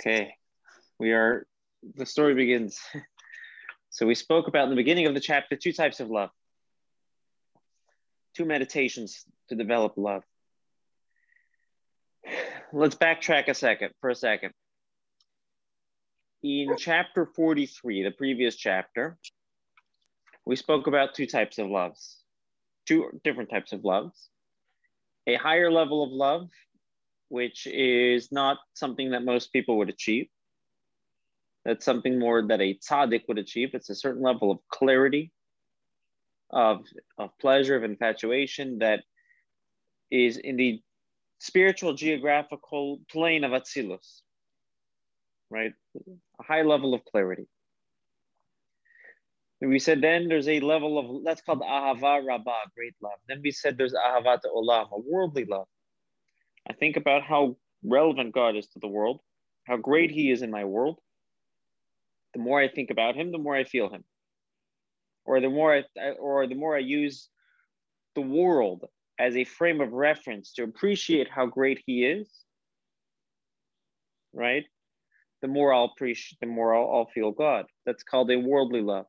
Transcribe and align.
Okay, 0.00 0.34
we 0.98 1.12
are, 1.12 1.46
the 1.94 2.06
story 2.06 2.34
begins. 2.34 2.80
So 3.90 4.06
we 4.06 4.16
spoke 4.16 4.48
about 4.48 4.64
in 4.64 4.70
the 4.70 4.74
beginning 4.74 5.06
of 5.06 5.14
the 5.14 5.20
chapter 5.20 5.54
two 5.54 5.72
types 5.72 6.00
of 6.00 6.10
love, 6.10 6.30
two 8.34 8.44
meditations 8.44 9.24
to 9.50 9.54
develop 9.54 9.92
love. 9.96 10.24
Let's 12.72 12.96
backtrack 12.96 13.46
a 13.46 13.54
second 13.54 13.90
for 14.00 14.10
a 14.10 14.16
second. 14.16 14.52
In 16.42 16.74
chapter 16.76 17.24
43, 17.24 18.02
the 18.02 18.10
previous 18.10 18.56
chapter, 18.56 19.16
we 20.44 20.56
spoke 20.56 20.88
about 20.88 21.14
two 21.14 21.26
types 21.26 21.58
of 21.58 21.68
loves, 21.68 22.20
two 22.86 23.20
different 23.22 23.48
types 23.48 23.72
of 23.72 23.84
loves. 23.84 24.28
A 25.28 25.36
higher 25.36 25.70
level 25.70 26.02
of 26.02 26.10
love 26.10 26.50
which 27.34 27.66
is 27.66 28.30
not 28.30 28.58
something 28.74 29.10
that 29.10 29.24
most 29.24 29.52
people 29.52 29.76
would 29.78 29.88
achieve. 29.88 30.28
That's 31.64 31.84
something 31.84 32.16
more 32.16 32.46
that 32.46 32.60
a 32.60 32.78
tzaddik 32.78 33.22
would 33.26 33.38
achieve. 33.38 33.70
It's 33.74 33.90
a 33.90 33.94
certain 34.04 34.22
level 34.22 34.52
of 34.52 34.58
clarity, 34.68 35.32
of, 36.50 36.84
of 37.18 37.30
pleasure, 37.40 37.74
of 37.74 37.82
infatuation 37.82 38.78
that 38.78 39.00
is 40.12 40.36
in 40.36 40.56
the 40.56 40.80
spiritual 41.40 41.94
geographical 41.94 43.00
plane 43.10 43.42
of 43.42 43.50
Atzilus, 43.50 44.20
right? 45.50 45.72
A 46.38 46.42
high 46.42 46.62
level 46.62 46.94
of 46.94 47.04
clarity. 47.04 47.48
And 49.60 49.70
we 49.70 49.80
said 49.80 50.00
then 50.00 50.28
there's 50.28 50.46
a 50.46 50.60
level 50.60 50.92
of, 51.00 51.24
that's 51.24 51.42
called 51.42 51.62
Ahava 51.62 52.24
Rabbah, 52.24 52.66
great 52.76 52.94
love. 53.02 53.18
Then 53.26 53.40
we 53.42 53.50
said 53.50 53.76
there's 53.76 53.94
Ahavat 53.94 54.42
Olam, 54.54 54.86
a 54.92 55.00
worldly 55.00 55.46
love. 55.46 55.66
I 56.68 56.72
think 56.72 56.96
about 56.96 57.22
how 57.22 57.56
relevant 57.82 58.34
God 58.34 58.56
is 58.56 58.66
to 58.68 58.78
the 58.78 58.88
world, 58.88 59.20
how 59.64 59.76
great 59.76 60.10
He 60.10 60.30
is 60.30 60.42
in 60.42 60.50
my 60.50 60.64
world. 60.64 60.98
The 62.32 62.40
more 62.40 62.60
I 62.60 62.68
think 62.68 62.90
about 62.90 63.16
Him, 63.16 63.32
the 63.32 63.38
more 63.38 63.54
I 63.54 63.64
feel 63.64 63.90
Him, 63.90 64.04
or 65.24 65.40
the 65.40 65.50
more 65.50 65.76
I, 65.76 66.10
or 66.18 66.46
the 66.46 66.54
more 66.54 66.74
I 66.74 66.80
use 66.80 67.28
the 68.14 68.22
world 68.22 68.84
as 69.18 69.36
a 69.36 69.44
frame 69.44 69.80
of 69.80 69.92
reference 69.92 70.52
to 70.54 70.64
appreciate 70.64 71.28
how 71.30 71.46
great 71.46 71.82
He 71.86 72.04
is. 72.04 72.28
Right, 74.32 74.64
the 75.42 75.48
more 75.48 75.72
I'll 75.72 75.92
appreciate, 75.94 76.38
the 76.40 76.46
more 76.46 76.74
I'll, 76.74 76.90
I'll 76.90 77.10
feel 77.14 77.30
God. 77.30 77.66
That's 77.86 78.02
called 78.02 78.30
a 78.32 78.36
worldly 78.36 78.80
love, 78.80 79.06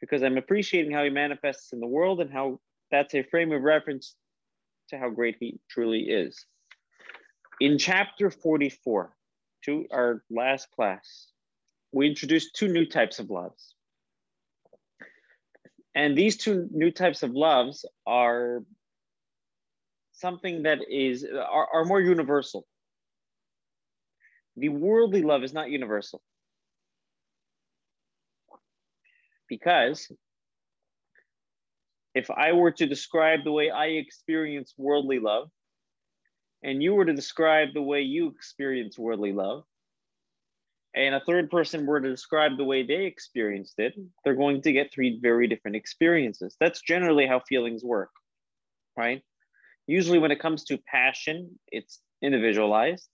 because 0.00 0.22
I'm 0.22 0.38
appreciating 0.38 0.92
how 0.92 1.04
He 1.04 1.10
manifests 1.10 1.72
in 1.74 1.80
the 1.80 1.86
world 1.86 2.20
and 2.20 2.32
how 2.32 2.60
that's 2.90 3.14
a 3.14 3.22
frame 3.24 3.52
of 3.52 3.60
reference 3.62 4.14
to 4.92 4.98
how 4.98 5.10
great 5.10 5.36
he 5.40 5.58
truly 5.68 6.00
is. 6.00 6.46
In 7.60 7.78
chapter 7.78 8.30
44, 8.30 9.12
to 9.64 9.86
our 9.90 10.22
last 10.30 10.70
class, 10.70 11.28
we 11.92 12.08
introduced 12.08 12.54
two 12.54 12.68
new 12.68 12.86
types 12.86 13.18
of 13.18 13.30
loves. 13.30 13.74
And 15.94 16.16
these 16.16 16.36
two 16.36 16.68
new 16.72 16.90
types 16.90 17.22
of 17.22 17.32
loves 17.32 17.84
are 18.06 18.62
something 20.12 20.62
that 20.62 20.78
is 20.90 21.24
are, 21.24 21.68
are 21.72 21.84
more 21.84 22.00
universal. 22.00 22.66
The 24.56 24.70
worldly 24.70 25.22
love 25.22 25.42
is 25.42 25.52
not 25.52 25.70
universal. 25.70 26.22
Because 29.48 30.10
if 32.14 32.30
I 32.30 32.52
were 32.52 32.70
to 32.72 32.86
describe 32.86 33.44
the 33.44 33.52
way 33.52 33.70
I 33.70 33.86
experience 33.86 34.74
worldly 34.76 35.18
love, 35.18 35.48
and 36.62 36.82
you 36.82 36.94
were 36.94 37.04
to 37.04 37.12
describe 37.12 37.68
the 37.74 37.82
way 37.82 38.02
you 38.02 38.28
experience 38.28 38.98
worldly 38.98 39.32
love, 39.32 39.64
and 40.94 41.14
a 41.14 41.22
third 41.24 41.50
person 41.50 41.86
were 41.86 42.00
to 42.00 42.10
describe 42.10 42.56
the 42.56 42.64
way 42.64 42.82
they 42.82 43.06
experienced 43.06 43.78
it, 43.78 43.94
they're 44.24 44.34
going 44.34 44.60
to 44.62 44.72
get 44.72 44.92
three 44.92 45.18
very 45.22 45.46
different 45.48 45.76
experiences. 45.76 46.54
That's 46.60 46.82
generally 46.82 47.26
how 47.26 47.40
feelings 47.40 47.82
work, 47.82 48.10
right? 48.96 49.22
Usually, 49.86 50.18
when 50.18 50.30
it 50.30 50.40
comes 50.40 50.64
to 50.64 50.78
passion, 50.78 51.58
it's 51.68 52.00
individualized. 52.22 53.08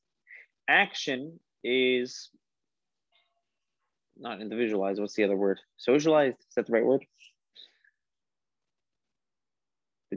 Action 0.69 1.39
is 1.65 2.31
not 4.19 4.41
individualized. 4.41 5.01
What's 5.01 5.15
the 5.15 5.25
other 5.25 5.37
word? 5.37 5.61
Socialized. 5.77 6.37
Is 6.41 6.55
that 6.57 6.67
the 6.67 6.73
right 6.73 6.85
word? 6.85 7.05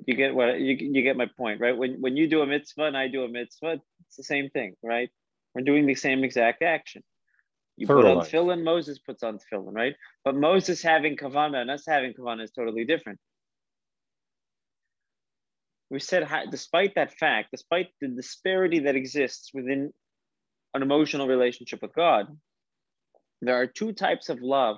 You 0.05 0.15
get 0.15 0.33
what 0.33 0.59
you, 0.59 0.75
you 0.79 1.01
get 1.01 1.17
my 1.17 1.27
point 1.37 1.59
right? 1.59 1.77
When 1.77 2.01
when 2.01 2.17
you 2.17 2.27
do 2.27 2.41
a 2.41 2.45
mitzvah 2.45 2.85
and 2.85 2.97
i 2.97 3.07
do 3.07 3.23
a 3.23 3.27
mitzvah 3.27 3.79
it's 4.07 4.17
the 4.17 4.23
same 4.23 4.49
thing 4.49 4.75
right? 4.83 5.09
We're 5.53 5.63
doing 5.63 5.85
the 5.85 5.95
same 5.95 6.23
exact 6.23 6.61
action. 6.61 7.03
You 7.77 7.87
put 7.87 8.05
on 8.05 8.17
tefillin 8.17 8.63
moses 8.63 8.99
puts 8.99 9.23
on 9.23 9.39
tefillin 9.39 9.73
right? 9.73 9.95
But 10.23 10.35
moses 10.35 10.81
having 10.81 11.17
kavana 11.17 11.57
and 11.57 11.71
us 11.71 11.85
having 11.87 12.13
kavana 12.13 12.43
is 12.43 12.51
totally 12.51 12.85
different. 12.85 13.19
We 15.89 15.99
said 15.99 16.27
despite 16.49 16.95
that 16.95 17.13
fact 17.17 17.49
despite 17.51 17.87
the 17.99 18.07
disparity 18.07 18.79
that 18.79 18.95
exists 18.95 19.51
within 19.53 19.91
an 20.73 20.81
emotional 20.81 21.27
relationship 21.27 21.81
with 21.81 21.93
god 21.93 22.27
there 23.41 23.55
are 23.55 23.67
two 23.67 23.91
types 23.91 24.29
of 24.29 24.41
love 24.41 24.77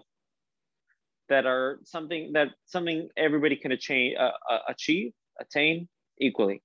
that 1.29 1.45
are 1.45 1.79
something 1.84 2.34
that 2.34 2.50
something 2.66 3.09
everybody 3.17 3.56
can 3.56 3.72
achieve, 3.72 4.16
uh, 4.19 4.31
uh, 4.50 4.59
achieve 4.67 5.13
attain 5.39 5.88
equally. 6.19 6.61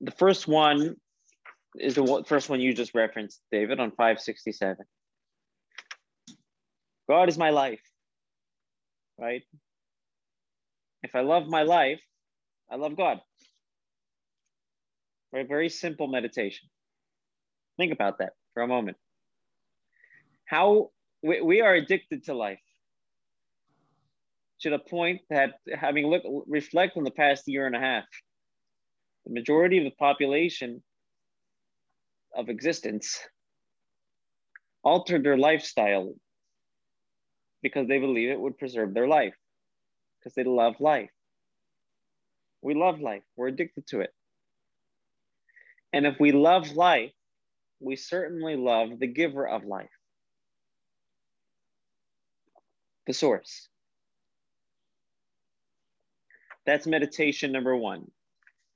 The 0.00 0.12
first 0.12 0.46
one 0.46 0.96
is 1.76 1.96
the 1.96 2.24
first 2.26 2.48
one 2.48 2.60
you 2.60 2.72
just 2.72 2.94
referenced, 2.94 3.40
David, 3.50 3.80
on 3.80 3.90
567. 3.90 4.76
God 7.08 7.28
is 7.28 7.38
my 7.38 7.50
life, 7.50 7.80
right? 9.18 9.42
If 11.02 11.14
I 11.14 11.20
love 11.20 11.46
my 11.48 11.62
life, 11.62 12.00
I 12.70 12.76
love 12.76 12.96
God. 12.96 13.20
Right? 15.32 15.48
Very 15.48 15.68
simple 15.68 16.06
meditation. 16.06 16.68
Think 17.76 17.92
about 17.92 18.18
that 18.18 18.32
for 18.54 18.62
a 18.62 18.66
moment. 18.66 18.96
How 20.44 20.90
we, 21.22 21.40
we 21.40 21.60
are 21.60 21.74
addicted 21.74 22.24
to 22.24 22.34
life 22.34 22.60
to 24.60 24.70
the 24.70 24.78
point 24.78 25.20
that 25.30 25.54
having 25.72 26.06
look 26.06 26.22
reflect 26.46 26.96
on 26.96 27.04
the 27.04 27.10
past 27.10 27.46
year 27.46 27.66
and 27.66 27.76
a 27.76 27.80
half, 27.80 28.04
the 29.26 29.32
majority 29.32 29.78
of 29.78 29.84
the 29.84 29.96
population 29.98 30.82
of 32.34 32.48
existence 32.48 33.18
altered 34.82 35.24
their 35.24 35.36
lifestyle 35.36 36.12
because 37.62 37.88
they 37.88 37.98
believe 37.98 38.30
it 38.30 38.40
would 38.40 38.58
preserve 38.58 38.94
their 38.94 39.08
life, 39.08 39.34
because 40.18 40.34
they 40.34 40.44
love 40.44 40.74
life. 40.80 41.10
We 42.62 42.74
love 42.74 43.00
life, 43.00 43.22
we're 43.36 43.48
addicted 43.48 43.86
to 43.88 44.00
it. 44.00 44.10
And 45.92 46.06
if 46.06 46.18
we 46.20 46.32
love 46.32 46.72
life, 46.72 47.12
we 47.80 47.96
certainly 47.96 48.56
love 48.56 48.98
the 48.98 49.06
giver 49.06 49.46
of 49.46 49.64
life 49.64 49.88
the 53.08 53.14
source. 53.14 53.68
That's 56.66 56.86
meditation 56.86 57.50
number 57.50 57.74
one. 57.74 58.04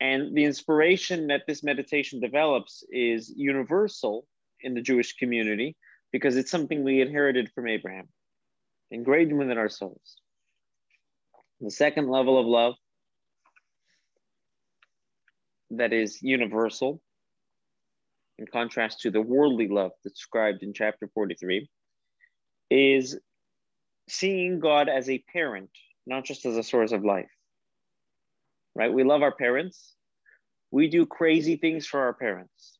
And 0.00 0.34
the 0.34 0.44
inspiration 0.44 1.28
that 1.28 1.43
this 1.47 1.62
meditation 1.62 2.19
develops 2.19 2.82
is 2.91 3.32
universal 3.37 4.26
in 4.62 4.75
the 4.75 4.81
Jewish 4.81 5.12
community 5.16 5.76
because 6.12 6.37
it's 6.37 6.50
something 6.50 6.82
we 6.82 7.03
inherited 7.03 7.50
from 7.54 7.69
Abraham, 7.69 8.09
engraved 8.91 9.32
within 9.32 9.59
our 9.59 9.69
souls. 9.69 10.16
The 11.60 11.70
second 11.70 12.09
level 12.09 12.41
of 12.41 12.47
love 12.47 12.75
that 15.70 15.93
is 15.93 16.22
universal, 16.22 17.02
in 18.38 18.46
contrast 18.46 19.00
to 19.00 19.11
the 19.11 19.20
worldly 19.20 19.69
love 19.69 19.93
described 20.02 20.62
in 20.62 20.73
chapter 20.73 21.08
43, 21.14 21.69
is 22.70 23.19
seeing 24.08 24.60
God 24.60 24.88
as 24.88 25.08
a 25.08 25.25
parent, 25.32 25.70
not 26.06 26.25
just 26.25 26.44
as 26.46 26.56
a 26.56 26.62
source 26.62 26.93
of 26.93 27.04
life. 27.04 27.31
Right? 28.75 28.93
We 28.93 29.04
love 29.04 29.22
our 29.22 29.34
parents. 29.34 29.94
We 30.70 30.88
do 30.88 31.04
crazy 31.06 31.56
things 31.56 31.87
for 31.87 32.00
our 32.00 32.14
parents. 32.14 32.78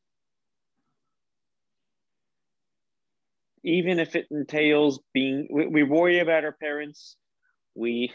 Even 3.65 4.01
if 4.01 4.17
it 4.17 4.27
entails 4.31 5.01
being, 5.13 5.47
we, 5.51 5.67
we 5.67 5.83
worry 5.83 6.19
about 6.19 6.45
our 6.45 6.53
parents. 6.53 7.17
We 7.75 8.13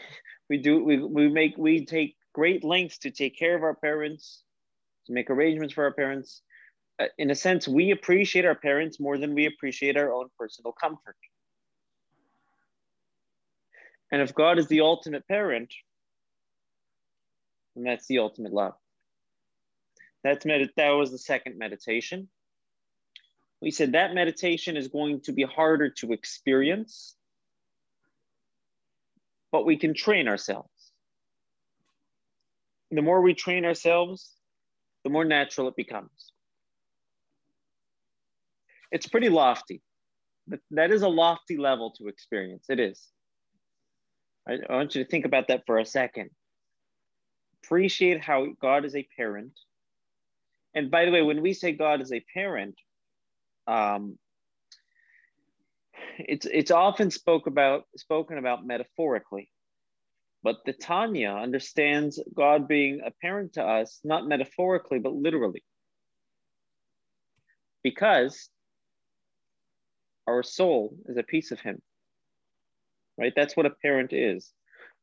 we 0.50 0.58
do 0.58 0.84
we, 0.84 0.98
we 0.98 1.28
make 1.28 1.56
we 1.56 1.86
take 1.86 2.16
great 2.32 2.64
lengths 2.64 2.98
to 2.98 3.10
take 3.10 3.38
care 3.38 3.56
of 3.56 3.62
our 3.62 3.74
parents, 3.74 4.42
to 5.06 5.12
make 5.12 5.30
arrangements 5.30 5.74
for 5.74 5.84
our 5.84 5.94
parents. 5.94 6.42
Uh, 7.00 7.06
in 7.16 7.30
a 7.30 7.34
sense, 7.34 7.66
we 7.66 7.92
appreciate 7.92 8.44
our 8.44 8.54
parents 8.54 9.00
more 9.00 9.16
than 9.16 9.34
we 9.34 9.46
appreciate 9.46 9.96
our 9.96 10.12
own 10.12 10.28
personal 10.38 10.72
comfort. 10.72 11.16
And 14.10 14.22
if 14.22 14.34
God 14.34 14.58
is 14.58 14.68
the 14.68 14.80
ultimate 14.80 15.26
parent, 15.28 15.72
then 17.74 17.84
that's 17.84 18.06
the 18.06 18.18
ultimate 18.18 18.52
love. 18.52 18.74
That's 20.24 20.44
med- 20.44 20.70
that 20.76 20.90
was 20.90 21.10
the 21.10 21.18
second 21.18 21.58
meditation. 21.58 22.28
We 23.60 23.70
said 23.70 23.92
that 23.92 24.14
meditation 24.14 24.76
is 24.76 24.88
going 24.88 25.20
to 25.22 25.32
be 25.32 25.42
harder 25.42 25.90
to 25.90 26.12
experience, 26.12 27.16
but 29.50 29.66
we 29.66 29.76
can 29.76 29.94
train 29.94 30.28
ourselves. 30.28 30.68
The 32.90 33.02
more 33.02 33.20
we 33.20 33.34
train 33.34 33.64
ourselves, 33.64 34.32
the 35.04 35.10
more 35.10 35.24
natural 35.24 35.68
it 35.68 35.76
becomes. 35.76 36.32
It's 38.90 39.06
pretty 39.06 39.28
lofty. 39.28 39.82
That 40.70 40.90
is 40.90 41.02
a 41.02 41.08
lofty 41.08 41.58
level 41.58 41.92
to 41.98 42.08
experience. 42.08 42.66
It 42.70 42.80
is. 42.80 43.08
I, 44.48 44.58
I 44.68 44.76
want 44.76 44.94
you 44.94 45.04
to 45.04 45.10
think 45.10 45.24
about 45.24 45.48
that 45.48 45.64
for 45.66 45.78
a 45.78 45.84
second. 45.84 46.30
Appreciate 47.64 48.22
how 48.22 48.46
God 48.60 48.84
is 48.84 48.96
a 48.96 49.06
parent. 49.16 49.52
And 50.74 50.90
by 50.90 51.04
the 51.04 51.10
way, 51.10 51.22
when 51.22 51.42
we 51.42 51.52
say 51.52 51.72
God 51.72 52.00
is 52.00 52.12
a 52.12 52.24
parent, 52.32 52.76
um, 53.66 54.18
it's 56.18 56.46
it's 56.46 56.70
often 56.70 57.10
spoke 57.10 57.46
about 57.46 57.84
spoken 57.96 58.38
about 58.38 58.66
metaphorically, 58.66 59.50
but 60.42 60.56
the 60.64 60.72
Tanya 60.72 61.30
understands 61.30 62.22
God 62.34 62.68
being 62.68 63.00
a 63.04 63.10
parent 63.22 63.54
to 63.54 63.62
us 63.64 64.00
not 64.04 64.26
metaphorically 64.26 64.98
but 64.98 65.12
literally, 65.12 65.64
because 67.82 68.48
our 70.26 70.42
soul 70.42 70.96
is 71.06 71.16
a 71.16 71.22
piece 71.22 71.50
of 71.50 71.60
Him. 71.60 71.80
Right, 73.18 73.32
that's 73.34 73.56
what 73.56 73.66
a 73.66 73.70
parent 73.70 74.12
is. 74.12 74.52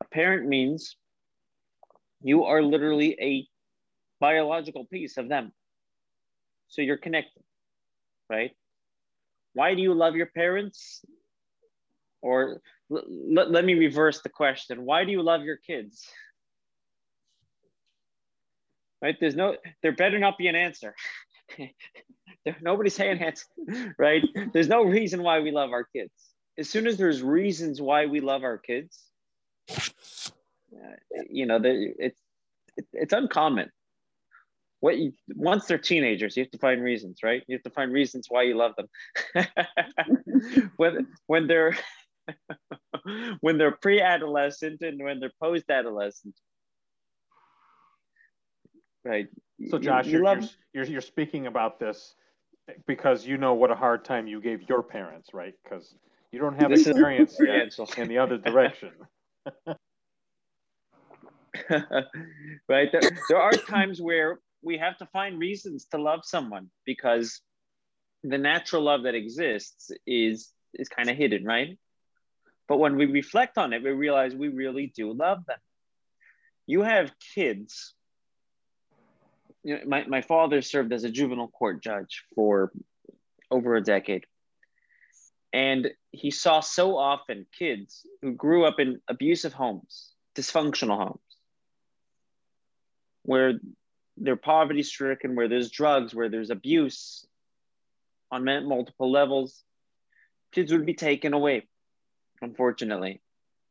A 0.02 0.06
parent 0.06 0.48
means 0.48 0.96
you 2.22 2.46
are 2.46 2.62
literally 2.62 3.18
a 3.20 3.48
biological 4.20 4.86
piece 4.86 5.18
of 5.18 5.28
them. 5.28 5.52
So 6.70 6.82
you're 6.82 6.98
connected 6.98 7.44
right? 8.30 8.52
Why 9.54 9.76
do 9.76 9.82
you 9.82 9.94
love 9.94 10.16
your 10.16 10.28
parents? 10.28 11.04
Or 12.22 12.62
let 12.90 13.66
me 13.66 13.76
reverse 13.76 14.22
the 14.22 14.30
question. 14.30 14.86
Why 14.86 15.06
do 15.06 15.12
you 15.12 15.22
love 15.22 15.44
your 15.44 15.58
kids? 15.58 16.08
Right? 19.02 19.16
There's 19.20 19.36
no, 19.36 19.56
there 19.84 19.92
better 19.92 20.18
not 20.18 20.38
be 20.38 20.48
an 20.48 20.56
answer. 20.56 20.96
Nobody's 22.62 22.96
saying 22.96 23.22
answer, 23.22 23.46
right? 23.98 24.24
There's 24.54 24.68
no 24.68 24.84
reason 24.84 25.22
why 25.24 25.40
we 25.40 25.52
love 25.52 25.72
our 25.72 25.84
kids. 25.84 26.12
As 26.58 26.70
soon 26.70 26.88
as 26.88 26.98
there's 26.98 27.22
reasons 27.22 27.82
why 27.82 28.06
we 28.06 28.22
love 28.22 28.44
our 28.44 28.58
kids, 28.58 29.00
uh, 29.70 30.96
you 31.30 31.46
know, 31.46 31.60
it's 31.64 32.20
it's 32.94 33.14
uncommon 33.14 33.70
what 34.86 35.00
you, 35.00 35.14
once 35.36 35.66
they're 35.66 35.80
teenagers, 35.80 36.38
you 36.38 36.44
have 36.44 36.52
to 36.52 36.60
find 36.60 36.80
reasons, 36.80 37.22
right? 37.24 37.42
You 37.48 37.56
have 37.56 37.64
to 37.64 37.72
find 37.72 37.92
reasons 37.92 38.28
why 38.30 38.44
you 38.44 38.56
love 38.56 38.74
them. 38.76 39.48
when 40.78 41.08
when 41.26 41.48
they're 41.48 41.76
when 43.42 43.58
they're 43.58 43.72
pre-adolescent 43.72 44.82
and 44.82 45.04
when 45.04 45.20
they're 45.20 45.32
post-adolescent, 45.42 46.36
right? 49.04 49.28
So, 49.70 49.80
Josh, 49.80 50.06
you, 50.06 50.24
love... 50.24 50.42
you're, 50.74 50.84
you're, 50.84 50.94
you're 50.94 51.02
speaking 51.02 51.48
about 51.48 51.80
this 51.80 52.14
because 52.86 53.26
you 53.26 53.38
know 53.38 53.56
what 53.56 53.72
a 53.72 53.76
hard 53.76 54.06
time 54.06 54.28
you 54.28 54.40
gave 54.40 54.70
your 54.70 54.84
parents, 54.84 55.34
right? 55.34 55.56
Because 55.64 55.96
you 56.36 56.42
don't 56.42 56.60
have 56.60 56.70
this 56.70 56.86
experience 56.86 57.38
yet 57.40 57.98
in 57.98 58.10
the 58.10 58.18
other 58.18 58.38
direction. 58.38 58.92
right 62.68 62.92
there, 62.92 63.02
there 63.30 63.42
are 63.42 63.54
times 63.54 64.02
where 64.02 64.40
we 64.62 64.78
have 64.78 64.98
to 64.98 65.06
find 65.14 65.40
reasons 65.40 65.86
to 65.92 65.98
love 65.98 66.26
someone 66.26 66.70
because 66.86 67.40
the 68.26 68.38
natural 68.38 68.82
love 68.82 69.04
that 69.04 69.16
exists 69.16 69.92
is 70.06 70.52
is 70.74 70.90
kind 70.90 71.10
of 71.10 71.16
hidden, 71.16 71.46
right? 71.46 71.80
But 72.68 72.80
when 72.80 72.98
we 72.98 73.06
reflect 73.06 73.58
on 73.58 73.72
it, 73.72 73.82
we 73.82 73.92
realize 73.92 74.36
we 74.36 74.50
really 74.50 74.92
do 74.94 75.14
love 75.14 75.46
them. 75.46 75.60
You 76.68 76.82
have 76.82 77.14
kids. 77.34 77.94
You 79.64 79.76
know, 79.76 79.82
my, 79.88 80.06
my 80.06 80.22
father 80.22 80.62
served 80.62 80.92
as 80.92 81.06
a 81.06 81.10
juvenile 81.10 81.48
court 81.48 81.82
judge 81.82 82.26
for 82.36 82.74
over 83.50 83.78
a 83.78 83.82
decade. 83.82 84.26
And 85.56 85.92
he 86.12 86.32
saw 86.32 86.60
so 86.60 86.98
often 86.98 87.46
kids 87.58 88.06
who 88.22 88.34
grew 88.34 88.66
up 88.66 88.78
in 88.78 89.00
abusive 89.08 89.54
homes, 89.54 90.12
dysfunctional 90.36 90.98
homes, 90.98 91.22
where 93.24 93.54
they're 94.18 94.36
poverty 94.36 94.84
stricken, 94.84 95.34
where 95.34 95.48
there's 95.48 95.72
drugs, 95.72 96.14
where 96.14 96.28
there's 96.28 96.50
abuse 96.50 97.26
on 98.30 98.44
multiple 98.66 99.10
levels, 99.10 99.64
kids 100.52 100.74
would 100.74 100.86
be 100.86 100.94
taken 100.94 101.34
away, 101.34 101.66
unfortunately, 102.42 103.22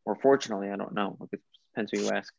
or 0.07 0.15
fortunately, 0.15 0.71
I 0.71 0.77
don't 0.77 0.95
know. 0.95 1.19
It 1.33 1.43
depends 1.75 1.91
who 1.93 2.01
you 2.01 2.11
ask. 2.13 2.33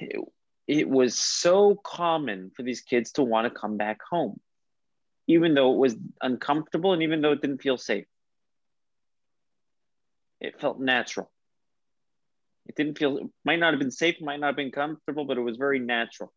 It, 0.00 0.20
it 0.68 0.88
was 0.88 1.18
so 1.18 1.74
common 1.74 2.52
for 2.54 2.62
these 2.62 2.82
kids 2.82 3.10
to 3.12 3.24
want 3.24 3.52
to 3.52 3.60
come 3.60 3.78
back 3.78 3.98
home, 4.08 4.38
even 5.32 5.54
though 5.54 5.72
it 5.72 5.78
was 5.78 5.96
uncomfortable 6.20 6.92
and 6.92 7.02
even 7.02 7.20
though 7.20 7.32
it 7.32 7.40
didn't 7.40 7.62
feel 7.62 7.78
safe. 7.78 8.06
It 10.40 10.60
felt 10.60 10.80
natural. 10.80 11.30
It 12.66 12.76
didn't 12.76 12.98
feel, 12.98 13.18
it 13.18 13.26
might 13.44 13.58
not 13.58 13.72
have 13.72 13.80
been 13.80 13.90
safe, 13.90 14.20
might 14.20 14.40
not 14.40 14.48
have 14.48 14.56
been 14.56 14.70
comfortable, 14.70 15.24
but 15.24 15.36
it 15.36 15.42
was 15.42 15.56
very 15.56 15.78
natural. 15.78 16.32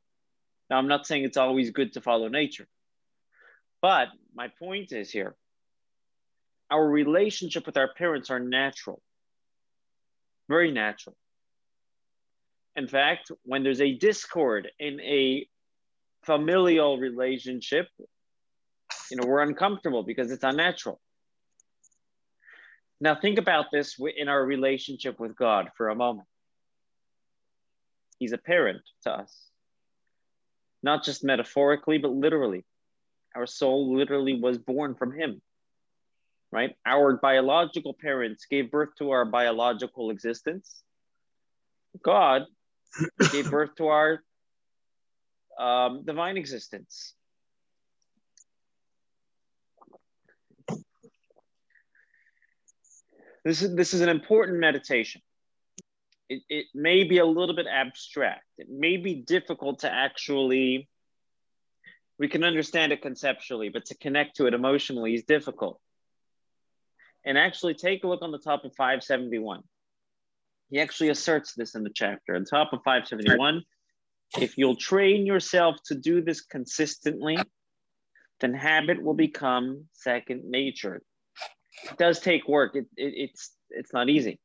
Now, 0.70 0.78
I'm 0.78 0.88
not 0.88 1.06
saying 1.06 1.24
it's 1.24 1.38
always 1.38 1.72
good 1.72 1.94
to 1.94 2.02
follow 2.02 2.28
nature, 2.28 2.68
but 3.82 4.10
my 4.34 4.48
point 4.60 4.92
is 4.92 5.12
here 5.12 5.36
our 6.72 6.88
relationship 6.88 7.66
with 7.68 7.78
our 7.78 7.94
parents 7.94 8.32
are 8.32 8.40
natural, 8.40 9.02
very 10.50 10.72
natural. 10.72 11.16
In 12.76 12.88
fact, 12.88 13.32
when 13.44 13.64
there's 13.64 13.82
a 13.82 13.94
discord 13.94 14.70
in 14.80 15.00
a 15.00 15.48
familial 16.26 16.98
relationship, 16.98 17.88
you 19.10 19.18
know, 19.18 19.25
we're 19.25 19.42
uncomfortable 19.42 20.04
because 20.04 20.31
it's 20.31 20.44
unnatural. 20.44 21.00
Now, 23.02 23.16
think 23.16 23.38
about 23.38 23.66
this 23.72 24.00
in 24.18 24.30
our 24.30 24.44
relationship 24.44 25.19
with 25.19 25.36
God 25.36 25.69
for 25.75 25.90
a 25.90 25.96
moment. 25.96 26.28
He's 28.19 28.31
a 28.31 28.38
parent 28.38 28.81
to 29.04 29.12
us, 29.12 29.36
not 30.81 31.04
just 31.04 31.24
metaphorically, 31.24 31.98
but 31.98 32.12
literally. 32.12 32.63
Our 33.36 33.46
soul 33.46 33.96
literally 33.96 34.39
was 34.39 34.58
born 34.58 34.96
from 34.96 35.13
Him, 35.13 35.41
right? 36.51 36.74
Our 36.86 37.18
biological 37.18 37.94
parents 37.94 38.46
gave 38.50 38.72
birth 38.72 38.96
to 39.00 39.12
our 39.12 39.25
biological 39.25 40.10
existence. 40.10 40.82
God 42.01 42.44
gave 43.32 43.51
birth 43.51 43.75
to 43.77 43.88
our 43.88 44.24
um, 45.60 46.03
divine 46.06 46.38
existence. 46.38 47.13
This 53.46 53.62
is, 53.62 53.75
this 53.75 53.94
is 53.94 54.02
an 54.02 54.10
important 54.10 54.60
meditation. 54.60 55.22
It, 56.28 56.42
it 56.50 56.66
may 56.74 57.04
be 57.04 57.20
a 57.20 57.25
little 57.25 57.56
bit 57.56 57.68
abstract. 57.72 58.44
It 58.58 58.68
may 58.70 58.98
be 58.98 59.14
difficult 59.14 59.80
to 59.82 59.94
actually, 59.94 60.90
we 62.18 62.28
can 62.28 62.44
understand 62.44 62.92
it 62.92 63.04
conceptually, 63.04 63.70
but 63.70 63.86
to 63.86 63.96
connect 63.96 64.38
to 64.38 64.48
it 64.48 64.56
emotionally 64.56 65.14
is 65.14 65.24
difficult. 65.24 65.80
And 67.24 67.38
actually, 67.38 67.75
take 67.75 68.04
a 68.04 68.08
look 68.08 68.24
on 68.24 68.32
the 68.32 68.40
top 68.40 68.66
of 68.66 68.74
571. 68.75 69.62
He 70.72 70.80
actually 70.80 71.10
asserts 71.10 71.54
this 71.54 71.75
in 71.75 71.84
the 71.84 71.92
chapter. 71.94 72.36
On 72.36 72.46
top 72.46 72.74
of 72.74 72.80
571, 72.84 73.64
if 74.40 74.58
you'll 74.58 74.75
train 74.75 75.28
yourself 75.28 75.75
to 75.86 75.96
do 75.96 76.22
this 76.22 76.42
consistently, 76.42 77.38
then 78.40 78.54
habit 78.54 79.02
will 79.02 79.14
become 79.14 79.86
second 79.94 80.46
nature 80.46 81.02
it 81.84 81.98
does 81.98 82.20
take 82.20 82.48
work. 82.48 82.75
It, 82.75 82.86
it, 82.98 83.13
it's 83.15 83.51
it's 83.70 83.94
not 83.94 84.10
easy. 84.10 84.39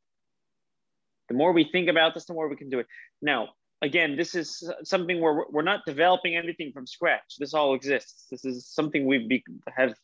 The 1.28 1.34
more 1.34 1.52
we 1.52 1.64
think 1.64 1.88
about 1.88 2.14
this, 2.14 2.24
the 2.24 2.34
more 2.34 2.48
we 2.48 2.56
can 2.56 2.70
do 2.70 2.80
it. 2.80 2.86
Now, 3.22 3.50
again, 3.82 4.16
this 4.16 4.34
is 4.34 4.68
something 4.82 5.20
where 5.20 5.44
we're 5.50 5.62
not 5.62 5.86
developing 5.86 6.36
anything 6.36 6.72
from 6.72 6.86
scratch. 6.86 7.36
This 7.38 7.54
all 7.54 7.74
exists. 7.74 8.26
This 8.30 8.44
is 8.44 8.66
something 8.66 9.06
we 9.06 9.26
be, 9.26 9.44
have 9.76 9.94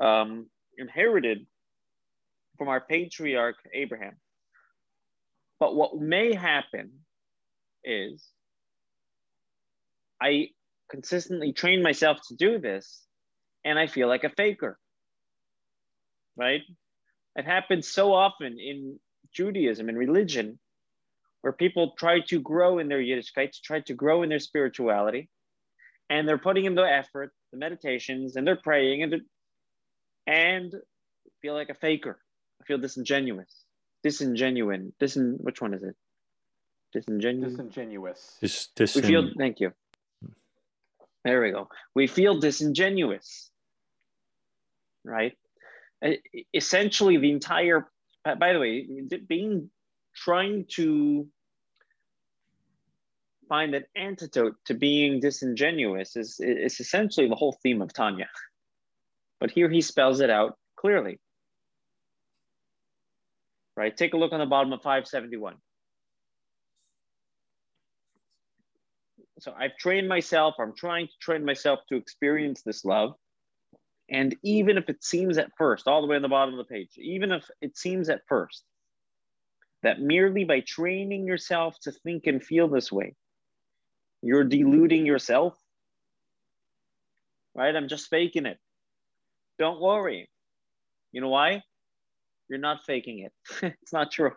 um, 0.00 0.46
inherited 0.76 1.46
from 2.56 2.68
our 2.68 2.80
patriarch 2.80 3.56
Abraham. 3.74 4.14
But 5.58 5.74
what 5.74 5.96
may 5.96 6.34
happen 6.34 6.90
is 7.84 8.24
I 10.20 10.48
consistently 10.90 11.52
train 11.52 11.82
myself 11.82 12.18
to 12.28 12.36
do 12.36 12.58
this 12.58 13.02
and 13.64 13.78
I 13.78 13.86
feel 13.86 14.08
like 14.08 14.24
a 14.24 14.30
faker 14.30 14.78
right? 16.38 16.62
It 17.36 17.44
happens 17.46 17.88
so 17.88 18.14
often 18.14 18.58
in 18.60 18.98
Judaism 19.34 19.88
and 19.88 19.98
religion 19.98 20.58
where 21.42 21.52
people 21.52 21.94
try 21.98 22.20
to 22.28 22.40
grow 22.40 22.78
in 22.78 22.88
their 22.88 23.00
Yiddishkeit, 23.00 23.52
try 23.62 23.80
to 23.80 23.94
grow 23.94 24.22
in 24.22 24.28
their 24.28 24.40
spirituality, 24.40 25.28
and 26.10 26.28
they're 26.28 26.38
putting 26.38 26.64
in 26.64 26.74
the 26.74 26.82
effort, 26.82 27.32
the 27.52 27.58
meditations, 27.58 28.36
and 28.36 28.46
they're 28.46 28.56
praying, 28.56 29.02
and 29.02 29.14
and 30.26 30.74
feel 31.42 31.54
like 31.54 31.70
a 31.70 31.74
faker. 31.74 32.18
I 32.60 32.64
feel 32.64 32.78
disingenuous, 32.78 33.64
disingenuine, 34.04 34.92
disin. 35.00 35.36
Which 35.40 35.60
one 35.60 35.74
is 35.74 35.82
it? 35.82 35.96
Disingenuous. 36.92 37.52
Disingenuous. 37.52 38.38
Dis, 38.40 38.68
disin- 38.76 38.96
we 38.96 39.02
feel. 39.02 39.30
Thank 39.38 39.60
you. 39.60 39.72
There 41.24 41.42
we 41.42 41.52
go. 41.52 41.68
We 41.94 42.06
feel 42.06 42.40
disingenuous, 42.40 43.50
right? 45.04 45.36
Uh, 46.04 46.12
essentially, 46.54 47.16
the 47.16 47.30
entire. 47.30 47.88
Uh, 48.24 48.34
by 48.34 48.52
the 48.52 48.58
way, 48.58 48.86
being 49.28 49.70
trying 50.14 50.66
to 50.68 51.26
find 53.48 53.74
an 53.74 53.84
antidote 53.96 54.54
to 54.66 54.74
being 54.74 55.20
disingenuous 55.20 56.16
is, 56.16 56.38
is 56.40 56.80
essentially 56.80 57.28
the 57.28 57.34
whole 57.34 57.56
theme 57.62 57.80
of 57.80 57.92
Tanya. 57.92 58.28
But 59.40 59.50
here 59.50 59.70
he 59.70 59.80
spells 59.80 60.20
it 60.20 60.30
out 60.30 60.58
clearly. 60.76 61.18
Right? 63.76 63.96
Take 63.96 64.14
a 64.14 64.16
look 64.16 64.32
on 64.32 64.40
the 64.40 64.46
bottom 64.46 64.72
of 64.72 64.82
571. 64.82 65.54
So 69.40 69.54
I've 69.56 69.76
trained 69.76 70.08
myself, 70.08 70.54
I'm 70.58 70.74
trying 70.76 71.06
to 71.06 71.12
train 71.20 71.44
myself 71.44 71.80
to 71.90 71.96
experience 71.96 72.62
this 72.62 72.84
love. 72.84 73.14
And 74.10 74.34
even 74.42 74.78
if 74.78 74.88
it 74.88 75.04
seems 75.04 75.36
at 75.38 75.50
first, 75.58 75.86
all 75.86 76.00
the 76.00 76.06
way 76.06 76.16
on 76.16 76.22
the 76.22 76.28
bottom 76.28 76.54
of 76.54 76.58
the 76.58 76.72
page, 76.72 76.90
even 76.96 77.30
if 77.30 77.48
it 77.60 77.76
seems 77.76 78.08
at 78.08 78.22
first 78.26 78.64
that 79.82 80.00
merely 80.00 80.44
by 80.44 80.60
training 80.60 81.26
yourself 81.26 81.76
to 81.82 81.92
think 81.92 82.26
and 82.26 82.42
feel 82.42 82.68
this 82.68 82.90
way, 82.90 83.14
you're 84.22 84.44
deluding 84.44 85.06
yourself, 85.06 85.54
right? 87.54 87.74
I'm 87.74 87.88
just 87.88 88.08
faking 88.08 88.46
it. 88.46 88.58
Don't 89.58 89.80
worry. 89.80 90.28
You 91.12 91.20
know 91.20 91.28
why? 91.28 91.62
You're 92.48 92.58
not 92.58 92.84
faking 92.86 93.20
it. 93.20 93.32
it's 93.82 93.92
not 93.92 94.10
true. 94.10 94.32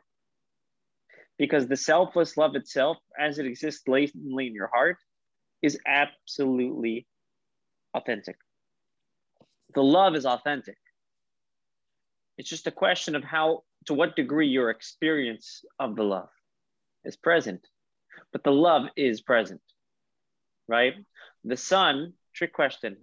Because 1.38 1.68
the 1.68 1.78
selfless 1.78 2.38
love 2.38 2.56
itself, 2.56 2.98
as 3.18 3.40
it 3.40 3.46
exists 3.46 3.88
latently 3.88 4.48
in 4.48 4.54
your 4.54 4.70
heart, 4.72 4.98
is 5.62 5.80
absolutely 5.88 7.08
authentic. 7.94 8.36
The 9.74 9.84
love 9.84 10.16
is 10.16 10.26
authentic. 10.26 10.78
It's 12.38 12.50
just 12.50 12.68
a 12.68 12.72
question 12.72 13.16
of 13.16 13.24
how, 13.24 13.64
to 13.86 13.94
what 13.94 14.16
degree 14.16 14.48
your 14.48 14.70
experience 14.70 15.64
of 15.80 15.96
the 15.96 16.04
love 16.04 16.30
is 17.04 17.16
present. 17.16 17.66
But 18.32 18.44
the 18.44 18.52
love 18.52 18.84
is 18.96 19.22
present, 19.22 19.62
right? 20.68 20.94
The 21.44 21.58
sun, 21.58 22.14
trick 22.34 22.54
question. 22.54 22.98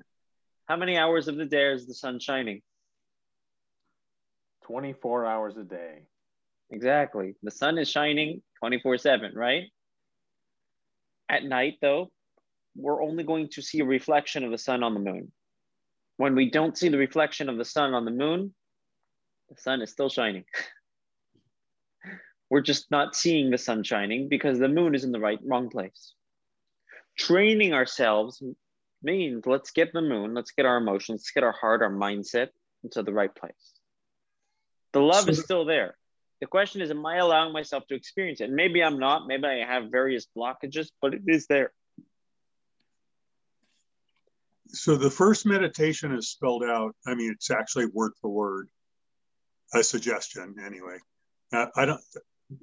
How 0.67 0.77
many 0.77 0.97
hours 0.97 1.29
of 1.29 1.37
the 1.37 1.45
day 1.45 1.73
is 1.73 1.87
the 1.87 1.95
sun 1.95 2.21
shining? 2.21 2.63
24 4.65 5.27
hours 5.27 5.57
a 5.57 5.65
day. 5.65 6.03
Exactly. 6.71 7.35
The 7.43 7.51
sun 7.51 7.79
is 7.79 7.89
shining 7.89 8.43
24 8.59 8.99
7, 8.99 9.33
right? 9.35 9.65
At 11.29 11.45
night, 11.45 11.75
though, 11.81 12.11
we're 12.77 13.03
only 13.03 13.25
going 13.25 13.49
to 13.51 13.63
see 13.63 13.81
a 13.81 13.85
reflection 13.85 14.45
of 14.45 14.51
the 14.51 14.59
sun 14.59 14.83
on 14.83 14.95
the 14.95 15.01
moon. 15.01 15.33
When 16.19 16.35
we 16.35 16.51
don't 16.51 16.77
see 16.77 16.89
the 16.89 16.99
reflection 16.99 17.49
of 17.49 17.57
the 17.57 17.65
sun 17.65 17.95
on 17.95 18.05
the 18.05 18.11
moon, 18.11 18.53
the 19.49 19.57
sun 19.57 19.81
is 19.81 19.91
still 19.91 20.11
shining. 20.11 20.45
we're 22.51 22.61
just 22.61 22.91
not 22.91 23.15
seeing 23.15 23.51
the 23.51 23.59
sun 23.59 23.83
shining 23.85 24.29
because 24.29 24.59
the 24.59 24.69
moon 24.69 24.95
is 24.95 25.05
in 25.05 25.13
the 25.13 25.21
right 25.21 25.39
wrong 25.45 25.71
place. 25.71 26.15
Training 27.17 27.73
ourselves 27.73 28.43
means 29.03 29.47
let's 29.47 29.71
get 29.71 29.93
the 29.93 30.03
moon, 30.03 30.35
let's 30.35 30.51
get 30.51 30.67
our 30.67 30.79
emotions, 30.79 31.21
let's 31.21 31.31
get 31.31 31.45
our 31.45 31.53
heart, 31.53 31.83
our 31.83 31.91
mindset 31.91 32.49
into 32.83 33.03
the 33.03 33.13
right 33.13 33.35
place. 33.35 33.79
The 34.93 35.01
love 35.01 35.25
so, 35.25 35.31
is 35.31 35.41
still 35.41 35.65
there. 35.65 35.97
The 36.41 36.47
question 36.47 36.81
is, 36.81 36.91
am 36.91 37.05
I 37.05 37.19
allowing 37.19 37.53
myself 37.53 37.87
to 37.89 37.95
experience 37.95 38.41
it? 38.41 38.45
And 38.45 38.55
maybe 38.55 38.83
I'm 38.83 38.99
not, 38.99 39.27
maybe 39.27 39.47
I 39.47 39.65
have 39.65 39.91
various 39.91 40.27
blockages, 40.37 40.91
but 41.01 41.15
it 41.15 41.23
is 41.27 41.47
there. 41.47 41.73
So 44.69 44.97
the 44.97 45.11
first 45.11 45.47
meditation 45.47 46.15
is 46.15 46.31
spelled 46.31 46.65
out. 46.65 46.95
I 47.07 47.15
mean, 47.15 47.33
it's 47.33 47.51
actually 47.51 47.87
word 47.87 48.13
for 48.21 48.31
word, 48.31 48.69
a 49.75 49.83
suggestion 49.83 50.57
anyway. 50.65 50.99
Uh, 51.53 51.67
I 51.77 51.87
don't. 51.87 52.01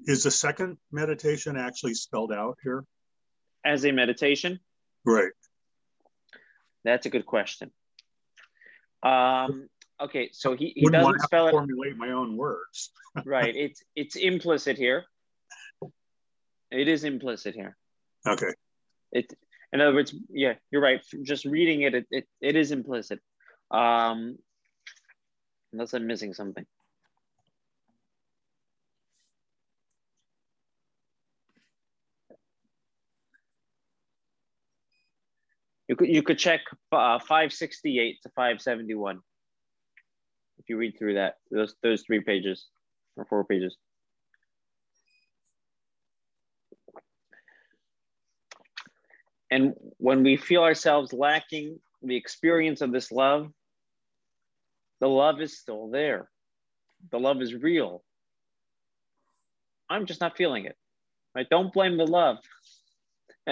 Is 0.05 0.23
the 0.23 0.31
second 0.31 0.77
meditation 0.91 1.57
actually 1.57 1.93
spelled 1.93 2.31
out 2.31 2.57
here? 2.63 2.83
As 3.63 3.85
a 3.85 3.91
meditation? 3.91 4.59
Right. 5.05 5.31
That's 6.83 7.05
a 7.05 7.09
good 7.09 7.25
question. 7.25 7.71
Um, 9.03 9.67
okay, 10.01 10.29
so 10.31 10.55
he, 10.55 10.73
he 10.75 10.87
doesn't 10.87 11.21
spell 11.21 11.47
it. 11.47 11.51
Formulate 11.51 11.97
my 11.97 12.11
own 12.11 12.37
words. 12.37 12.91
right. 13.25 13.55
It's 13.55 13.83
it's 13.95 14.15
implicit 14.15 14.77
here. 14.77 15.05
It 16.71 16.87
is 16.87 17.03
implicit 17.03 17.55
here. 17.55 17.77
Okay. 18.27 18.53
It 19.11 19.33
in 19.73 19.81
other 19.81 19.93
words, 19.93 20.15
yeah, 20.29 20.53
you're 20.71 20.81
right. 20.81 21.01
Just 21.23 21.45
reading 21.45 21.81
it, 21.81 21.93
it, 21.95 22.07
it, 22.11 22.27
it 22.41 22.55
is 22.55 22.71
implicit. 22.71 23.19
Um, 23.71 24.37
unless 25.73 25.93
I'm 25.93 26.07
missing 26.07 26.33
something. 26.33 26.65
You 35.87 35.95
could 35.95 36.09
you 36.09 36.23
could 36.23 36.39
check 36.39 36.61
uh, 36.91 37.19
568 37.19 38.21
to 38.23 38.29
571 38.29 39.19
if 40.57 40.65
you 40.67 40.77
read 40.77 40.97
through 40.97 41.15
that 41.15 41.35
those 41.51 41.75
those 41.83 42.01
three 42.01 42.21
pages 42.21 42.65
or 43.17 43.25
four 43.25 43.43
pages. 43.43 43.77
And 49.51 49.73
when 49.97 50.23
we 50.23 50.37
feel 50.37 50.63
ourselves 50.63 51.13
lacking 51.13 51.79
the 52.01 52.15
experience 52.15 52.81
of 52.81 52.91
this 52.91 53.11
love, 53.11 53.51
the 54.99 55.07
love 55.07 55.41
is 55.41 55.59
still 55.59 55.89
there. 55.89 56.29
The 57.11 57.19
love 57.19 57.41
is 57.41 57.53
real. 57.53 58.03
I'm 59.89 60.05
just 60.05 60.21
not 60.21 60.37
feeling 60.37 60.65
it. 60.65 60.75
Right? 61.35 61.47
Don't 61.49 61.73
blame 61.73 61.97
the 61.97 62.07
love. 62.07 62.37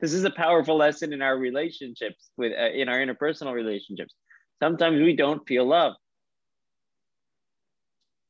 this 0.00 0.12
is 0.12 0.24
a 0.24 0.30
powerful 0.30 0.76
lesson 0.76 1.12
in 1.12 1.22
our 1.22 1.36
relationships 1.36 2.30
with 2.36 2.52
uh, 2.52 2.70
in 2.70 2.88
our 2.88 2.98
interpersonal 2.98 3.52
relationships 3.52 4.14
sometimes 4.60 5.00
we 5.00 5.14
don't 5.14 5.46
feel 5.46 5.66
love 5.66 5.94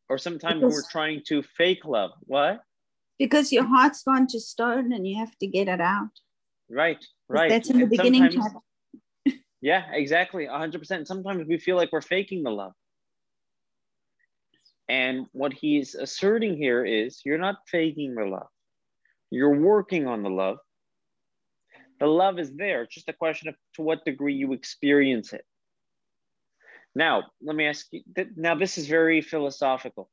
or 0.08 0.18
sometimes 0.18 0.60
because, 0.60 0.74
we're 0.74 0.90
trying 0.90 1.22
to 1.26 1.42
fake 1.42 1.84
love 1.84 2.10
what 2.20 2.60
because 3.18 3.52
your 3.52 3.64
heart's 3.64 4.02
gone 4.02 4.26
to 4.26 4.40
stone 4.40 4.92
and 4.92 5.06
you 5.06 5.16
have 5.16 5.36
to 5.38 5.46
get 5.46 5.68
it 5.68 5.80
out 5.80 6.10
right 6.70 7.04
right 7.28 7.48
that's 7.48 7.70
in 7.70 7.78
the 7.78 7.82
and 7.82 7.90
beginning 7.90 8.42
yeah 9.60 9.84
exactly 9.92 10.46
100% 10.46 11.06
sometimes 11.06 11.46
we 11.48 11.58
feel 11.58 11.76
like 11.76 11.90
we're 11.92 12.00
faking 12.00 12.42
the 12.42 12.50
love 12.50 12.72
and 14.88 15.26
what 15.32 15.52
he's 15.52 15.94
asserting 15.94 16.56
here 16.56 16.84
is 16.84 17.20
you're 17.24 17.38
not 17.38 17.56
faking 17.66 18.14
the 18.14 18.24
love 18.24 18.48
you're 19.30 19.60
working 19.60 20.06
on 20.06 20.22
the 20.22 20.30
love 20.30 20.58
the 21.98 22.06
love 22.06 22.38
is 22.38 22.52
there. 22.54 22.82
It's 22.82 22.94
just 22.94 23.08
a 23.08 23.12
question 23.12 23.48
of 23.48 23.56
to 23.74 23.82
what 23.82 24.04
degree 24.04 24.34
you 24.34 24.52
experience 24.52 25.32
it. 25.32 25.44
Now, 26.94 27.24
let 27.42 27.56
me 27.56 27.66
ask 27.66 27.86
you. 27.90 28.02
Now, 28.36 28.54
this 28.54 28.78
is 28.78 28.86
very 28.86 29.20
philosophical 29.20 30.08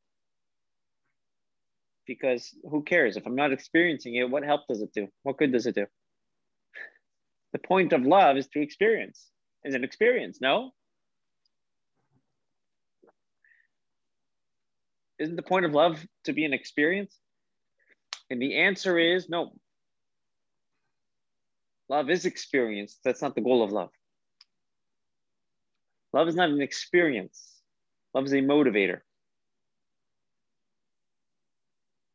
because 2.06 2.54
who 2.70 2.84
cares 2.84 3.18
if 3.18 3.26
I'm 3.26 3.36
not 3.36 3.52
experiencing 3.52 4.16
it? 4.16 4.30
What 4.30 4.44
help 4.44 4.62
does 4.68 4.82
it 4.82 4.94
do? 4.94 5.08
What 5.24 5.38
good 5.38 5.52
does 5.52 5.66
it 5.68 5.76
do? 5.76 5.86
The 7.56 7.60
point 7.66 7.94
of 7.94 8.06
love 8.06 8.36
is 8.36 8.48
to 8.48 8.62
experience. 8.62 9.32
Is 9.64 9.76
an 9.76 9.86
experience? 9.86 10.40
No. 10.42 10.72
Isn't 15.20 15.38
the 15.38 15.42
point 15.42 15.64
of 15.64 15.72
love 15.72 16.06
to 16.26 16.34
be 16.34 16.44
an 16.44 16.52
experience? 16.52 17.18
And 18.30 18.42
the 18.42 18.58
answer 18.58 19.00
is 19.00 19.30
no. 19.30 19.54
Love 21.88 22.10
is 22.10 22.26
experience. 22.26 23.00
That's 23.06 23.22
not 23.22 23.36
the 23.36 23.42
goal 23.42 23.64
of 23.64 23.72
love. 23.72 23.92
Love 26.12 26.28
is 26.28 26.36
not 26.36 26.50
an 26.50 26.60
experience. 26.60 27.62
Love 28.14 28.26
is 28.26 28.34
a 28.34 28.42
motivator. 28.42 29.00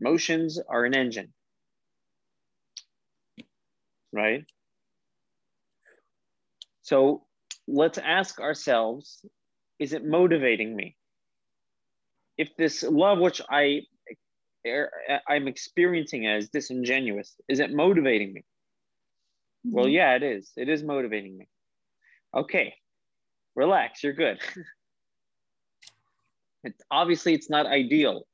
Emotions 0.03 0.61
are 0.69 0.85
an 0.85 0.95
engine. 0.95 1.33
Right? 4.13 4.45
So 6.91 7.23
let's 7.69 7.99
ask 7.99 8.41
ourselves 8.41 9.25
is 9.79 9.93
it 9.93 10.05
motivating 10.05 10.75
me? 10.75 10.97
If 12.37 12.49
this 12.59 12.83
love, 12.83 13.21
which 13.21 13.41
I 13.49 13.83
er, 14.67 14.91
I'm 15.29 15.47
experiencing 15.47 16.27
as 16.27 16.49
disingenuous? 16.49 17.37
Is 17.49 17.61
it 17.61 17.73
motivating 17.73 18.33
me? 18.33 18.41
Mm-hmm. 18.41 19.77
Well, 19.77 19.87
yeah, 19.87 20.17
it 20.17 20.25
is. 20.25 20.51
It 20.57 20.69
is 20.69 20.83
motivating 20.83 21.39
me. 21.39 21.49
Okay, 22.35 22.75
relax. 23.55 24.03
You're 24.03 24.13
good. 24.13 24.41
it's, 26.65 26.83
obviously, 26.91 27.35
it's 27.35 27.49
not 27.49 27.67
ideal, 27.67 28.25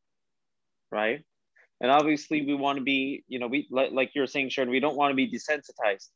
right? 0.91 1.23
And 1.83 1.91
obviously, 1.91 2.47
we 2.47 2.55
want 2.55 2.79
to 2.79 2.85
be, 2.85 3.23
you 3.29 3.39
know, 3.39 3.49
we 3.49 3.69
like, 3.71 3.93
like 3.93 4.13
you're 4.15 4.27
saying, 4.27 4.49
Sharon, 4.49 4.71
we 4.71 4.81
don't 4.81 4.97
want 4.97 5.13
to 5.13 5.15
be 5.15 5.31
desensitized. 5.31 6.09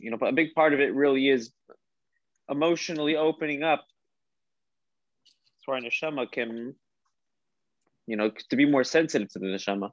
You 0.00 0.10
know, 0.10 0.16
but 0.16 0.30
a 0.30 0.32
big 0.32 0.54
part 0.54 0.72
of 0.72 0.80
it 0.80 0.94
really 0.94 1.28
is 1.28 1.52
emotionally 2.48 3.16
opening 3.16 3.62
up. 3.62 3.84
So 5.64 5.72
our 5.72 5.80
neshama 5.80 6.30
can, 6.30 6.74
you 8.06 8.16
know, 8.16 8.30
to 8.48 8.56
be 8.56 8.64
more 8.64 8.82
sensitive 8.82 9.28
to 9.30 9.38
the 9.38 9.46
neshama. 9.46 9.90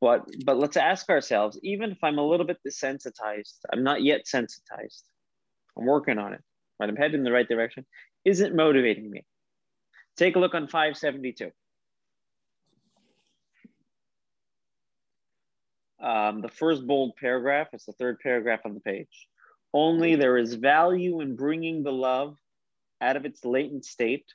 But 0.00 0.26
but 0.44 0.58
let's 0.58 0.76
ask 0.76 1.08
ourselves, 1.08 1.58
even 1.62 1.92
if 1.92 2.02
I'm 2.02 2.18
a 2.18 2.26
little 2.26 2.46
bit 2.46 2.58
desensitized, 2.66 3.58
I'm 3.72 3.84
not 3.84 4.02
yet 4.02 4.26
sensitized. 4.26 5.02
I'm 5.78 5.86
working 5.86 6.18
on 6.18 6.34
it. 6.34 6.42
Right? 6.78 6.88
I'm 6.88 6.96
heading 6.96 7.18
in 7.18 7.24
the 7.24 7.32
right 7.32 7.48
direction. 7.48 7.86
Is 8.24 8.40
it 8.40 8.54
motivating 8.54 9.10
me? 9.10 9.24
Take 10.16 10.36
a 10.36 10.38
look 10.38 10.54
on 10.54 10.68
572. 10.68 11.50
Um, 16.04 16.42
the 16.42 16.50
first 16.50 16.86
bold 16.86 17.16
paragraph, 17.16 17.68
it's 17.72 17.86
the 17.86 17.92
third 17.92 18.20
paragraph 18.20 18.60
on 18.66 18.74
the 18.74 18.80
page. 18.80 19.26
Only 19.72 20.16
there 20.16 20.36
is 20.36 20.52
value 20.52 21.22
in 21.22 21.34
bringing 21.34 21.82
the 21.82 21.92
love 21.92 22.36
out 23.00 23.16
of 23.16 23.24
its 23.24 23.42
latent 23.42 23.86
state 23.86 24.26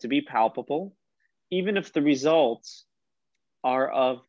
to 0.00 0.06
be 0.06 0.20
palpable, 0.20 0.94
even 1.50 1.76
if 1.76 1.92
the 1.92 2.02
results 2.02 2.84
are 3.64 3.90
of, 3.90 4.20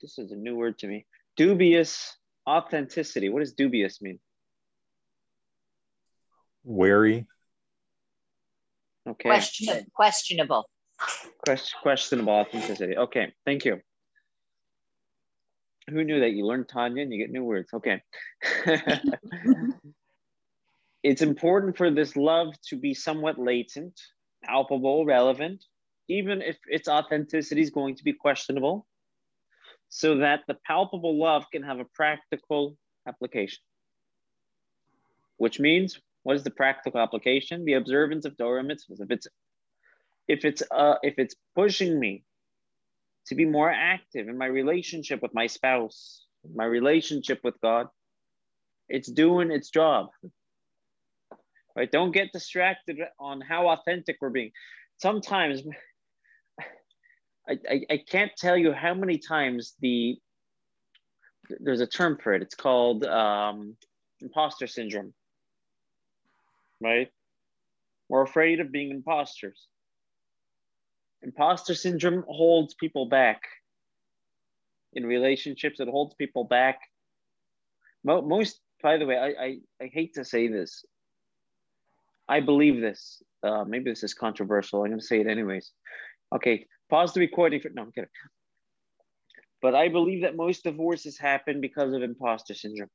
this 0.00 0.16
is 0.16 0.30
a 0.30 0.36
new 0.36 0.54
word 0.54 0.78
to 0.78 0.86
me, 0.86 1.06
dubious 1.36 2.16
authenticity. 2.48 3.28
What 3.30 3.40
does 3.40 3.52
dubious 3.52 4.00
mean? 4.00 4.20
Wary. 6.62 7.26
Okay. 9.08 9.28
Question, 9.28 9.86
questionable. 9.92 10.70
Question, 11.44 11.78
questionable 11.82 12.32
authenticity. 12.32 12.96
Okay, 12.96 13.32
thank 13.44 13.64
you. 13.64 13.80
Who 15.90 16.04
knew 16.04 16.20
that 16.20 16.30
you 16.30 16.46
learn 16.46 16.64
Tanya 16.66 17.02
and 17.02 17.12
you 17.12 17.18
get 17.18 17.30
new 17.30 17.44
words? 17.44 17.70
Okay. 17.72 18.02
it's 21.02 21.22
important 21.22 21.76
for 21.76 21.90
this 21.90 22.16
love 22.16 22.54
to 22.68 22.76
be 22.76 22.94
somewhat 22.94 23.38
latent, 23.38 24.00
palpable, 24.44 25.04
relevant, 25.04 25.64
even 26.08 26.42
if 26.42 26.56
its 26.66 26.88
authenticity 26.88 27.60
is 27.60 27.70
going 27.70 27.96
to 27.96 28.04
be 28.04 28.12
questionable, 28.12 28.86
so 29.88 30.18
that 30.18 30.40
the 30.46 30.56
palpable 30.66 31.18
love 31.18 31.44
can 31.52 31.62
have 31.62 31.80
a 31.80 31.86
practical 31.94 32.76
application. 33.06 33.58
Which 35.36 35.58
means, 35.58 35.98
what 36.22 36.36
is 36.36 36.44
the 36.44 36.50
practical 36.50 37.00
application? 37.00 37.64
The 37.64 37.74
observance 37.74 38.24
of 38.24 38.36
Torah 38.36 38.62
mitzvahs. 38.62 39.00
If 39.00 39.10
it's 39.10 39.26
if 40.28 40.44
it's 40.44 40.62
uh, 40.70 40.96
if 41.02 41.14
it's 41.18 41.34
pushing 41.56 41.98
me 41.98 42.22
to 43.26 43.34
be 43.34 43.44
more 43.44 43.70
active 43.70 44.28
in 44.28 44.36
my 44.36 44.46
relationship 44.46 45.22
with 45.22 45.34
my 45.34 45.46
spouse, 45.46 46.24
my 46.54 46.64
relationship 46.64 47.40
with 47.44 47.54
God. 47.60 47.86
It's 48.88 49.10
doing 49.10 49.50
its 49.50 49.70
job. 49.70 50.08
Right? 51.76 51.90
Don't 51.90 52.12
get 52.12 52.32
distracted 52.32 52.98
on 53.18 53.40
how 53.40 53.68
authentic 53.68 54.16
we're 54.20 54.30
being. 54.30 54.50
Sometimes 54.98 55.62
I, 57.48 57.58
I, 57.68 57.80
I 57.90 58.04
can't 58.08 58.32
tell 58.36 58.56
you 58.56 58.72
how 58.72 58.94
many 58.94 59.18
times 59.18 59.74
the 59.80 60.18
there's 61.58 61.80
a 61.80 61.86
term 61.86 62.18
for 62.22 62.32
it. 62.32 62.42
It's 62.42 62.54
called 62.54 63.04
um, 63.04 63.76
imposter 64.20 64.66
syndrome. 64.66 65.14
Right? 66.80 67.08
We're 68.08 68.22
afraid 68.22 68.60
of 68.60 68.72
being 68.72 68.90
imposters 68.90 69.66
imposter 71.22 71.74
syndrome 71.74 72.24
holds 72.28 72.74
people 72.74 73.06
back. 73.06 73.42
In 74.92 75.06
relationships 75.06 75.80
it 75.80 75.88
holds 75.88 76.14
people 76.14 76.44
back. 76.44 76.80
Most 78.04 78.60
by 78.82 78.96
the 78.96 79.06
way 79.06 79.16
i 79.16 79.44
i, 79.44 79.58
I 79.82 79.86
hate 79.92 80.14
to 80.14 80.24
say 80.24 80.48
this. 80.48 80.84
I 82.28 82.40
believe 82.40 82.80
this. 82.80 83.22
Uh, 83.42 83.64
maybe 83.64 83.90
this 83.90 84.02
is 84.02 84.14
controversial. 84.14 84.82
I'm 84.82 84.90
going 84.90 85.00
to 85.00 85.06
say 85.06 85.20
it 85.20 85.26
anyways. 85.26 85.72
Okay 86.34 86.66
pause 86.90 87.14
the 87.14 87.20
recording 87.20 87.60
for 87.60 87.70
no 87.70 87.82
i'm 87.82 87.92
kidding. 87.92 88.10
But 89.62 89.74
i 89.74 89.88
believe 89.88 90.22
that 90.22 90.36
most 90.36 90.64
divorces 90.64 91.16
happen 91.18 91.60
because 91.60 91.94
of 91.94 92.02
imposter 92.02 92.54
syndrome. 92.54 92.90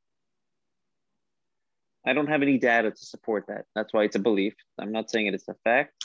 I 2.06 2.14
don't 2.14 2.28
have 2.28 2.44
any 2.44 2.60
data 2.60 2.92
to 2.92 3.06
support 3.14 3.46
that. 3.48 3.66
That's 3.74 3.92
why 3.92 4.04
it's 4.04 4.16
a 4.16 4.20
belief. 4.20 4.54
I'm 4.80 4.92
not 4.92 5.10
saying 5.10 5.26
it 5.26 5.34
is 5.34 5.46
a 5.50 5.56
fact 5.64 6.05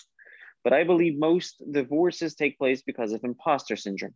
but 0.62 0.72
I 0.72 0.84
believe 0.84 1.18
most 1.18 1.62
divorces 1.70 2.34
take 2.34 2.58
place 2.58 2.82
because 2.82 3.12
of 3.12 3.24
imposter 3.24 3.76
syndrome. 3.76 4.14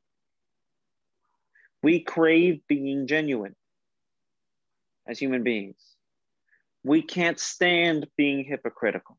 We 1.82 2.00
crave 2.00 2.60
being 2.68 3.06
genuine 3.06 3.54
as 5.06 5.18
human 5.18 5.42
beings. 5.42 5.76
We 6.82 7.02
can't 7.02 7.38
stand 7.38 8.06
being 8.16 8.44
hypocritical. 8.44 9.18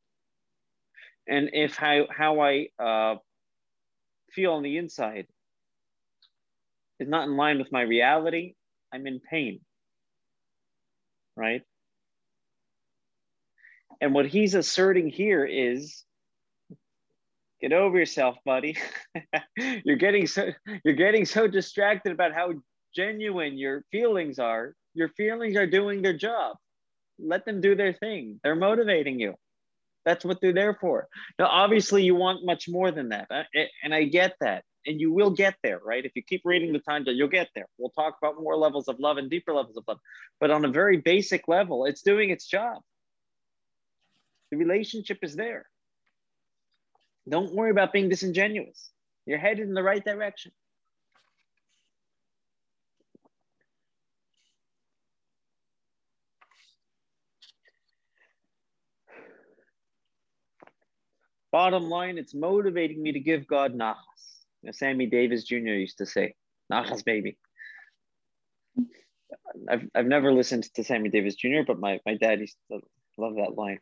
And 1.28 1.50
if 1.54 1.76
how, 1.76 2.08
how 2.16 2.42
I 2.42 2.68
uh, 2.80 3.16
feel 4.32 4.54
on 4.54 4.64
the 4.64 4.78
inside 4.78 5.28
is 7.00 7.08
not 7.08 7.28
in 7.28 7.36
line 7.36 7.58
with 7.58 7.72
my 7.72 7.82
reality, 7.82 8.54
I'm 8.94 9.08
in 9.08 9.20
pain. 9.20 9.62
Right? 11.36 11.64
And 14.00 14.14
what 14.14 14.28
he's 14.28 14.54
asserting 14.54 15.10
here 15.10 15.46
is 15.46 16.04
get 17.62 17.74
over 17.74 17.98
yourself 17.98 18.38
buddy. 18.46 18.78
You're 19.58 19.96
getting 19.98 20.28
so 20.28 20.52
you're 20.84 20.96
getting 20.96 21.26
so 21.26 21.48
distracted 21.48 22.12
about 22.12 22.34
how 22.34 22.54
genuine 22.96 23.58
your 23.58 23.84
feelings 23.92 24.40
are. 24.40 24.74
Your 24.94 25.10
feelings 25.10 25.58
are 25.58 25.68
doing 25.68 26.02
their 26.02 26.18
job. 26.18 26.58
Let 27.20 27.46
them 27.46 27.62
do 27.62 27.76
their 27.76 27.94
thing. 27.94 28.40
They're 28.44 28.56
motivating 28.56 29.20
you. 29.20 29.36
That's 30.06 30.24
what 30.24 30.40
they're 30.42 30.54
there 30.54 30.78
for. 30.80 31.08
Now 31.40 31.48
obviously 31.48 32.04
you 32.04 32.16
want 32.16 32.46
much 32.46 32.70
more 32.70 32.92
than 32.92 33.10
that. 33.10 33.28
And 33.84 33.94
i 33.94 34.04
get 34.04 34.36
that. 34.42 34.64
And 34.86 35.02
you 35.02 35.12
will 35.12 35.32
get 35.32 35.56
there 35.64 35.80
right? 35.84 36.06
If 36.06 36.12
you 36.16 36.22
keep 36.22 36.42
reading 36.46 36.72
the 36.74 36.80
Tanya 36.80 37.12
you'll 37.12 37.28
get 37.28 37.50
there. 37.56 37.66
We'll 37.78 37.90
talk 37.92 38.18
about 38.22 38.42
more 38.42 38.56
levels 38.56 38.88
of 38.88 39.00
love 39.00 39.18
and 39.18 39.30
deeper 39.30 39.54
levels 39.54 39.78
of 39.78 39.84
love. 39.88 40.00
But 40.40 40.52
on 40.52 40.66
a 40.66 40.70
very 40.70 40.98
basic 40.98 41.48
level 41.48 41.86
it's 41.86 42.02
doing 42.02 42.30
its 42.30 42.48
job. 42.48 42.82
The 44.52 44.58
relationship 44.58 45.20
is 45.24 45.36
there 45.36 45.66
don't 47.30 47.54
worry 47.54 47.72
about 47.72 47.92
being 47.92 48.10
disingenuous. 48.10 48.90
You're 49.26 49.40
headed 49.40 49.68
in 49.68 49.74
the 49.74 49.84
right 49.84 50.04
direction. 50.04 50.52
Bottom 61.52 61.90
line, 61.90 62.18
it's 62.18 62.34
motivating 62.34 63.02
me 63.02 63.14
to 63.14 63.20
give 63.20 63.48
God 63.48 63.74
nachas. 63.74 63.96
Sammy 64.74 65.06
Davis 65.06 65.46
Jr. 65.46 65.56
used 65.56 66.00
to 66.00 66.06
say, 66.06 66.36
nachas 66.72 67.04
baby. 67.04 67.38
I've, 69.70 69.88
I've 69.96 70.06
never 70.06 70.34
listened 70.34 70.64
to 70.76 70.84
Sammy 70.84 71.10
Davis 71.10 71.36
Jr., 71.36 71.62
but 71.66 71.80
my, 71.80 72.00
my 72.06 72.16
dad 72.16 72.42
used 72.42 72.58
to 72.72 72.82
love 73.18 73.36
that 73.36 73.56
line. 73.56 73.80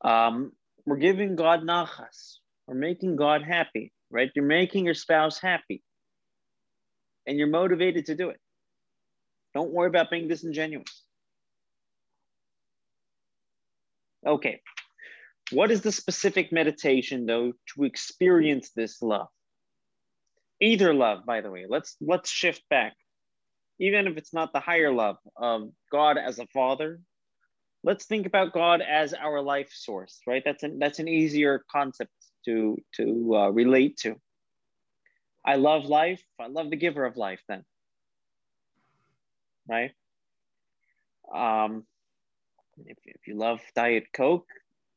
Um, 0.00 0.52
we're 0.88 0.96
giving 0.96 1.36
God 1.36 1.62
nachas. 1.62 2.36
We're 2.66 2.74
making 2.74 3.16
God 3.16 3.42
happy, 3.42 3.92
right? 4.10 4.30
You're 4.34 4.44
making 4.44 4.84
your 4.84 4.94
spouse 4.94 5.38
happy. 5.38 5.82
And 7.26 7.38
you're 7.38 7.48
motivated 7.48 8.06
to 8.06 8.14
do 8.14 8.30
it. 8.30 8.40
Don't 9.54 9.72
worry 9.72 9.88
about 9.88 10.10
being 10.10 10.28
disingenuous. 10.28 11.02
Okay. 14.26 14.60
What 15.50 15.70
is 15.70 15.80
the 15.80 15.92
specific 15.92 16.52
meditation 16.52 17.26
though 17.26 17.52
to 17.74 17.84
experience 17.84 18.70
this 18.74 19.00
love? 19.02 19.28
Either 20.60 20.92
love, 20.92 21.24
by 21.24 21.40
the 21.40 21.50
way. 21.50 21.66
Let's 21.68 21.96
let's 22.00 22.30
shift 22.30 22.62
back. 22.68 22.94
Even 23.80 24.06
if 24.06 24.16
it's 24.16 24.34
not 24.34 24.52
the 24.52 24.60
higher 24.60 24.92
love 24.92 25.16
of 25.36 25.70
God 25.90 26.18
as 26.18 26.38
a 26.38 26.46
father, 26.48 27.00
let's 27.88 28.06
think 28.06 28.26
about 28.26 28.54
God 28.54 28.82
as 28.82 29.14
our 29.14 29.42
life 29.42 29.70
source, 29.72 30.20
right? 30.28 30.44
That's 30.46 30.64
an 30.64 30.78
that's 30.80 31.00
an 31.00 31.08
easier 31.08 31.64
concept 31.72 32.12
to 32.46 32.78
to 32.96 33.36
uh, 33.36 33.50
relate 33.50 33.98
to. 34.04 34.16
I 35.46 35.56
love 35.56 35.86
life. 35.86 36.22
I 36.40 36.48
love 36.48 36.70
the 36.70 36.76
giver 36.76 37.06
of 37.06 37.16
life. 37.16 37.42
Then, 37.48 37.64
right? 39.68 39.92
Um, 41.34 41.84
if 42.86 42.98
if 43.06 43.28
you 43.28 43.36
love 43.36 43.60
Diet 43.76 44.06
Coke, 44.14 44.48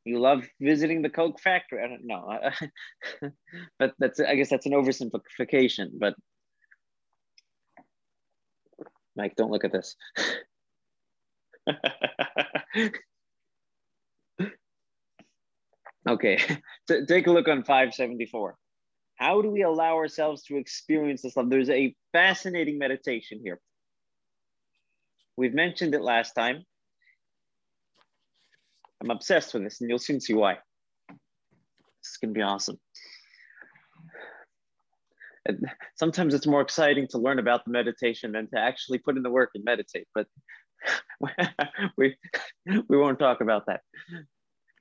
You 0.05 0.19
love 0.19 0.47
visiting 0.59 1.03
the 1.03 1.09
Coke 1.11 1.39
factory. 1.39 1.83
I 1.83 1.87
don't 1.87 2.05
know, 2.07 2.39
but 3.79 3.93
that's 3.99 4.19
I 4.19 4.35
guess 4.35 4.49
that's 4.49 4.67
an 4.67 4.73
oversimplification. 4.73 5.91
But 5.99 6.15
Mike, 9.15 9.35
don't 9.37 9.51
look 9.51 9.65
at 9.65 9.73
this. 9.73 9.95
okay, 16.07 16.37
so 16.87 17.05
take 17.05 17.27
a 17.27 17.31
look 17.31 17.47
on 17.47 17.63
574. 17.63 18.55
How 19.15 19.41
do 19.41 19.49
we 19.49 19.61
allow 19.61 19.95
ourselves 19.95 20.43
to 20.43 20.57
experience 20.57 21.21
this 21.21 21.37
love? 21.37 21.49
There's 21.49 21.69
a 21.69 21.95
fascinating 22.11 22.79
meditation 22.79 23.39
here. 23.43 23.59
We've 25.37 25.53
mentioned 25.53 25.93
it 25.93 26.01
last 26.01 26.33
time. 26.33 26.63
I'm 29.01 29.11
obsessed 29.11 29.53
with 29.53 29.63
this, 29.63 29.81
and 29.81 29.89
you'll 29.89 29.99
soon 29.99 30.19
see 30.21 30.33
why. 30.33 30.57
This 31.09 32.11
is 32.11 32.17
going 32.17 32.33
to 32.33 32.37
be 32.37 32.43
awesome. 32.43 32.79
Sometimes 35.95 36.33
it's 36.33 36.47
more 36.47 36.61
exciting 36.61 37.07
to 37.09 37.17
learn 37.17 37.39
about 37.39 37.65
the 37.65 37.71
meditation 37.71 38.31
than 38.31 38.47
to 38.49 38.59
actually 38.59 38.99
put 38.99 39.17
in 39.17 39.23
the 39.23 39.29
work 39.29 39.49
and 39.55 39.63
meditate, 39.63 40.07
but 40.13 40.27
we, 41.97 42.15
we 42.65 42.97
won't 42.97 43.19
talk 43.19 43.41
about 43.41 43.65
that. 43.67 43.81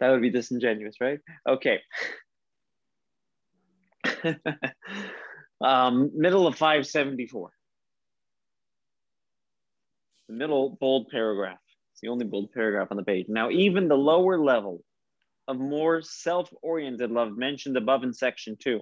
That 0.01 0.11
would 0.11 0.23
be 0.23 0.31
disingenuous, 0.31 0.97
right? 1.01 1.19
Okay. 1.49 1.81
um, 5.61 6.11
middle 6.15 6.47
of 6.47 6.55
574. 6.57 7.51
The 10.29 10.35
middle 10.35 10.79
bold 10.81 11.09
paragraph. 11.11 11.59
It's 11.93 12.01
the 12.01 12.09
only 12.09 12.25
bold 12.25 12.53
paragraph 12.53 12.89
on 12.91 12.97
the 12.97 13.03
page. 13.03 13.27
Now, 13.29 13.51
even 13.51 13.89
the 13.89 13.97
lower 13.97 14.39
level 14.39 14.83
of 15.49 15.59
more 15.59 16.01
self-oriented 16.01 17.11
love 17.11 17.37
mentioned 17.37 17.77
above 17.77 18.05
in 18.05 18.15
section 18.15 18.57
two, 18.59 18.81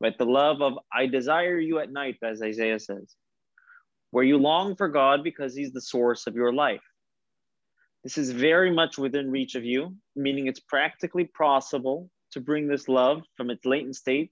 right? 0.00 0.16
The 0.16 0.24
love 0.24 0.62
of 0.62 0.78
I 0.92 1.06
desire 1.06 1.58
you 1.58 1.78
at 1.78 1.92
night, 1.92 2.16
as 2.22 2.42
Isaiah 2.42 2.80
says, 2.80 3.14
where 4.10 4.24
you 4.24 4.38
long 4.38 4.76
for 4.76 4.88
God 4.88 5.22
because 5.22 5.54
he's 5.54 5.72
the 5.72 5.80
source 5.80 6.26
of 6.26 6.34
your 6.34 6.52
life. 6.52 6.82
This 8.04 8.16
is 8.16 8.30
very 8.30 8.70
much 8.70 8.96
within 8.96 9.30
reach 9.30 9.54
of 9.54 9.64
you, 9.64 9.94
meaning 10.14 10.46
it's 10.46 10.60
practically 10.60 11.24
possible 11.24 12.10
to 12.32 12.40
bring 12.40 12.68
this 12.68 12.88
love 12.88 13.22
from 13.36 13.50
its 13.50 13.64
latent 13.64 13.96
state 13.96 14.30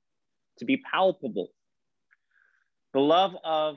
to 0.59 0.65
be 0.65 0.79
palpable. 0.79 1.49
The 2.95 3.01
love 3.01 3.37
of, 3.45 3.77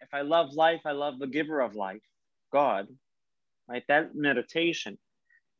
if 0.00 0.08
I 0.12 0.22
love 0.22 0.52
life, 0.52 0.80
I 0.84 0.92
love 0.92 1.18
the 1.18 1.26
giver 1.26 1.60
of 1.60 1.74
life, 1.74 2.02
God, 2.52 2.88
right? 3.68 3.84
That 3.88 4.14
meditation 4.14 4.98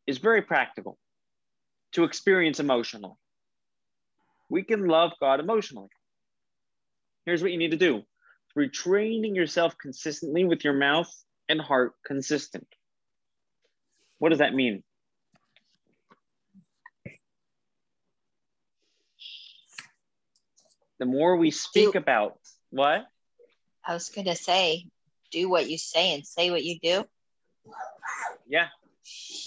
is 0.06 0.18
very 0.18 0.42
practical 0.42 0.98
to 1.92 2.04
experience 2.04 2.58
emotionally. 2.58 3.14
We 4.48 4.62
can 4.64 4.88
love 4.88 5.12
God 5.20 5.38
emotionally. 5.38 5.90
Here's 7.26 7.42
what 7.42 7.52
you 7.52 7.58
need 7.58 7.70
to 7.70 7.76
do 7.76 8.04
retraining 8.56 9.34
yourself 9.34 9.76
consistently 9.78 10.44
with 10.44 10.64
your 10.64 10.74
mouth 10.74 11.10
and 11.48 11.60
heart 11.60 11.94
consistent. 12.04 12.66
What 14.18 14.30
does 14.30 14.38
that 14.38 14.54
mean? 14.54 14.82
The 20.98 21.06
more 21.06 21.36
we 21.36 21.50
speak 21.50 21.92
do, 21.92 21.98
about 21.98 22.38
what? 22.68 23.06
I 23.86 23.94
was 23.94 24.10
going 24.10 24.26
to 24.26 24.36
say, 24.36 24.86
do 25.30 25.48
what 25.48 25.68
you 25.68 25.78
say 25.78 26.12
and 26.14 26.26
say 26.26 26.50
what 26.50 26.62
you 26.62 26.78
do. 26.78 27.04
Yeah, 28.46 28.68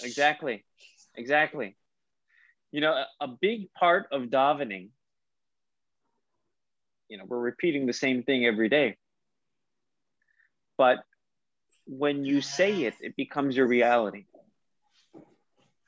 exactly. 0.02 0.64
Exactly. 1.14 1.76
You 2.72 2.80
know, 2.80 2.92
a, 2.92 3.06
a 3.20 3.28
big 3.28 3.72
part 3.72 4.08
of 4.10 4.22
davening, 4.22 4.88
you 7.14 7.20
know, 7.20 7.26
we're 7.28 7.38
repeating 7.38 7.86
the 7.86 7.92
same 7.92 8.24
thing 8.24 8.44
every 8.44 8.68
day. 8.68 8.96
But 10.76 10.96
when 11.86 12.24
you 12.24 12.40
say 12.40 12.82
it, 12.82 12.94
it 13.00 13.14
becomes 13.14 13.56
your 13.56 13.68
reality. 13.68 14.24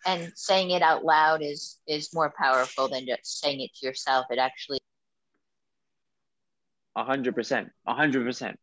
And 0.06 0.32
saying 0.36 0.70
it 0.70 0.82
out 0.82 1.04
loud 1.04 1.42
is 1.42 1.80
is 1.88 2.14
more 2.14 2.32
powerful 2.38 2.86
than 2.86 3.06
just 3.06 3.40
saying 3.40 3.60
it 3.60 3.74
to 3.74 3.86
yourself. 3.86 4.26
It 4.30 4.38
actually 4.38 4.78
a 6.94 7.02
hundred 7.02 7.34
percent, 7.34 7.72
a 7.88 7.94
hundred 7.94 8.24
percent. 8.24 8.60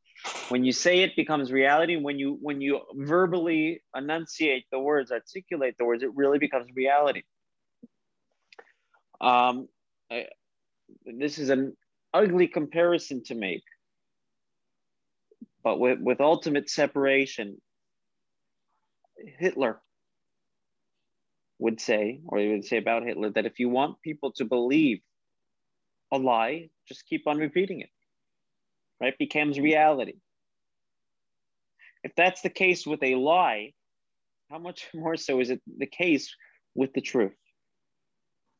When 0.47 0.63
you 0.63 0.71
say 0.71 1.01
it 1.01 1.17
becomes 1.17 1.51
reality. 1.51 1.97
When 1.97 2.17
you 2.17 2.37
when 2.39 2.61
you 2.61 2.79
verbally 2.93 3.81
enunciate 3.93 4.67
the 4.71 4.79
words, 4.79 5.11
articulate 5.11 5.75
the 5.77 5.83
words, 5.83 6.01
it 6.01 6.15
really 6.15 6.39
becomes 6.39 6.67
reality. 6.73 7.23
Um, 9.19 9.67
I, 10.09 10.27
this 11.05 11.39
is 11.39 11.49
an 11.49 11.75
ugly 12.13 12.47
comparison 12.47 13.23
to 13.25 13.35
make, 13.35 13.63
but 15.63 15.79
with, 15.79 15.99
with 16.01 16.21
ultimate 16.21 16.69
separation, 16.69 17.57
Hitler 19.39 19.81
would 21.59 21.79
say, 21.79 22.21
or 22.27 22.39
he 22.39 22.49
would 22.49 22.65
say 22.65 22.77
about 22.77 23.03
Hitler, 23.03 23.29
that 23.31 23.45
if 23.45 23.59
you 23.59 23.69
want 23.69 24.01
people 24.01 24.33
to 24.33 24.45
believe 24.45 24.99
a 26.11 26.17
lie, 26.17 26.69
just 26.87 27.05
keep 27.07 27.27
on 27.27 27.37
repeating 27.37 27.81
it 27.81 27.89
right? 29.03 29.17
Becomes 29.17 29.59
reality. 29.59 30.13
If 32.03 32.13
that's 32.15 32.41
the 32.41 32.49
case 32.49 32.87
with 32.87 33.03
a 33.03 33.15
lie, 33.15 33.73
how 34.49 34.59
much 34.59 34.87
more 34.93 35.17
so 35.17 35.41
is 35.41 35.49
it 35.49 35.61
the 35.77 35.87
case 35.87 36.33
with 36.73 36.93
the 36.93 37.01
truth? 37.01 37.33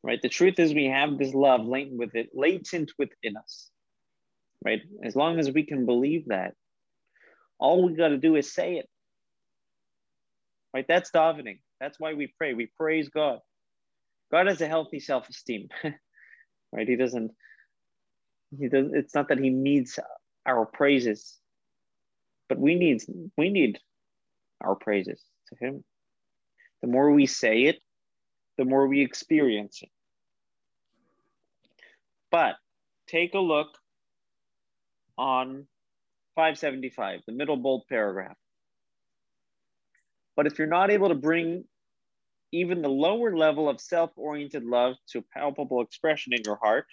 Right? 0.04 0.22
The 0.22 0.30
truth 0.30 0.60
is 0.60 0.74
we 0.74 0.88
have 0.88 1.18
this 1.18 1.34
love 1.34 1.66
latent 1.66 1.98
with 1.98 2.16
it, 2.16 2.30
latent 2.34 2.92
within 3.00 3.38
us. 3.38 3.70
Right? 4.64 4.82
As 5.04 5.16
long 5.16 5.40
as 5.40 5.52
we 5.52 5.66
can 5.66 5.86
believe 5.86 6.28
that, 6.28 6.56
all 7.58 7.86
we 7.86 7.94
got 7.94 8.10
to 8.10 8.18
do 8.18 8.36
is 8.36 8.54
say 8.54 8.76
it. 8.76 8.90
Right? 10.74 10.86
That's 10.88 11.12
davening. 11.12 11.60
That's 11.80 12.00
why 12.00 12.14
we 12.14 12.34
pray. 12.38 12.54
We 12.54 12.68
praise 12.78 13.10
God. 13.10 13.40
God 14.32 14.48
has 14.48 14.62
a 14.62 14.68
healthy 14.68 15.00
self-esteem. 15.00 15.70
right? 16.72 16.88
He 16.88 16.96
doesn't 16.96 17.32
he 18.58 18.68
doesn't. 18.68 18.96
it's 18.96 19.16
not 19.16 19.30
that 19.30 19.40
he 19.40 19.50
needs 19.50 20.00
our 20.46 20.66
praises. 20.66 21.38
But 22.50 22.60
we 22.60 22.76
need 22.76 23.04
we 23.38 23.50
need 23.50 23.80
our 24.62 24.76
praises 24.76 25.22
to 25.50 25.66
him. 25.66 25.84
The 26.82 26.88
more 26.88 27.12
we 27.12 27.26
say 27.26 27.64
it, 27.64 27.80
the 28.58 28.66
more 28.66 28.88
we 28.88 29.02
experience 29.02 29.80
it. 29.82 29.90
But 32.32 32.56
take 33.08 33.34
a 33.34 33.40
look 33.40 33.78
on 35.18 35.68
575, 36.36 37.22
the 37.26 37.34
middle 37.34 37.58
bold 37.58 37.84
paragraph. 37.88 38.38
But 40.36 40.48
if 40.48 40.58
you're 40.58 40.68
not 40.68 40.90
able 40.90 41.10
to 41.10 41.16
bring 41.16 41.66
even 42.52 42.82
the 42.82 42.90
lower 42.90 43.36
level 43.36 43.70
of 43.70 43.80
self 43.80 44.12
oriented 44.16 44.64
love 44.64 44.96
to 45.12 45.24
palpable 45.34 45.82
expression 45.82 46.34
in 46.34 46.42
your 46.46 46.58
heart 46.62 46.86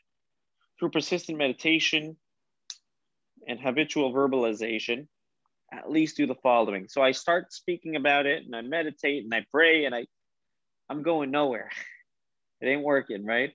through 0.79 0.91
persistent 0.91 1.39
meditation, 1.39 2.17
and 3.47 3.61
habitual 3.61 4.13
verbalization, 4.13 5.07
at 5.73 5.91
least 5.91 6.17
do 6.17 6.27
the 6.27 6.35
following. 6.37 6.89
So 6.89 7.03
I 7.03 7.13
start 7.13 7.53
speaking 7.53 7.97
about 7.97 8.27
it 8.27 8.45
and 8.45 8.55
I 8.55 8.63
meditate 8.63 9.25
and 9.25 9.35
I 9.35 9.45
pray 9.51 9.85
and 9.85 9.95
I 9.95 10.07
I'm 10.91 11.03
going 11.03 11.31
nowhere. 11.31 11.71
It 12.61 12.67
ain't 12.67 12.83
working, 12.83 13.25
right? 13.25 13.53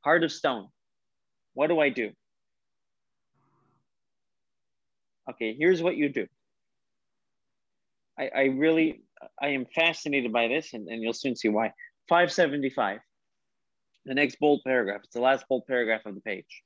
Heart 0.00 0.24
of 0.24 0.32
stone. 0.32 0.68
What 1.54 1.68
do 1.68 1.78
I 1.78 1.90
do? 1.90 2.10
Okay, 5.30 5.54
here's 5.56 5.80
what 5.80 5.96
you 5.96 6.08
do. 6.08 6.26
I, 8.18 8.30
I 8.34 8.42
really 8.46 9.02
I 9.40 9.48
am 9.48 9.64
fascinated 9.64 10.32
by 10.32 10.48
this 10.48 10.74
and, 10.74 10.88
and 10.88 11.02
you'll 11.02 11.12
soon 11.12 11.36
see 11.36 11.48
why. 11.48 11.72
575. 12.08 12.98
The 14.04 14.14
next 14.14 14.38
bold 14.40 14.60
paragraph. 14.66 15.02
It's 15.04 15.14
the 15.14 15.20
last 15.20 15.46
bold 15.48 15.66
paragraph 15.66 16.04
of 16.04 16.16
the 16.16 16.20
page. 16.20 16.62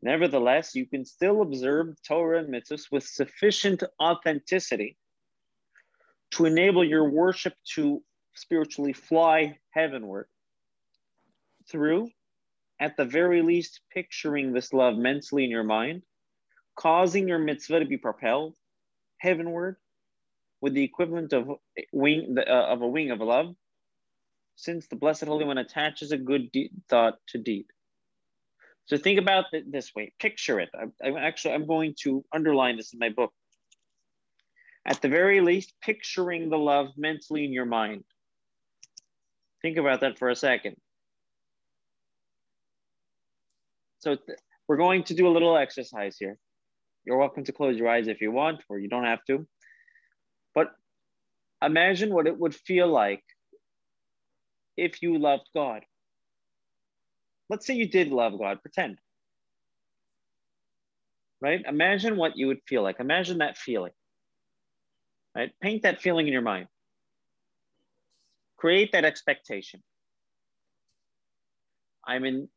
Nevertheless, 0.00 0.74
you 0.74 0.86
can 0.86 1.04
still 1.04 1.42
observe 1.42 1.94
Torah 2.06 2.38
and 2.38 2.52
mitzvahs 2.52 2.90
with 2.90 3.04
sufficient 3.04 3.82
authenticity 4.00 4.96
to 6.32 6.46
enable 6.46 6.84
your 6.84 7.10
worship 7.10 7.54
to 7.74 8.02
spiritually 8.34 8.92
fly 8.92 9.58
heavenward 9.70 10.26
through, 11.70 12.10
at 12.80 12.96
the 12.96 13.04
very 13.04 13.42
least, 13.42 13.80
picturing 13.92 14.52
this 14.52 14.72
love 14.72 14.96
mentally 14.96 15.44
in 15.44 15.50
your 15.50 15.64
mind, 15.64 16.02
causing 16.74 17.28
your 17.28 17.38
mitzvah 17.38 17.80
to 17.80 17.86
be 17.86 17.96
propelled 17.96 18.54
heavenward 19.18 19.76
with 20.60 20.74
the 20.74 20.82
equivalent 20.82 21.32
of 21.32 21.50
wing 21.92 22.36
uh, 22.38 22.50
of 22.50 22.82
a 22.82 22.88
wing 22.88 23.10
of 23.10 23.20
love, 23.20 23.54
since 24.56 24.86
the 24.88 24.96
Blessed 24.96 25.24
Holy 25.24 25.44
One 25.44 25.58
attaches 25.58 26.12
a 26.12 26.16
good 26.16 26.50
de- 26.52 26.70
thought 26.88 27.18
to 27.28 27.38
deed. 27.38 27.66
So 28.86 28.96
think 28.96 29.18
about 29.18 29.46
it 29.52 29.70
this 29.70 29.94
way. 29.94 30.12
Picture 30.18 30.58
it. 30.60 30.70
I'm, 30.78 30.92
I'm 31.04 31.16
actually 31.16 31.54
I'm 31.54 31.66
going 31.66 31.94
to 32.02 32.24
underline 32.32 32.76
this 32.76 32.92
in 32.92 32.98
my 32.98 33.10
book. 33.10 33.32
At 34.84 35.00
the 35.00 35.08
very 35.08 35.40
least, 35.40 35.74
picturing 35.80 36.50
the 36.50 36.58
love 36.58 36.88
mentally 36.96 37.44
in 37.44 37.52
your 37.52 37.66
mind. 37.66 38.04
Think 39.62 39.78
about 39.78 40.00
that 40.00 40.18
for 40.18 40.28
a 40.28 40.36
second. 40.36 40.76
So 44.00 44.16
we're 44.66 44.76
going 44.76 45.04
to 45.04 45.14
do 45.14 45.28
a 45.28 45.30
little 45.30 45.56
exercise 45.56 46.16
here. 46.18 46.36
You're 47.04 47.18
welcome 47.18 47.44
to 47.44 47.52
close 47.52 47.76
your 47.76 47.88
eyes 47.88 48.08
if 48.08 48.20
you 48.20 48.32
want, 48.32 48.62
or 48.68 48.78
you 48.78 48.88
don't 48.88 49.04
have 49.04 49.24
to. 49.26 49.46
But 50.54 50.72
imagine 51.62 52.12
what 52.12 52.26
it 52.26 52.36
would 52.38 52.54
feel 52.54 52.88
like 52.88 53.22
if 54.76 55.02
you 55.02 55.18
loved 55.18 55.48
God. 55.54 55.82
Let's 57.48 57.66
say 57.66 57.74
you 57.74 57.88
did 57.88 58.08
love 58.08 58.38
God, 58.38 58.60
pretend. 58.62 58.98
Right? 61.40 61.62
Imagine 61.66 62.16
what 62.16 62.36
you 62.36 62.48
would 62.48 62.60
feel 62.66 62.82
like. 62.82 62.98
Imagine 62.98 63.38
that 63.38 63.56
feeling. 63.56 63.92
Right? 65.34 65.52
Paint 65.60 65.82
that 65.82 66.00
feeling 66.00 66.26
in 66.26 66.32
your 66.32 66.42
mind. 66.42 66.66
Create 68.62 68.92
that 68.92 69.04
expectation. 69.04 69.82
I'm 72.06 72.24
in 72.24 72.48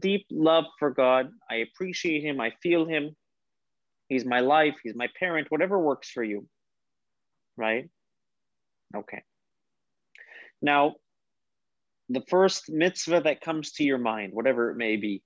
deep 0.00 0.26
love 0.30 0.66
for 0.78 0.90
God. 0.90 1.30
I 1.50 1.56
appreciate 1.56 2.22
Him. 2.22 2.40
I 2.40 2.52
feel 2.62 2.86
Him. 2.86 3.16
He's 4.08 4.24
my 4.24 4.38
life. 4.38 4.76
He's 4.84 4.94
my 4.94 5.08
parent, 5.18 5.50
whatever 5.50 5.76
works 5.76 6.08
for 6.08 6.22
you. 6.22 6.46
Right? 7.56 7.90
Okay. 8.94 9.24
Now, 10.62 10.94
the 12.08 12.22
first 12.28 12.70
mitzvah 12.70 13.22
that 13.22 13.40
comes 13.40 13.72
to 13.72 13.82
your 13.82 13.98
mind, 13.98 14.32
whatever 14.32 14.70
it 14.70 14.76
may 14.76 14.94
be, 14.94 15.24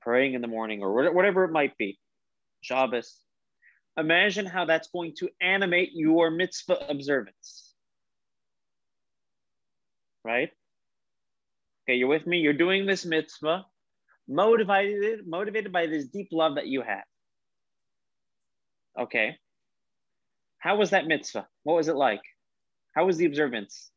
praying 0.00 0.34
in 0.34 0.40
the 0.40 0.48
morning 0.48 0.82
or 0.82 1.12
whatever 1.12 1.44
it 1.44 1.52
might 1.52 1.78
be, 1.78 2.00
Shabbos, 2.62 3.20
imagine 3.96 4.46
how 4.46 4.64
that's 4.64 4.88
going 4.88 5.14
to 5.18 5.28
animate 5.40 5.90
your 5.94 6.32
mitzvah 6.32 6.88
observance. 6.88 7.71
Right? 10.24 10.50
Okay, 11.84 11.96
you're 11.96 12.08
with 12.08 12.26
me. 12.26 12.38
You're 12.38 12.52
doing 12.52 12.86
this 12.86 13.04
mitzvah, 13.04 13.66
motivated, 14.28 15.26
motivated 15.26 15.72
by 15.72 15.86
this 15.86 16.06
deep 16.06 16.28
love 16.30 16.54
that 16.54 16.66
you 16.66 16.82
have. 16.82 17.04
Okay. 18.98 19.36
How 20.58 20.76
was 20.76 20.90
that 20.90 21.06
mitzvah? 21.06 21.48
What 21.64 21.74
was 21.74 21.88
it 21.88 21.96
like? 21.96 22.20
How 22.94 23.06
was 23.06 23.16
the 23.16 23.26
observance? 23.26 23.90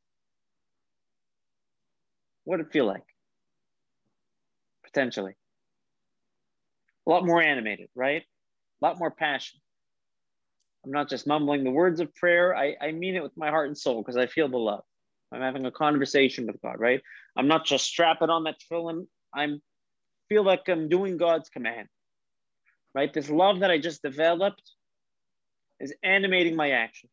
What 2.45 2.57
did 2.57 2.67
it 2.67 2.71
feel 2.71 2.85
like? 2.85 3.03
Potentially. 4.83 5.35
A 7.05 7.09
lot 7.09 7.25
more 7.25 7.41
animated, 7.41 7.89
right? 7.93 8.23
A 8.81 8.85
lot 8.85 8.97
more 8.97 9.11
passion. 9.11 9.59
I'm 10.83 10.91
not 10.91 11.09
just 11.09 11.27
mumbling 11.27 11.63
the 11.63 11.71
words 11.71 11.99
of 11.99 12.13
prayer. 12.15 12.55
I, 12.55 12.75
I 12.81 12.91
mean 12.91 13.15
it 13.15 13.23
with 13.23 13.35
my 13.35 13.49
heart 13.49 13.67
and 13.67 13.77
soul 13.77 14.01
because 14.01 14.17
I 14.17 14.27
feel 14.27 14.47
the 14.47 14.57
love. 14.57 14.83
I'm 15.31 15.41
having 15.41 15.65
a 15.65 15.71
conversation 15.71 16.47
with 16.47 16.61
God, 16.61 16.79
right? 16.79 17.01
I'm 17.35 17.47
not 17.47 17.65
just 17.65 17.85
strapping 17.85 18.29
on 18.29 18.43
that 18.45 18.55
tefillin. 18.59 19.07
I'm 19.33 19.61
feel 20.29 20.43
like 20.43 20.67
I'm 20.67 20.89
doing 20.89 21.17
God's 21.17 21.49
command, 21.49 21.88
right? 22.93 23.13
This 23.13 23.29
love 23.29 23.59
that 23.59 23.71
I 23.71 23.77
just 23.77 24.01
developed 24.01 24.63
is 25.79 25.93
animating 26.03 26.55
my 26.55 26.71
actions. 26.71 27.11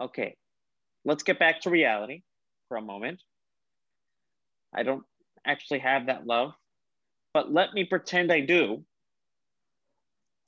Okay, 0.00 0.36
let's 1.04 1.22
get 1.22 1.38
back 1.38 1.60
to 1.62 1.70
reality 1.70 2.22
for 2.68 2.76
a 2.76 2.82
moment. 2.82 3.22
I 4.74 4.82
don't 4.82 5.04
actually 5.46 5.80
have 5.80 6.06
that 6.06 6.26
love, 6.26 6.52
but 7.34 7.52
let 7.52 7.72
me 7.74 7.84
pretend 7.84 8.32
I 8.32 8.40
do. 8.40 8.84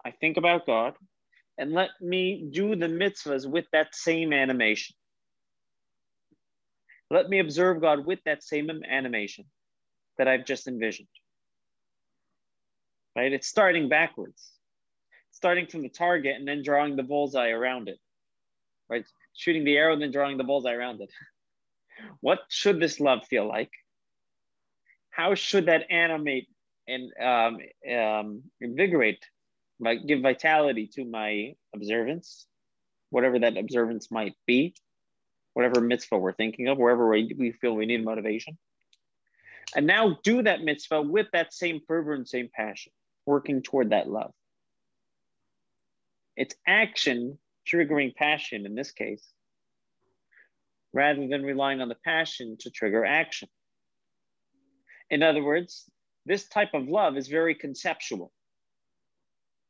I 0.04 0.10
think 0.10 0.36
about 0.36 0.66
God, 0.66 0.94
and 1.58 1.72
let 1.72 1.90
me 2.00 2.48
do 2.52 2.74
the 2.74 2.86
mitzvahs 2.86 3.48
with 3.48 3.66
that 3.72 3.94
same 3.94 4.32
animation. 4.32 4.96
Let 7.12 7.28
me 7.28 7.40
observe 7.40 7.82
God 7.82 8.06
with 8.06 8.20
that 8.24 8.42
same 8.42 8.70
animation 8.88 9.44
that 10.16 10.28
I've 10.28 10.46
just 10.46 10.66
envisioned. 10.66 11.08
Right? 13.14 13.34
It's 13.34 13.46
starting 13.46 13.90
backwards, 13.90 14.50
starting 15.30 15.66
from 15.66 15.82
the 15.82 15.90
target 15.90 16.36
and 16.36 16.48
then 16.48 16.62
drawing 16.62 16.96
the 16.96 17.02
bullseye 17.02 17.50
around 17.50 17.90
it. 17.90 17.98
Right? 18.88 19.04
Shooting 19.34 19.64
the 19.64 19.76
arrow 19.76 19.92
and 19.92 20.00
then 20.00 20.10
drawing 20.10 20.38
the 20.38 20.44
bullseye 20.44 20.72
around 20.72 21.02
it. 21.02 21.10
what 22.22 22.38
should 22.48 22.80
this 22.80 22.98
love 22.98 23.26
feel 23.26 23.46
like? 23.46 23.70
How 25.10 25.34
should 25.34 25.66
that 25.66 25.90
animate 25.90 26.48
and 26.88 27.12
um, 27.20 27.58
um, 27.94 28.42
invigorate, 28.62 29.22
give 30.06 30.22
vitality 30.22 30.88
to 30.94 31.04
my 31.04 31.56
observance, 31.74 32.46
whatever 33.10 33.38
that 33.40 33.58
observance 33.58 34.10
might 34.10 34.34
be? 34.46 34.74
Whatever 35.54 35.80
mitzvah 35.80 36.18
we're 36.18 36.32
thinking 36.32 36.68
of, 36.68 36.78
wherever 36.78 37.08
we, 37.08 37.34
we 37.38 37.52
feel 37.52 37.74
we 37.74 37.86
need 37.86 38.04
motivation. 38.04 38.56
And 39.74 39.86
now 39.86 40.18
do 40.22 40.42
that 40.42 40.62
mitzvah 40.62 41.02
with 41.02 41.28
that 41.32 41.54
same 41.54 41.80
fervor 41.86 42.12
and 42.12 42.28
same 42.28 42.48
passion, 42.52 42.92
working 43.26 43.62
toward 43.62 43.90
that 43.90 44.08
love. 44.08 44.32
It's 46.36 46.54
action 46.66 47.38
triggering 47.66 48.14
passion 48.14 48.66
in 48.66 48.74
this 48.74 48.90
case, 48.90 49.26
rather 50.92 51.26
than 51.28 51.42
relying 51.42 51.80
on 51.80 51.88
the 51.88 51.96
passion 52.04 52.56
to 52.60 52.70
trigger 52.70 53.04
action. 53.04 53.48
In 55.10 55.22
other 55.22 55.42
words, 55.42 55.84
this 56.26 56.48
type 56.48 56.74
of 56.74 56.88
love 56.88 57.16
is 57.16 57.28
very 57.28 57.54
conceptual. 57.54 58.32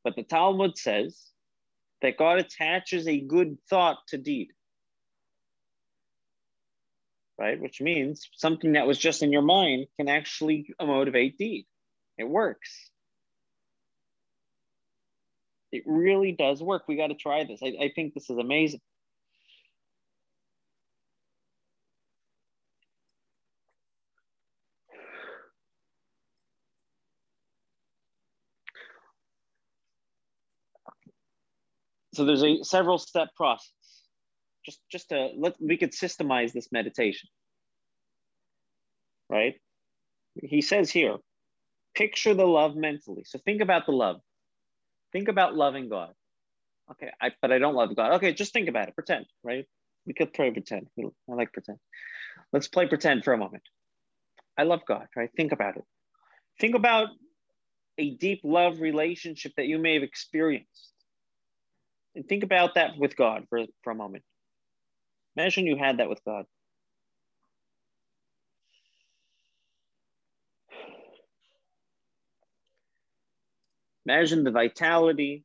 But 0.05 0.17
the 0.17 0.23
Talmud 0.23 0.79
says 0.79 1.21
that 2.01 2.17
God 2.17 2.39
attaches 2.39 3.07
a 3.07 3.21
good 3.21 3.59
thought 3.69 3.99
to 4.09 4.19
deed 4.19 4.49
right? 7.43 7.61
Which 7.61 7.83
means 7.83 8.31
something 8.37 8.75
that 8.75 8.89
was 8.89 8.99
just 8.99 9.25
in 9.25 9.33
your 9.33 9.43
mind 9.43 9.89
can 9.99 10.09
actually 10.09 10.69
motivate 10.83 11.39
deed. 11.39 11.67
It 12.19 12.25
works. 12.27 12.91
It 15.73 15.85
really 15.87 16.33
does 16.33 16.63
work. 16.63 16.85
We 16.89 16.97
got 16.97 17.09
to 17.09 17.15
try 17.15 17.45
this. 17.45 17.61
I, 17.65 17.69
I 17.87 17.93
think 17.95 18.15
this 18.15 18.31
is 18.31 18.39
amazing. 18.39 18.81
So 32.15 32.25
there's 32.27 32.45
a 32.45 32.63
several 32.65 32.99
step 32.99 33.29
process 33.37 33.73
just 34.65 34.81
just 34.91 35.09
to 35.11 35.31
let 35.37 35.57
we 35.61 35.77
could 35.77 35.93
systemize 35.93 36.53
this 36.53 36.71
meditation. 36.73 37.29
Right? 39.29 39.61
He 40.35 40.61
says 40.61 40.91
here 40.91 41.17
picture 41.95 42.35
the 42.35 42.47
love 42.47 42.75
mentally. 42.75 43.25
So 43.25 43.39
think 43.39 43.61
about 43.61 43.87
the 43.87 43.93
love. 43.93 44.21
Think 45.13 45.29
about 45.29 45.55
loving 45.55 45.89
god. 45.89 46.15
Okay 46.91 47.11
I, 47.21 47.33
but 47.41 47.53
i 47.53 47.59
don't 47.59 47.75
love 47.75 47.95
god. 47.95 48.13
Okay 48.15 48.33
just 48.33 48.53
think 48.53 48.69
about 48.69 48.89
it. 48.89 48.95
Pretend 48.95 49.27
right? 49.43 49.67
We 50.07 50.15
could 50.15 50.33
play 50.33 50.51
pretend. 50.51 50.89
I 50.99 51.35
like 51.35 51.53
pretend. 51.53 51.79
Let's 52.53 52.69
play 52.69 52.87
pretend 52.87 53.25
for 53.25 53.33
a 53.33 53.39
moment. 53.39 53.63
I 54.57 54.65
love 54.65 54.81
god 54.87 55.07
right? 55.17 55.31
Think 55.37 55.53
about 55.53 55.77
it. 55.77 55.85
Think 56.61 56.75
about 56.75 57.09
a 57.99 58.11
deep 58.11 58.41
love 58.43 58.81
relationship 58.81 59.53
that 59.57 59.67
you 59.67 59.79
may 59.79 59.95
have 59.95 60.03
experienced. 60.03 60.89
And 62.15 62.27
think 62.27 62.43
about 62.43 62.75
that 62.75 62.97
with 62.99 63.17
god 63.17 63.47
for, 63.49 63.65
for 63.83 63.91
a 63.91 63.95
moment 63.95 64.25
Imagine 65.37 65.67
you 65.67 65.77
had 65.77 65.99
that 65.99 66.09
with 66.09 66.25
God. 66.25 66.45
Imagine 74.05 74.45
the 74.45 74.51
vitality 74.51 75.45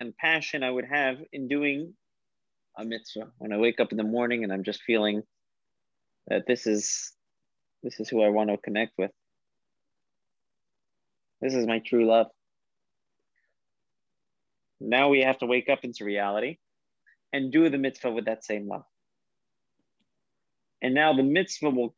and 0.00 0.16
passion 0.16 0.62
I 0.62 0.70
would 0.70 0.84
have 0.84 1.18
in 1.32 1.48
doing 1.48 1.94
a 2.78 2.84
mitzvah 2.84 3.32
when 3.38 3.52
I 3.52 3.58
wake 3.58 3.80
up 3.80 3.90
in 3.90 3.98
the 3.98 4.04
morning 4.04 4.44
and 4.44 4.52
I'm 4.52 4.62
just 4.62 4.82
feeling 4.82 5.22
that 6.28 6.46
this 6.46 6.66
is 6.66 7.12
this 7.82 7.98
is 7.98 8.08
who 8.08 8.22
I 8.22 8.28
want 8.28 8.50
to 8.50 8.56
connect 8.56 8.92
with. 8.96 9.10
This 11.40 11.54
is 11.54 11.66
my 11.66 11.80
true 11.80 12.06
love. 12.06 12.28
Now 14.80 15.08
we 15.08 15.22
have 15.22 15.38
to 15.38 15.46
wake 15.46 15.68
up 15.68 15.80
into 15.82 16.04
reality 16.04 16.58
and 17.32 17.52
do 17.52 17.68
the 17.68 17.78
mitzvah 17.78 18.12
with 18.12 18.26
that 18.26 18.44
same 18.44 18.68
love. 18.68 18.84
And 20.82 20.94
now 20.94 21.12
the 21.12 21.22
mitzvah 21.22 21.70
will 21.70 21.94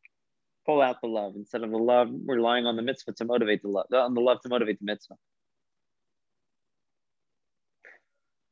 pull 0.66 0.81
out 0.81 1.01
the 1.01 1.09
love 1.09 1.33
instead 1.37 1.62
of 1.62 1.70
the 1.70 1.79
love 1.79 2.11
relying 2.27 2.66
on 2.66 2.77
the 2.77 2.83
mitzvah 2.83 3.12
to 3.14 3.25
motivate 3.25 3.62
the 3.62 3.68
love, 3.68 3.87
on 3.92 4.14
the 4.14 4.20
love 4.20 4.40
to 4.42 4.49
motivate 4.49 4.79
the 4.79 4.85
mitzvah. 4.85 5.16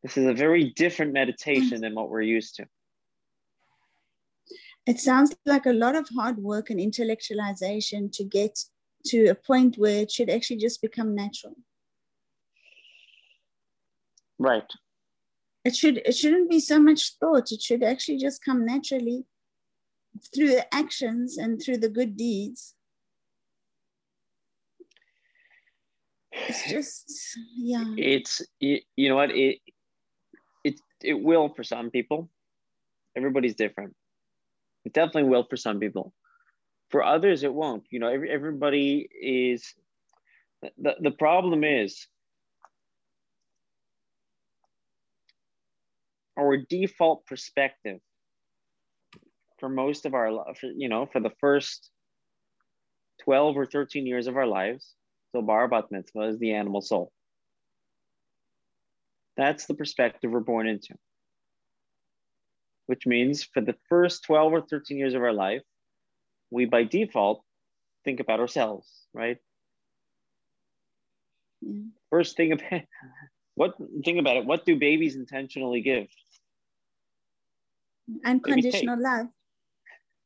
This 0.02 0.16
is 0.16 0.26
a 0.26 0.34
very 0.34 0.70
different 0.70 1.12
meditation 1.12 1.80
than 1.82 1.94
what 1.94 2.10
we're 2.10 2.22
used 2.22 2.56
to. 2.56 2.66
It 4.84 4.98
sounds 4.98 5.36
like 5.46 5.66
a 5.66 5.72
lot 5.72 5.94
of 5.94 6.08
hard 6.08 6.38
work 6.38 6.70
and 6.70 6.80
intellectualization 6.80 8.10
to 8.12 8.24
get 8.24 8.58
to 9.06 9.26
a 9.26 9.34
point 9.34 9.76
where 9.76 10.00
it 10.00 10.10
should 10.10 10.28
actually 10.28 10.56
just 10.56 10.82
become 10.82 11.14
natural. 11.14 11.54
Right. 14.38 14.66
It 15.64 15.76
should 15.76 15.98
it 15.98 16.16
shouldn't 16.16 16.50
be 16.50 16.58
so 16.58 16.80
much 16.80 17.16
thought. 17.20 17.52
It 17.52 17.62
should 17.62 17.84
actually 17.84 18.18
just 18.18 18.44
come 18.44 18.66
naturally 18.66 19.24
through 20.34 20.48
the 20.48 20.74
actions 20.74 21.38
and 21.38 21.60
through 21.60 21.78
the 21.78 21.88
good 21.88 22.16
deeds. 22.16 22.74
It's 26.32 26.64
just, 26.70 27.38
yeah. 27.56 27.84
It's, 27.96 28.42
you 28.60 29.08
know 29.08 29.16
what, 29.16 29.30
it, 29.30 29.58
it, 30.64 30.80
it 31.02 31.14
will 31.14 31.48
for 31.48 31.64
some 31.64 31.90
people. 31.90 32.30
Everybody's 33.16 33.54
different. 33.54 33.94
It 34.84 34.92
definitely 34.92 35.24
will 35.24 35.44
for 35.48 35.56
some 35.56 35.78
people. 35.78 36.14
For 36.90 37.02
others, 37.02 37.42
it 37.42 37.52
won't. 37.52 37.84
You 37.90 38.00
know, 38.00 38.08
every, 38.08 38.30
everybody 38.30 39.08
is, 39.20 39.74
the, 40.78 40.96
the 41.00 41.10
problem 41.10 41.64
is 41.64 42.06
our 46.38 46.56
default 46.56 47.26
perspective 47.26 48.00
for 49.62 49.68
most 49.68 50.06
of 50.06 50.12
our 50.12 50.28
for, 50.56 50.66
you 50.66 50.88
know 50.88 51.06
for 51.06 51.20
the 51.20 51.30
first 51.38 51.88
12 53.22 53.56
or 53.56 53.64
13 53.64 54.08
years 54.08 54.26
of 54.26 54.36
our 54.36 54.46
lives 54.46 54.96
so 55.30 55.40
bar 55.40 55.68
bat 55.68 55.84
mitzvah 55.92 56.22
is 56.22 56.38
the 56.40 56.52
animal 56.52 56.80
soul. 56.80 57.12
That's 59.36 59.66
the 59.66 59.74
perspective 59.74 60.32
we're 60.32 60.40
born 60.40 60.66
into. 60.66 60.94
Which 62.86 63.06
means 63.06 63.44
for 63.44 63.60
the 63.60 63.76
first 63.88 64.24
12 64.24 64.52
or 64.52 64.62
13 64.62 64.98
years 64.98 65.14
of 65.14 65.22
our 65.22 65.32
life 65.32 65.62
we 66.50 66.64
by 66.64 66.82
default 66.82 67.44
think 68.04 68.18
about 68.18 68.40
ourselves 68.40 68.88
right? 69.14 69.38
Mm. 71.64 71.90
first 72.10 72.36
thing 72.36 72.50
about 72.50 72.82
what 73.54 73.74
think 74.04 74.18
about 74.18 74.38
it. 74.38 74.44
What 74.44 74.66
do 74.66 74.76
babies 74.76 75.14
intentionally 75.14 75.82
give? 75.82 76.08
Unconditional 78.24 79.00
love 79.00 79.28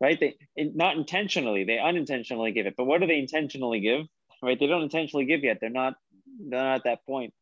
right? 0.00 0.18
They 0.18 0.36
not 0.56 0.96
intentionally. 0.96 1.64
They 1.64 1.78
unintentionally 1.78 2.52
give 2.52 2.66
it. 2.66 2.74
But 2.76 2.84
what 2.84 3.00
do 3.00 3.06
they 3.06 3.18
intentionally 3.18 3.80
give? 3.80 4.06
Right? 4.42 4.58
They 4.58 4.66
don't 4.66 4.82
intentionally 4.82 5.24
give 5.24 5.44
yet. 5.44 5.58
They're 5.60 5.70
not 5.70 5.94
they're 6.40 6.62
not 6.62 6.76
at 6.76 6.84
that 6.84 7.06
point. 7.06 7.32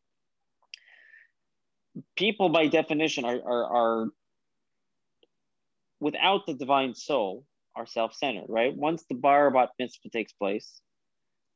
People 2.16 2.48
by 2.48 2.68
definition 2.68 3.24
are 3.24 3.40
are, 3.44 3.64
are 3.64 4.08
without 6.00 6.46
the 6.46 6.54
divine 6.54 6.94
soul 6.94 7.44
are 7.76 7.86
self-centered 7.86 8.46
right? 8.48 8.74
Once 8.76 9.04
the 9.08 9.14
bar 9.16 9.50
bat 9.50 9.70
mitzvah 9.78 10.10
takes 10.10 10.32
place 10.32 10.80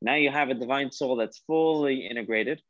now 0.01 0.15
you 0.15 0.31
have 0.31 0.49
a 0.49 0.53
divine 0.53 0.91
soul 0.91 1.17
that's 1.17 1.39
fully 1.39 2.07
integrated. 2.07 2.61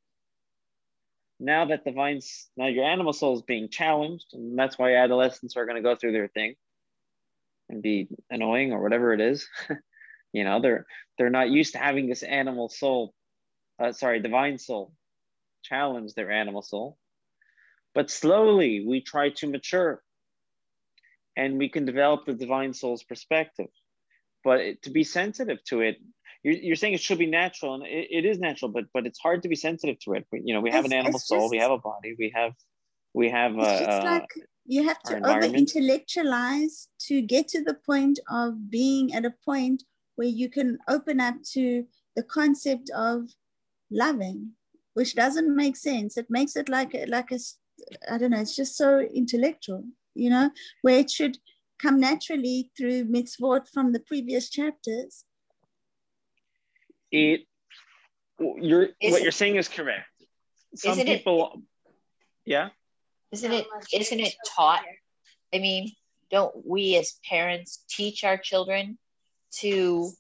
Now 1.40 1.66
that 1.66 1.86
divine 1.86 2.20
now 2.58 2.68
your 2.68 2.86
animal 2.86 3.14
soul 3.14 3.36
is 3.36 3.44
being 3.44 3.70
challenged 3.70 4.26
and 4.34 4.58
that's 4.58 4.78
why 4.78 4.96
adolescents 4.96 5.56
are 5.56 5.66
going 5.66 5.78
to 5.78 5.82
go 5.82 5.96
through 5.96 6.12
their 6.12 6.28
thing 6.28 6.56
and 7.70 7.82
be 7.82 8.08
annoying 8.30 8.72
or 8.72 8.82
whatever 8.82 9.14
it 9.14 9.22
is. 9.22 9.48
You 10.32 10.44
know 10.44 10.62
they're 10.62 10.86
they're 11.18 11.30
not 11.30 11.50
used 11.50 11.74
to 11.74 11.80
having 11.80 12.08
this 12.08 12.24
animal 12.24 12.70
soul 12.70 13.14
uh, 13.82 13.92
sorry 13.92 14.20
divine 14.20 14.60
soul 14.60 14.94
challenge 15.64 16.14
their 16.14 16.32
animal 16.32 16.62
soul. 16.62 16.98
But 17.96 18.12
slowly 18.12 18.86
we 18.88 19.02
try 19.02 19.30
to 19.30 19.48
mature 19.48 20.02
and 21.36 21.58
we 21.58 21.70
can 21.70 21.86
develop 21.86 22.26
the 22.26 22.34
divine 22.34 22.74
soul's 22.74 23.04
perspective. 23.04 23.72
But 24.44 24.60
it, 24.60 24.82
to 24.84 24.92
be 24.92 25.04
sensitive 25.04 25.64
to 25.66 25.82
it 25.82 25.98
you're, 26.44 26.54
you're 26.54 26.76
saying 26.76 26.94
it 26.94 27.02
should 27.02 27.18
be 27.18 27.26
natural 27.26 27.74
and 27.74 27.86
it, 27.86 28.08
it 28.12 28.26
is 28.26 28.40
natural 28.40 28.72
but 28.72 28.86
but 28.94 29.06
it's 29.06 29.20
hard 29.20 29.42
to 29.44 29.50
be 29.50 29.56
sensitive 29.56 30.00
to 30.02 30.14
it. 30.14 30.28
You 30.32 30.54
know 30.54 30.62
we 30.62 30.72
have 30.72 30.86
it's, 30.86 30.94
an 30.94 31.00
animal 31.00 31.20
soul 31.20 31.46
just, 31.46 31.52
we 31.52 31.58
have 31.58 31.72
a 31.72 31.80
body 31.80 32.16
we 32.20 32.32
have 32.36 32.54
we 33.14 33.30
have 33.32 33.54
a, 33.54 34.02
like 34.04 34.30
you 34.70 34.88
have 34.88 35.02
to 35.04 35.16
over 35.28 35.46
intellectualize 35.46 36.90
to 37.08 37.22
get 37.22 37.48
to 37.48 37.64
the 37.64 37.74
point 37.74 38.20
of 38.30 38.70
being 38.70 39.14
at 39.14 39.26
a 39.26 39.34
point 39.44 39.84
where 40.16 40.28
you 40.28 40.50
can 40.50 40.78
open 40.88 41.20
up 41.20 41.36
to 41.54 41.86
the 42.16 42.24
concept 42.24 42.90
of 42.96 43.30
loving 43.92 44.52
which 44.94 45.16
doesn't 45.16 45.56
make 45.56 45.76
sense 45.76 46.18
it 46.18 46.28
makes 46.30 46.56
it 46.56 46.70
like 46.70 46.94
a, 46.94 47.06
like 47.08 47.32
a 47.32 47.40
i 48.12 48.18
don't 48.18 48.32
know 48.32 48.40
it's 48.40 48.56
just 48.56 48.78
so 48.78 49.00
intellectual 49.00 49.84
you 50.14 50.30
know 50.30 50.52
where 50.84 51.00
it 51.00 51.10
should 51.10 51.38
come 51.82 52.00
naturally 52.00 52.70
through 52.78 53.04
mitzvot 53.06 53.68
from 53.74 53.92
the 53.92 54.00
previous 54.00 54.50
chapters 54.50 55.24
it 57.12 57.42
you're 58.40 58.90
is 59.02 59.12
what 59.12 59.22
you're 59.22 59.32
saying 59.32 59.56
is 59.56 59.68
correct. 59.68 60.06
Some 60.76 60.98
people 60.98 61.52
it, 61.56 61.62
yeah. 62.46 62.70
Isn't 63.32 63.52
it 63.52 63.68
isn't 63.94 64.20
it 64.20 64.36
taught? 64.56 64.84
I 65.54 65.60
mean, 65.60 65.92
don't 66.32 66.54
we 66.66 66.96
as 66.98 67.20
parents 67.28 67.84
teach 67.90 68.24
our 68.24 68.38
children 68.38 68.98
to 69.60 70.12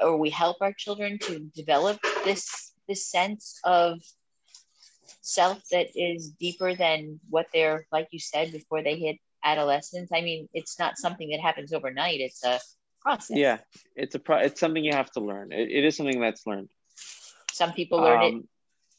or 0.00 0.16
we 0.16 0.30
help 0.30 0.56
our 0.60 0.72
children 0.72 1.18
to 1.18 1.40
develop 1.54 2.00
this 2.24 2.72
this 2.88 3.06
sense 3.06 3.60
of 3.64 4.00
self 5.20 5.62
that 5.70 5.88
is 5.94 6.30
deeper 6.30 6.74
than 6.74 7.20
what 7.30 7.46
they're 7.52 7.86
like 7.92 8.08
you 8.10 8.18
said 8.18 8.50
before 8.50 8.82
they 8.82 8.96
hit 8.96 9.16
adolescence 9.44 10.10
i 10.12 10.20
mean 10.20 10.48
it's 10.52 10.78
not 10.78 10.96
something 10.96 11.30
that 11.30 11.40
happens 11.40 11.72
overnight 11.72 12.20
it's 12.20 12.42
a 12.44 12.58
process. 13.02 13.36
Yeah, 13.36 13.58
it's 13.96 14.14
a 14.14 14.18
pro. 14.18 14.38
It's 14.38 14.60
something 14.60 14.82
you 14.82 14.92
have 14.92 15.10
to 15.12 15.20
learn. 15.20 15.52
it, 15.52 15.70
it 15.70 15.84
is 15.84 15.96
something 15.96 16.20
that's 16.20 16.46
learned. 16.46 16.70
Some 17.52 17.72
people 17.72 18.00
learn 18.00 18.22
um, 18.22 18.24
it 18.24 18.44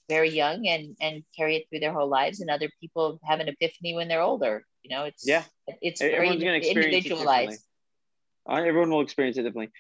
very 0.10 0.30
young 0.30 0.68
and 0.68 0.96
and 1.00 1.24
carry 1.36 1.58
it 1.58 1.70
through 1.70 1.80
their 1.80 1.94
whole 1.94 2.08
lives, 2.08 2.42
and 2.42 2.50
other 2.50 2.70
people 2.80 3.20
have 3.24 3.40
an 3.40 3.48
epiphany 3.48 3.94
when 3.94 4.08
they're 4.08 4.22
older. 4.22 4.66
You 4.84 4.96
know, 4.96 5.04
it's 5.06 5.26
yeah, 5.26 5.44
it's 5.82 6.02
very 6.02 6.30
individualized. 6.30 7.64
Uh, 8.50 8.56
everyone 8.56 8.90
will 8.90 9.02
experience 9.02 9.38
it 9.38 9.44
differently. 9.44 9.72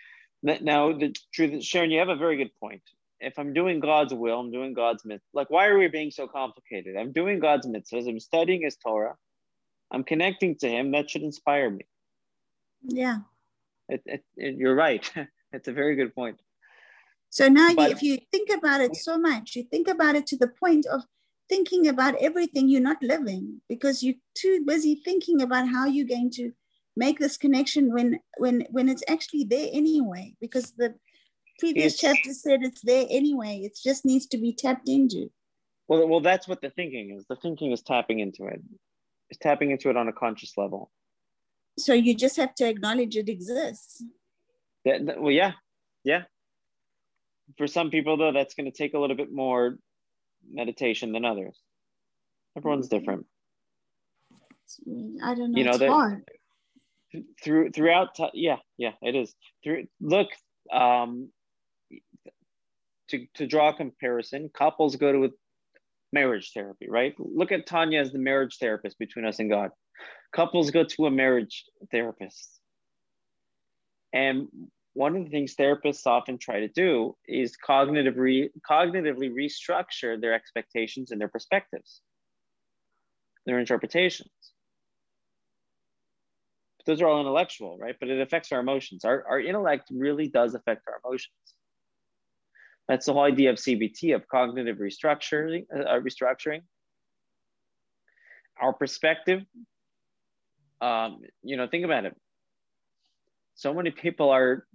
Now, 0.44 0.92
the 0.92 1.16
truth, 1.34 1.64
Sharon, 1.64 1.92
you 1.92 2.00
have 2.00 2.10
a 2.10 2.16
very 2.16 2.38
good 2.38 2.52
point. 2.60 2.82
If 3.20 3.40
I'm 3.40 3.54
doing 3.54 3.80
God's 3.80 4.14
will, 4.14 4.40
I'm 4.40 4.52
doing 4.52 4.74
God's 4.74 5.06
mitzvah. 5.06 5.26
Like, 5.34 5.50
why 5.50 5.68
are 5.68 5.78
we 5.78 5.88
being 5.88 6.12
so 6.12 6.28
complicated? 6.28 6.98
I'm 6.98 7.14
doing 7.14 7.40
God's 7.40 7.66
mitzvahs. 7.66 8.10
I'm 8.10 8.20
studying 8.20 8.64
His 8.64 8.76
Torah. 8.76 9.16
I'm 9.90 10.04
connecting 10.04 10.58
to 10.58 10.68
Him. 10.68 10.92
That 10.92 11.10
should 11.10 11.22
inspire 11.22 11.70
me. 11.70 11.86
Yeah. 12.84 13.20
It, 13.88 14.02
it, 14.06 14.24
it, 14.36 14.56
you're 14.56 14.76
right. 14.76 15.10
it's 15.54 15.70
a 15.70 15.74
very 15.74 15.96
good 15.96 16.14
point. 16.14 16.42
So 17.34 17.48
now, 17.48 17.74
but, 17.74 17.90
if 17.90 18.04
you 18.04 18.20
think 18.32 18.52
about 18.52 18.82
it 18.82 18.96
so 18.96 19.18
much, 19.18 19.56
you 19.56 19.64
think 19.64 19.88
about 19.88 20.16
it 20.16 20.28
to 20.28 20.38
the 20.38 20.50
point 20.50 20.86
of 20.86 21.02
thinking 21.50 21.88
about 21.88 22.14
everything 22.22 22.70
you're 22.70 22.80
not 22.80 23.02
living 23.02 23.60
because 23.68 24.04
you're 24.04 24.22
too 24.36 24.64
busy 24.68 25.02
thinking 25.04 25.42
about 25.42 25.68
how 25.68 25.88
you're 25.88 26.06
going 26.06 26.30
to 26.36 26.52
make 26.96 27.18
this 27.18 27.36
connection 27.36 27.92
when 27.92 28.20
when 28.38 28.68
when 28.70 28.88
it's 28.88 29.04
actually 29.10 29.46
there 29.46 29.68
anyway 29.74 30.36
because 30.40 30.74
the 30.74 30.94
previous 31.58 31.98
chapter 31.98 32.34
said 32.34 32.60
it's 32.62 32.82
there 32.84 33.08
anyway. 33.10 33.62
It 33.64 33.80
just 33.84 34.06
needs 34.06 34.28
to 34.28 34.38
be 34.38 34.54
tapped 34.54 34.88
into. 34.88 35.32
Well 35.88 36.08
well 36.08 36.22
that's 36.22 36.48
what 36.48 36.62
the 36.62 36.70
thinking 36.70 37.18
is. 37.18 37.26
The 37.28 37.38
thinking 37.38 37.72
is 37.72 37.82
tapping 37.82 38.20
into 38.20 38.46
it. 38.46 38.62
It's 39.32 39.40
tapping 39.40 39.72
into 39.72 39.90
it 39.90 39.98
on 39.98 40.08
a 40.08 40.14
conscious 40.14 40.56
level. 40.56 40.92
So 41.80 41.94
you 41.94 42.14
just 42.14 42.38
have 42.38 42.54
to 42.60 42.70
acknowledge 42.70 43.16
it 43.16 43.28
exists. 43.28 44.04
Yeah, 44.86 45.00
well 45.18 45.32
yeah. 45.32 45.54
Yeah 46.04 46.26
for 47.58 47.68
some 47.68 47.90
people 47.90 48.18
though 48.18 48.32
that's 48.32 48.54
going 48.54 48.70
to 48.70 48.78
take 48.78 48.94
a 48.94 49.00
little 49.00 49.16
bit 49.16 49.32
more 49.32 49.78
meditation 50.52 51.12
than 51.12 51.26
others. 51.26 51.60
Everyone's 52.58 52.88
mm-hmm. 52.88 53.00
different. 53.00 53.26
I 55.24 55.36
don't 55.36 55.52
know. 55.52 55.58
You 55.58 55.64
know 55.66 55.72
it's 55.72 55.84
hard. 55.84 56.24
through 57.44 57.72
throughout 57.72 58.18
yeah 58.34 58.58
yeah 58.78 58.92
it 59.02 59.16
is. 59.16 59.34
Through 59.64 59.86
look 60.02 60.30
um 60.72 61.30
to 63.10 63.26
to 63.36 63.46
draw 63.46 63.70
a 63.70 63.74
comparison 63.74 64.50
couples 64.54 64.96
go 64.96 65.12
to 65.12 65.34
marriage 66.12 66.52
therapy 66.54 66.88
right? 66.90 67.14
Look 67.20 67.52
at 67.52 67.68
tanya 67.68 68.00
as 68.00 68.12
the 68.12 68.20
marriage 68.20 68.58
therapist 68.60 68.98
between 68.98 69.26
us 69.26 69.40
and 69.40 69.50
god. 69.50 69.72
Couples 70.34 70.72
go 70.72 70.84
to 70.84 71.06
a 71.06 71.12
marriage 71.12 71.66
therapist. 71.92 72.50
And 74.12 74.48
one 74.94 75.16
of 75.16 75.24
the 75.24 75.30
things 75.30 75.56
therapists 75.56 76.06
often 76.06 76.38
try 76.38 76.60
to 76.60 76.68
do 76.68 77.16
is 77.28 77.56
cognitive 77.58 78.18
re, 78.18 78.50
cognitively 78.70 79.32
restructure 79.32 80.20
their 80.20 80.34
expectations 80.34 81.12
and 81.12 81.20
their 81.20 81.28
perspectives, 81.28 82.02
their 83.46 83.60
interpretations. 83.60 84.30
Those 86.86 87.02
are 87.02 87.08
all 87.08 87.22
intellectual, 87.22 87.78
right? 87.78 87.96
But 87.98 88.10
it 88.10 88.22
affects 88.22 88.52
our 88.52 88.60
emotions. 88.60 89.06
Our, 89.06 89.26
our 89.28 89.40
intellect 89.40 89.90
really 89.92 90.28
does 90.28 90.54
affect 90.54 90.82
our 90.88 91.00
emotions. 91.04 91.32
That's 92.90 93.06
the 93.06 93.14
whole 93.14 93.24
idea 93.24 93.52
of 93.52 93.56
CBT, 93.56 94.14
of 94.14 94.28
cognitive 94.28 94.78
restructuring. 94.78 95.66
Uh, 95.74 96.00
restructuring. 96.02 96.62
Our 98.62 98.74
perspective 98.74 99.44
um, 100.84 101.22
you 101.42 101.56
know, 101.56 101.68
think 101.68 101.86
about 101.86 102.06
it. 102.06 102.16
So 103.56 103.74
many 103.74 103.92
people 103.92 104.32
are 104.32 104.66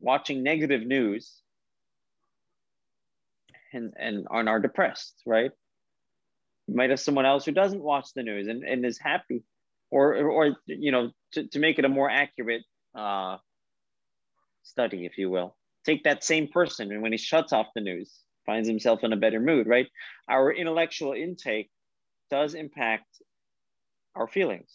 watching 0.00 0.42
negative 0.42 0.86
news 0.86 1.42
and, 3.72 3.94
and 3.98 4.26
are 4.30 4.60
depressed, 4.60 5.14
right? 5.26 5.50
You 6.66 6.74
might 6.74 6.90
have 6.90 7.00
someone 7.00 7.26
else 7.26 7.44
who 7.44 7.52
doesn't 7.52 7.82
watch 7.82 8.08
the 8.14 8.22
news 8.22 8.48
and, 8.48 8.64
and 8.64 8.84
is 8.84 8.98
happy. 8.98 9.44
or 9.90 10.16
or 10.16 10.56
you 10.66 10.90
know 10.90 11.10
to, 11.32 11.46
to 11.48 11.58
make 11.58 11.78
it 11.78 11.84
a 11.84 11.88
more 11.88 12.10
accurate 12.10 12.62
uh, 12.94 13.36
study, 14.62 15.06
if 15.06 15.18
you 15.18 15.30
will. 15.30 15.56
Take 15.84 16.04
that 16.04 16.24
same 16.24 16.48
person, 16.48 16.90
and 16.90 17.02
when 17.02 17.12
he 17.12 17.18
shuts 17.18 17.52
off 17.52 17.68
the 17.74 17.80
news, 17.80 18.12
finds 18.44 18.68
himself 18.68 19.04
in 19.04 19.12
a 19.12 19.16
better 19.16 19.40
mood, 19.40 19.66
right? 19.66 19.86
Our 20.28 20.52
intellectual 20.52 21.12
intake 21.12 21.70
does 22.30 22.54
impact 22.54 23.06
our 24.14 24.26
feelings. 24.26 24.74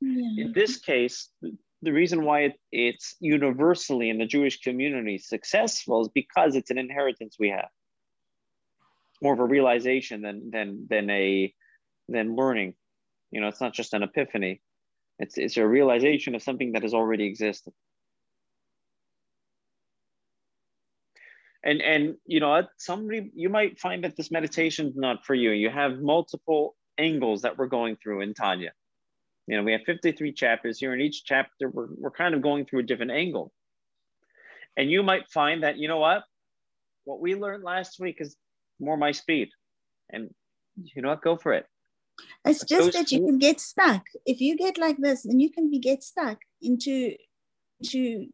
Yeah. 0.00 0.44
In 0.44 0.52
this 0.52 0.78
case, 0.78 1.28
the 1.82 1.92
reason 1.92 2.24
why 2.24 2.40
it, 2.40 2.60
it's 2.70 3.16
universally 3.20 4.10
in 4.10 4.18
the 4.18 4.26
Jewish 4.26 4.60
community 4.60 5.18
successful 5.18 6.02
is 6.02 6.08
because 6.08 6.54
it's 6.54 6.70
an 6.70 6.78
inheritance 6.78 7.36
we 7.38 7.50
have. 7.50 7.68
More 9.22 9.34
of 9.34 9.40
a 9.40 9.44
realization 9.44 10.22
than 10.22 10.50
than 10.50 10.86
than 10.88 11.10
a 11.10 11.54
than 12.08 12.36
learning. 12.36 12.74
You 13.30 13.40
know, 13.40 13.48
it's 13.48 13.60
not 13.60 13.74
just 13.74 13.94
an 13.94 14.02
epiphany. 14.02 14.60
It's 15.18 15.38
it's 15.38 15.56
a 15.56 15.66
realization 15.66 16.34
of 16.34 16.42
something 16.42 16.72
that 16.72 16.82
has 16.82 16.94
already 16.94 17.24
existed. 17.24 17.72
And 21.62 21.82
and 21.82 22.16
you 22.24 22.40
know, 22.40 22.62
somebody 22.78 23.30
you 23.34 23.50
might 23.50 23.78
find 23.78 24.04
that 24.04 24.16
this 24.16 24.30
meditation 24.30 24.88
is 24.88 24.96
not 24.96 25.26
for 25.26 25.34
you. 25.34 25.50
You 25.50 25.70
have 25.70 26.00
multiple 26.00 26.76
angles 26.98 27.42
that 27.42 27.58
we're 27.58 27.66
going 27.66 27.96
through 27.96 28.22
in 28.22 28.34
Tanya 28.34 28.72
you 29.50 29.56
know, 29.56 29.64
we 29.64 29.72
have 29.72 29.82
53 29.82 30.32
chapters 30.32 30.78
here. 30.78 30.94
In 30.94 31.00
each 31.00 31.24
chapter, 31.24 31.68
we're, 31.68 31.88
we're 31.98 32.12
kind 32.12 32.36
of 32.36 32.40
going 32.40 32.66
through 32.66 32.80
a 32.80 32.82
different 32.84 33.10
angle. 33.10 33.52
And 34.76 34.88
you 34.88 35.02
might 35.02 35.28
find 35.28 35.64
that, 35.64 35.76
you 35.76 35.88
know 35.88 35.98
what? 35.98 36.22
What 37.02 37.20
we 37.20 37.34
learned 37.34 37.64
last 37.64 37.98
week 37.98 38.18
is 38.20 38.36
more 38.78 38.96
my 38.96 39.10
speed. 39.10 39.48
And 40.08 40.30
you 40.76 41.02
know 41.02 41.08
what? 41.08 41.22
Go 41.22 41.36
for 41.36 41.52
it. 41.52 41.66
It's 42.44 42.62
just 42.62 42.92
that 42.92 43.10
you 43.10 43.26
can 43.26 43.38
get 43.38 43.58
stuck. 43.58 44.04
If 44.24 44.40
you 44.40 44.56
get 44.56 44.78
like 44.78 44.98
this, 44.98 45.24
then 45.24 45.40
you 45.40 45.50
can 45.50 45.68
be 45.68 45.80
get 45.80 46.04
stuck 46.04 46.38
into 46.62 47.16
into 47.80 48.26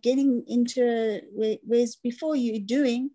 getting 0.00 0.44
into 0.46 1.20
whereas 1.66 1.96
before 1.96 2.36
you 2.36 2.58
doing, 2.58 3.10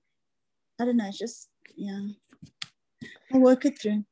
I 0.80 0.86
don't 0.86 0.98
know, 0.98 1.10
just 1.12 1.50
yeah. 1.76 2.10
I'll 3.34 3.40
work 3.40 3.66
it 3.66 3.80
through. 3.80 4.04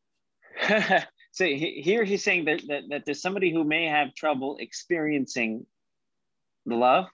so 1.42 1.48
here 1.48 2.04
he's 2.04 2.24
saying 2.24 2.46
that, 2.46 2.62
that, 2.68 2.84
that 2.90 3.02
there's 3.04 3.20
somebody 3.20 3.52
who 3.52 3.64
may 3.64 3.88
have 3.88 4.14
trouble 4.14 4.58
experiencing 4.60 5.66
the 6.68 6.76
love. 6.76 7.08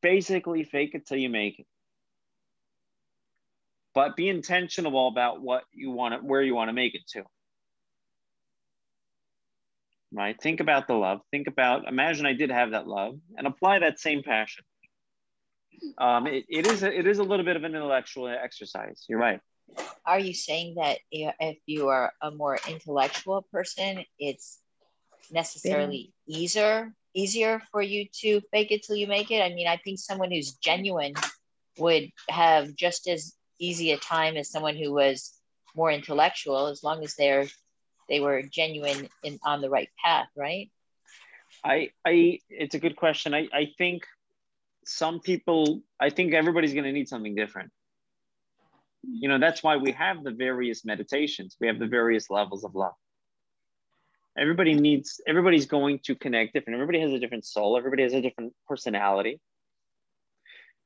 Basically 0.00 0.64
fake 0.64 0.96
it 0.96 1.06
till 1.06 1.18
you 1.18 1.28
make 1.28 1.60
it. 1.60 1.66
But 3.94 4.16
be 4.16 4.28
intentional 4.28 5.06
about 5.06 5.40
what 5.40 5.62
you 5.72 5.92
want 5.92 6.20
to 6.20 6.26
where 6.26 6.42
you 6.42 6.56
want 6.56 6.68
to 6.68 6.72
make 6.72 6.96
it 6.96 7.06
to. 7.12 7.22
Right? 10.12 10.36
Think 10.42 10.58
about 10.58 10.88
the 10.88 10.94
love. 10.94 11.20
Think 11.30 11.46
about 11.46 11.86
imagine 11.86 12.26
i 12.26 12.32
did 12.32 12.50
have 12.50 12.72
that 12.72 12.88
love 12.88 13.14
and 13.36 13.46
apply 13.46 13.78
that 13.80 14.00
same 14.00 14.24
passion. 14.24 14.64
Um, 15.96 16.26
it, 16.26 16.44
it 16.48 16.66
is 16.66 16.82
a, 16.82 16.92
it 16.92 17.06
is 17.06 17.20
a 17.20 17.22
little 17.22 17.44
bit 17.44 17.54
of 17.54 17.62
an 17.62 17.72
intellectual 17.76 18.26
exercise. 18.26 19.04
You're 19.08 19.20
right 19.20 19.40
are 20.04 20.18
you 20.18 20.34
saying 20.34 20.76
that 20.76 20.98
if 21.10 21.58
you 21.66 21.88
are 21.88 22.12
a 22.20 22.30
more 22.30 22.58
intellectual 22.68 23.42
person, 23.52 24.04
it's 24.18 24.58
necessarily 25.30 26.12
yeah. 26.26 26.38
easier 26.38 26.92
easier 27.14 27.60
for 27.70 27.82
you 27.82 28.06
to 28.20 28.40
fake 28.50 28.72
it 28.72 28.82
till 28.82 28.96
you 28.96 29.06
make 29.06 29.30
it? 29.30 29.42
I 29.42 29.54
mean, 29.54 29.66
I 29.66 29.76
think 29.76 29.98
someone 29.98 30.30
who's 30.30 30.52
genuine 30.54 31.14
would 31.78 32.10
have 32.28 32.74
just 32.74 33.06
as 33.06 33.34
easy 33.58 33.92
a 33.92 33.98
time 33.98 34.36
as 34.36 34.50
someone 34.50 34.76
who 34.76 34.92
was 34.92 35.34
more 35.76 35.90
intellectual, 35.90 36.66
as 36.66 36.82
long 36.82 37.04
as 37.04 37.14
they're 37.14 37.46
they 38.08 38.20
were 38.20 38.42
genuine 38.42 39.08
in 39.22 39.38
on 39.44 39.60
the 39.60 39.70
right 39.70 39.88
path, 40.04 40.28
right? 40.36 40.70
I 41.64 41.90
I 42.04 42.40
it's 42.48 42.74
a 42.74 42.80
good 42.80 42.96
question. 42.96 43.34
I 43.34 43.48
I 43.52 43.68
think 43.78 44.04
some 44.84 45.20
people 45.20 45.82
I 46.00 46.10
think 46.10 46.34
everybody's 46.34 46.72
going 46.72 46.84
to 46.84 46.92
need 46.92 47.08
something 47.08 47.34
different 47.34 47.70
you 49.02 49.28
know 49.28 49.38
that's 49.38 49.62
why 49.62 49.76
we 49.76 49.92
have 49.92 50.22
the 50.22 50.30
various 50.30 50.84
meditations. 50.84 51.56
We 51.60 51.66
have 51.66 51.78
the 51.78 51.86
various 51.86 52.30
levels 52.30 52.64
of 52.64 52.74
love. 52.74 52.94
Everybody 54.38 54.74
needs 54.74 55.20
everybody's 55.26 55.66
going 55.66 56.00
to 56.04 56.14
connect 56.14 56.54
different. 56.54 56.76
Everybody 56.76 57.00
has 57.00 57.12
a 57.12 57.18
different 57.18 57.44
soul. 57.44 57.76
Everybody 57.76 58.02
has 58.04 58.14
a 58.14 58.20
different 58.20 58.54
personality. 58.66 59.40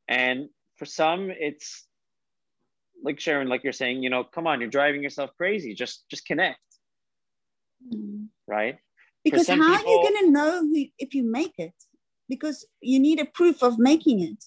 And 0.08 0.48
for 0.76 0.84
some 0.84 1.30
it's 1.30 1.86
like 3.02 3.20
sharon 3.20 3.48
like 3.48 3.62
you're 3.62 3.72
saying 3.72 4.02
you 4.02 4.10
know 4.10 4.24
come 4.24 4.46
on 4.46 4.60
you're 4.60 4.70
driving 4.70 5.02
yourself 5.02 5.30
crazy. 5.36 5.74
Just 5.74 6.08
just 6.10 6.24
connect. 6.26 6.58
Mm-hmm. 7.92 8.24
right? 8.48 8.78
Because 9.22 9.48
how 9.48 9.54
people, 9.54 9.74
are 9.74 9.78
you 9.78 10.10
going 10.10 10.24
to 10.24 10.30
know 10.30 10.68
if 10.98 11.14
you 11.14 11.30
make 11.30 11.54
it? 11.58 11.74
Because 12.28 12.64
you 12.80 12.98
need 12.98 13.20
a 13.20 13.24
proof 13.24 13.62
of 13.62 13.78
making 13.78 14.20
it 14.20 14.44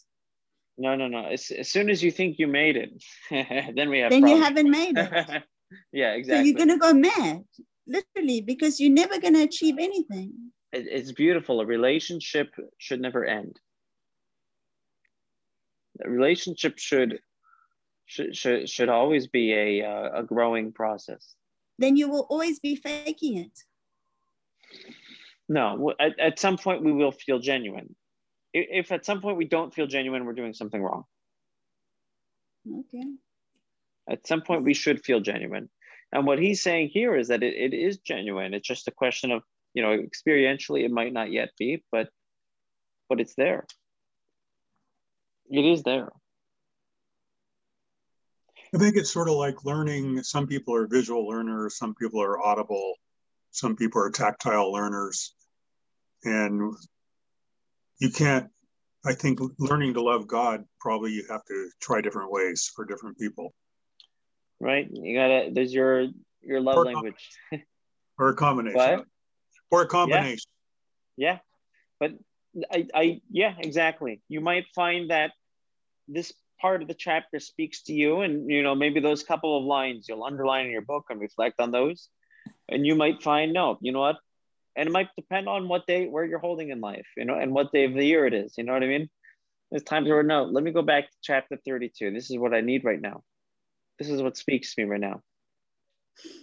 no, 0.80 0.96
no, 0.96 1.08
no. 1.08 1.26
As, 1.26 1.52
as 1.52 1.70
soon 1.70 1.90
as 1.90 2.02
you 2.02 2.10
think 2.10 2.40
you 2.40 2.48
made 2.48 2.78
it, 2.78 3.04
then 3.76 3.90
we 3.90 4.00
have. 4.00 4.12
Then 4.12 4.22
problems. 4.22 4.32
you 4.32 4.44
haven't 4.44 4.72
made 4.72 4.98
it. 4.98 5.44
yeah, 5.92 6.14
exactly. 6.14 6.38
So 6.38 6.58
you're 6.58 6.58
gonna 6.58 6.78
go 6.78 6.94
mad, 6.94 7.44
literally, 7.86 8.42
because 8.42 8.80
you're 8.80 8.92
never 8.92 9.20
gonna 9.20 9.42
achieve 9.42 9.76
anything. 9.78 10.52
It, 10.72 10.88
it's 10.90 11.12
beautiful. 11.12 11.60
A 11.60 11.66
relationship 11.66 12.54
should 12.78 13.02
never 13.02 13.26
end. 13.26 13.60
A 16.04 16.10
relationship 16.10 16.78
should 16.78 17.20
should 18.06 18.36
should, 18.36 18.70
should 18.70 18.90
always 18.90 19.28
be 19.28 19.54
a 19.54 19.86
uh, 19.86 20.22
a 20.22 20.24
growing 20.24 20.72
process. 20.72 21.36
Then 21.78 21.98
you 21.98 22.10
will 22.10 22.26
always 22.30 22.60
be 22.60 22.76
faking 22.76 23.38
it. 23.38 23.60
No, 25.50 25.94
at, 26.00 26.18
at 26.20 26.40
some 26.40 26.58
point 26.58 26.84
we 26.84 26.94
will 26.94 27.12
feel 27.12 27.40
genuine 27.40 27.96
if 28.54 28.92
at 28.92 29.06
some 29.06 29.22
point 29.22 29.38
we 29.38 29.46
don't 29.46 29.74
feel 29.74 29.88
genuine, 29.88 30.26
we're 30.26 30.34
doing 30.34 30.54
something 30.54 30.82
wrong. 30.82 31.04
Okay. 32.68 33.04
At 34.10 34.26
some 34.28 34.42
point, 34.42 34.64
we 34.64 34.74
should 34.74 35.04
feel 35.04 35.20
genuine. 35.20 35.70
And 36.12 36.26
what 36.26 36.40
he's 36.40 36.64
saying 36.64 36.90
here 36.92 37.16
is 37.16 37.28
that 37.28 37.44
it, 37.44 37.54
it 37.54 37.76
is 37.76 38.00
genuine. 38.00 38.54
It's 38.54 38.68
just 38.68 38.88
a 38.88 38.92
question 38.92 39.32
of, 39.32 39.44
you 39.74 39.84
know, 39.84 39.98
experientially, 39.98 40.84
it 40.84 40.92
might 40.92 41.14
not 41.14 41.32
yet 41.32 41.50
be, 41.58 41.84
but 41.92 42.10
but 43.08 43.20
it's 43.20 43.36
there. 43.36 43.66
It 45.50 45.66
is 45.66 45.84
there. 45.84 46.10
I 48.74 48.78
think 48.78 48.96
it's 48.96 49.12
sort 49.12 49.30
of 49.30 49.36
like 49.36 49.66
learning. 49.66 50.22
Some 50.22 50.48
people 50.48 50.76
are 50.76 50.88
visual 50.88 51.28
learners, 51.28 51.78
some 51.78 51.96
people 51.96 52.22
are 52.22 52.40
audible, 52.40 52.94
some 53.52 53.76
people 53.76 54.02
are 54.02 54.12
tactile 54.12 54.72
learners. 54.72 55.34
And 56.24 56.74
you 58.00 58.10
can't 58.10 58.50
i 59.06 59.14
think 59.14 59.40
learning 59.60 59.94
to 59.94 60.02
love 60.02 60.28
god 60.28 60.64
probably 60.80 61.12
you 61.12 61.24
have 61.30 61.44
to 61.46 61.70
try 61.82 62.02
different 62.02 62.32
ways 62.32 62.72
for 62.76 62.86
different 62.86 63.18
people. 63.18 63.54
Right? 64.60 64.88
You 64.92 65.18
gotta 65.18 65.50
there's 65.52 65.74
your 65.74 66.08
your 66.42 66.62
love 66.62 66.78
or 66.78 66.86
language. 66.86 67.30
or 68.18 68.30
a 68.30 68.36
combination. 68.36 68.78
What? 68.78 69.06
or 69.72 69.82
a 69.84 69.88
combination. 69.88 70.52
Yeah. 71.18 71.32
yeah. 71.32 71.40
But 72.00 72.12
I, 72.72 72.88
I 72.94 73.22
yeah 73.30 73.54
exactly. 73.60 74.22
You 74.28 74.42
might 74.42 74.66
find 74.76 75.12
that 75.12 75.32
this 76.08 76.34
part 76.60 76.82
of 76.82 76.88
the 76.88 76.94
chapter 76.94 77.40
speaks 77.40 77.84
to 77.84 77.94
you 77.94 78.22
and 78.22 78.50
you 78.50 78.64
know 78.64 78.76
maybe 78.76 79.00
those 79.00 79.24
couple 79.24 79.58
of 79.58 79.64
lines 79.64 80.08
you'll 80.10 80.24
underline 80.24 80.66
in 80.66 80.72
your 80.72 80.82
book 80.82 81.06
and 81.10 81.20
reflect 81.20 81.60
on 81.60 81.72
those. 81.72 82.10
And 82.68 82.86
you 82.86 82.96
might 82.96 83.24
find 83.24 83.54
no 83.54 83.78
you 83.82 83.92
know 83.92 84.02
what 84.02 84.18
and 84.80 84.88
it 84.88 84.92
might 84.94 85.10
depend 85.18 85.50
on 85.50 85.68
what 85.68 85.86
day 85.86 86.08
where 86.08 86.24
you're 86.24 86.40
holding 86.40 86.70
in 86.70 86.80
life 86.80 87.06
you 87.18 87.26
know 87.26 87.36
and 87.36 87.54
what 87.54 87.72
day 87.74 87.84
of 87.84 87.94
the 87.94 88.06
year 88.06 88.26
it 88.26 88.34
is 88.34 88.54
you 88.58 88.64
know 88.64 88.74
what 88.74 88.84
i 88.84 88.88
mean? 88.88 89.10
There's 89.70 89.84
times 89.84 90.10
where 90.10 90.24
no 90.24 90.46
let 90.46 90.64
me 90.64 90.72
go 90.72 90.82
back 90.82 91.12
to 91.12 91.18
chapter 91.22 91.58
32 91.66 92.12
this 92.12 92.32
is 92.32 92.38
what 92.38 92.54
i 92.54 92.62
need 92.62 92.84
right 92.86 93.02
now. 93.02 93.22
This 94.00 94.10
is 94.10 94.22
what 94.22 94.38
speaks 94.38 94.74
to 94.74 94.82
me 94.82 94.90
right 94.90 95.02
now. 95.02 95.22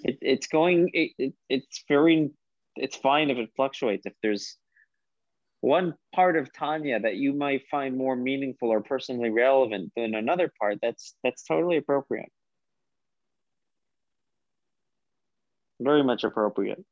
It, 0.04 0.18
it's 0.20 0.46
going 0.46 0.90
it, 0.92 1.12
it, 1.18 1.34
it's 1.48 1.84
very 1.88 2.30
it's 2.76 2.96
fine 2.96 3.30
if 3.30 3.38
it 3.38 3.50
fluctuates. 3.56 4.04
If 4.04 4.12
there's 4.22 4.56
one 5.62 5.94
part 6.14 6.36
of 6.36 6.52
tanya 6.52 7.00
that 7.00 7.16
you 7.16 7.32
might 7.32 7.62
find 7.70 7.96
more 7.96 8.14
meaningful 8.14 8.68
or 8.68 8.82
personally 8.82 9.30
relevant 9.30 9.90
than 9.96 10.14
another 10.14 10.52
part 10.60 10.78
that's 10.82 11.14
that's 11.24 11.42
totally 11.42 11.78
appropriate. 11.78 12.30
Very 15.80 16.04
much 16.04 16.22
appropriate 16.22 16.84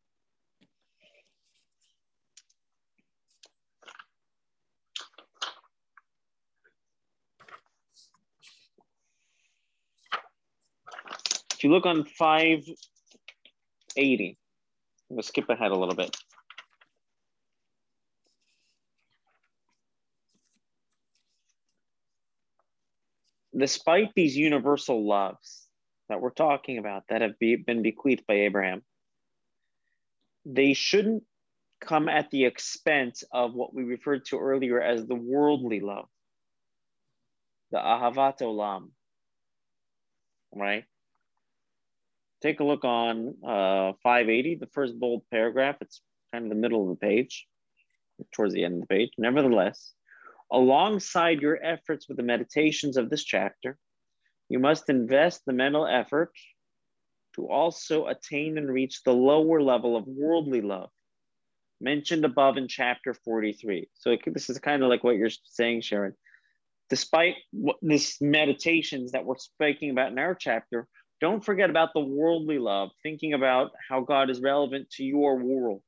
you 11.64 11.70
look 11.70 11.86
on 11.86 12.04
580, 12.04 14.38
I'm 15.10 15.16
gonna 15.16 15.22
skip 15.22 15.48
ahead 15.48 15.70
a 15.70 15.76
little 15.76 15.94
bit. 15.94 16.16
Despite 23.56 24.12
these 24.14 24.36
universal 24.36 25.06
loves, 25.06 25.64
that 26.08 26.20
we're 26.20 26.30
talking 26.30 26.78
about 26.78 27.04
that 27.08 27.22
have 27.22 27.38
be, 27.38 27.56
been 27.56 27.82
bequeathed 27.82 28.26
by 28.26 28.34
Abraham, 28.34 28.82
they 30.44 30.74
shouldn't 30.74 31.24
come 31.80 32.08
at 32.08 32.30
the 32.30 32.44
expense 32.44 33.24
of 33.32 33.54
what 33.54 33.74
we 33.74 33.84
referred 33.84 34.24
to 34.26 34.38
earlier 34.38 34.80
as 34.80 35.06
the 35.06 35.14
worldly 35.14 35.80
love, 35.80 36.08
the 37.70 37.78
ahavat 37.78 38.40
olam, 38.40 38.90
right? 40.54 40.84
Take 42.44 42.60
a 42.60 42.64
look 42.64 42.84
on 42.84 43.36
uh, 43.42 43.92
580, 44.02 44.56
the 44.56 44.66
first 44.66 45.00
bold 45.00 45.22
paragraph. 45.30 45.76
It's 45.80 46.02
kind 46.30 46.44
of 46.44 46.50
the 46.50 46.56
middle 46.56 46.82
of 46.82 46.90
the 46.90 47.06
page, 47.06 47.46
towards 48.32 48.52
the 48.52 48.64
end 48.64 48.74
of 48.74 48.80
the 48.80 48.86
page. 48.86 49.12
Nevertheless, 49.16 49.94
alongside 50.52 51.40
your 51.40 51.58
efforts 51.64 52.06
with 52.06 52.18
the 52.18 52.22
meditations 52.22 52.98
of 52.98 53.08
this 53.08 53.24
chapter, 53.24 53.78
you 54.50 54.58
must 54.58 54.90
invest 54.90 55.40
the 55.46 55.54
mental 55.54 55.86
effort 55.86 56.32
to 57.36 57.48
also 57.48 58.08
attain 58.08 58.58
and 58.58 58.70
reach 58.70 59.02
the 59.04 59.14
lower 59.14 59.62
level 59.62 59.96
of 59.96 60.06
worldly 60.06 60.60
love 60.60 60.90
mentioned 61.80 62.26
above 62.26 62.58
in 62.58 62.68
chapter 62.68 63.14
43. 63.14 63.88
So 63.94 64.18
this 64.26 64.50
is 64.50 64.58
kind 64.58 64.82
of 64.82 64.90
like 64.90 65.02
what 65.02 65.16
you're 65.16 65.30
saying, 65.44 65.80
Sharon. 65.80 66.14
Despite 66.90 67.36
what 67.52 67.76
this 67.80 68.20
meditations 68.20 69.12
that 69.12 69.24
we're 69.24 69.38
speaking 69.38 69.90
about 69.90 70.12
in 70.12 70.18
our 70.18 70.34
chapter, 70.34 70.86
don't 71.20 71.44
forget 71.44 71.70
about 71.70 71.90
the 71.94 72.00
worldly 72.00 72.58
love, 72.58 72.90
thinking 73.02 73.32
about 73.32 73.72
how 73.88 74.00
God 74.00 74.30
is 74.30 74.40
relevant 74.40 74.90
to 74.92 75.04
your 75.04 75.36
world 75.36 75.82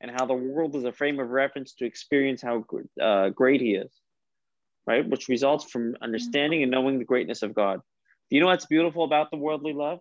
and 0.00 0.10
how 0.10 0.26
the 0.26 0.34
world 0.34 0.76
is 0.76 0.84
a 0.84 0.92
frame 0.92 1.20
of 1.20 1.30
reference 1.30 1.74
to 1.74 1.86
experience 1.86 2.42
how 2.42 2.64
uh, 3.00 3.30
great 3.30 3.60
He 3.60 3.74
is, 3.74 3.90
right? 4.86 5.08
Which 5.08 5.28
results 5.28 5.70
from 5.70 5.96
understanding 6.02 6.62
and 6.62 6.70
knowing 6.70 6.98
the 6.98 7.04
greatness 7.04 7.42
of 7.42 7.54
God. 7.54 7.80
Do 8.28 8.36
you 8.36 8.42
know 8.42 8.48
what's 8.48 8.66
beautiful 8.66 9.04
about 9.04 9.30
the 9.30 9.36
worldly 9.36 9.72
love? 9.72 10.00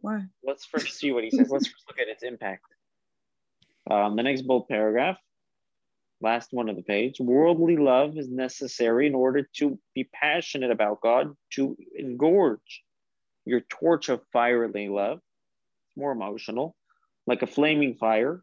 Why? 0.00 0.24
Let's 0.44 0.64
first 0.64 0.94
see 0.98 1.12
what 1.12 1.24
he 1.24 1.30
says. 1.30 1.50
Let's 1.50 1.70
look 1.88 1.98
at 1.98 2.08
its 2.08 2.22
impact. 2.22 2.64
Um, 3.90 4.16
the 4.16 4.22
next 4.22 4.42
bold 4.42 4.68
paragraph, 4.68 5.18
last 6.20 6.52
one 6.52 6.68
of 6.68 6.76
the 6.76 6.82
page. 6.82 7.20
Worldly 7.20 7.76
love 7.76 8.16
is 8.18 8.28
necessary 8.28 9.06
in 9.06 9.14
order 9.14 9.48
to 9.56 9.78
be 9.94 10.04
passionate 10.04 10.70
about 10.70 11.00
God, 11.00 11.36
to 11.52 11.76
engorge 11.96 12.82
your 13.44 13.60
torch 13.60 14.08
of 14.08 14.22
fiery 14.32 14.88
love. 14.88 15.18
It's 15.18 15.96
more 15.96 16.12
emotional, 16.12 16.76
like 17.26 17.42
a 17.42 17.46
flaming 17.46 17.94
fire 17.94 18.42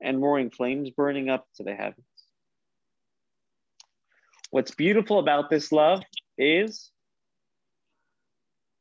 and 0.00 0.22
roaring 0.22 0.50
flames 0.50 0.90
burning 0.90 1.28
up 1.28 1.46
to 1.56 1.62
the 1.62 1.74
heavens. 1.74 2.04
What's 4.50 4.74
beautiful 4.74 5.18
about 5.18 5.50
this 5.50 5.72
love 5.72 6.02
is 6.38 6.90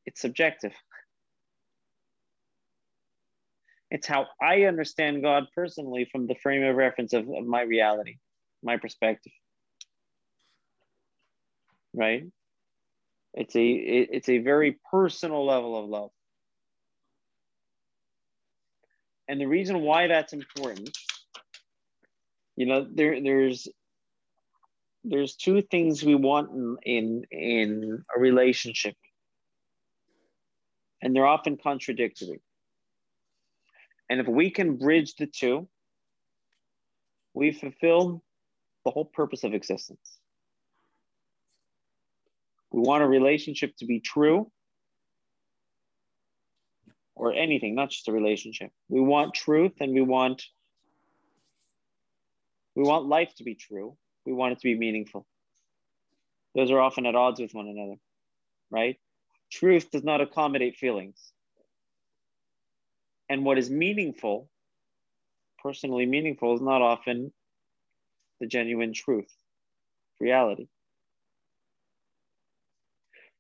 it's 0.06 0.22
subjective. 0.22 0.74
It's 3.90 4.08
how 4.08 4.28
I 4.42 4.64
understand 4.64 5.24
God 5.24 5.46
personally 5.56 6.08
from 6.12 6.28
the 6.28 6.36
frame 6.36 6.64
of 6.64 6.76
reference 6.76 7.14
of, 7.14 7.30
of 7.30 7.46
my 7.46 7.62
reality, 7.62 8.18
my 8.66 8.78
perspective. 8.78 9.32
Right? 11.94 12.26
It's 13.34 13.56
a 13.56 13.66
it, 13.66 14.10
it's 14.12 14.30
a 14.30 14.40
very 14.40 14.78
personal 14.92 15.46
level 15.46 15.78
of 15.78 15.90
love. 15.90 16.10
And 19.28 19.40
the 19.40 19.46
reason 19.46 19.82
why 19.82 20.08
that's 20.08 20.34
important, 20.34 20.96
you 22.56 22.66
know, 22.66 22.88
there 22.90 23.22
there's 23.22 23.68
there's 25.04 25.36
two 25.36 25.62
things 25.62 26.04
we 26.04 26.16
want 26.16 26.52
in 26.52 26.78
in, 26.84 27.26
in 27.32 28.04
a 28.16 28.20
relationship. 28.20 28.96
And 31.02 31.16
they're 31.16 31.28
often 31.28 31.58
contradictory. 31.58 32.42
And 34.10 34.20
if 34.20 34.28
we 34.28 34.50
can 34.50 34.78
bridge 34.78 35.16
the 35.16 35.28
two, 35.28 35.68
we 37.34 37.52
fulfill 37.52 38.24
the 38.86 38.92
whole 38.92 39.06
purpose 39.06 39.44
of 39.44 39.54
existence. 39.54 40.18
We 42.72 42.82
want 42.82 43.04
a 43.04 43.08
relationship 43.08 43.76
to 43.78 43.86
be 43.86 44.00
true 44.00 44.52
or 47.16 47.34
anything, 47.34 47.76
not 47.76 47.90
just 47.90 48.08
a 48.08 48.12
relationship. 48.12 48.72
We 48.90 49.02
want 49.02 49.34
truth 49.34 49.74
and 49.80 49.94
we 49.94 50.02
want 50.02 50.44
we 52.76 52.84
want 52.84 53.06
life 53.06 53.34
to 53.38 53.44
be 53.44 53.56
true. 53.56 53.96
We 54.26 54.34
want 54.34 54.54
it 54.54 54.60
to 54.60 54.64
be 54.64 54.76
meaningful. 54.78 55.26
Those 56.54 56.72
are 56.72 56.80
often 56.80 57.06
at 57.06 57.16
odds 57.16 57.40
with 57.40 57.54
one 57.54 57.68
another, 57.68 57.96
right? 58.70 58.98
Truth 59.52 59.92
does 59.92 60.04
not 60.04 60.22
accommodate 60.22 60.76
feelings 60.76 61.32
and 63.30 63.44
what 63.44 63.58
is 63.58 63.70
meaningful, 63.70 64.50
personally 65.62 66.06
meaningful, 66.06 66.56
is 66.56 66.62
not 66.62 66.82
often 66.82 67.32
the 68.40 68.48
genuine 68.48 68.94
truth, 68.94 69.32
reality. 70.20 70.68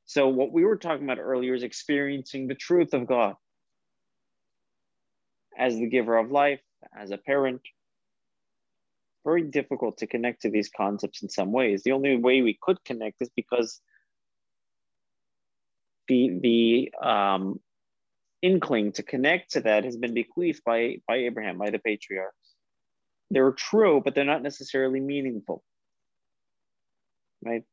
So, 0.06 0.28
what 0.28 0.52
we 0.52 0.64
were 0.64 0.78
talking 0.78 1.04
about 1.04 1.20
earlier 1.20 1.56
is 1.56 1.64
experiencing 1.64 2.48
the 2.48 2.56
truth 2.56 2.93
of 2.93 3.08
God 3.08 3.36
as 5.58 5.76
the 5.76 5.88
giver 5.88 6.18
of 6.18 6.32
life, 6.32 6.62
as 6.98 7.12
a 7.12 7.18
parent. 7.18 7.62
Very 9.26 9.41
difficult 9.41 9.98
to 9.98 10.08
connect 10.08 10.43
to 10.43 10.52
these 10.52 10.70
concepts 10.70 11.24
in 11.24 11.30
some 11.30 11.52
ways. 11.52 11.82
The 11.82 11.93
only 11.93 12.16
way 12.18 12.41
we 12.41 12.60
could 12.62 12.84
connect 12.86 13.22
is 13.22 13.30
because 13.36 13.82
the 16.08 16.38
the 16.39 16.93
um, 17.02 17.60
inkling 18.46 18.91
to 18.93 19.04
connect 19.04 19.52
to 19.52 19.62
that 19.62 19.84
has 19.84 19.98
been 19.98 20.14
bequeathed 20.14 20.62
by, 20.64 20.98
by 21.08 21.16
Abraham, 21.18 21.58
by 21.58 21.72
the 21.72 21.80
patriarchs. 21.80 22.45
They're 23.32 23.52
true, 23.52 24.02
but 24.04 24.16
they're 24.16 24.24
not 24.24 24.44
necessarily 24.44 25.00
meaningful. 25.00 25.64
Right? 27.44 27.64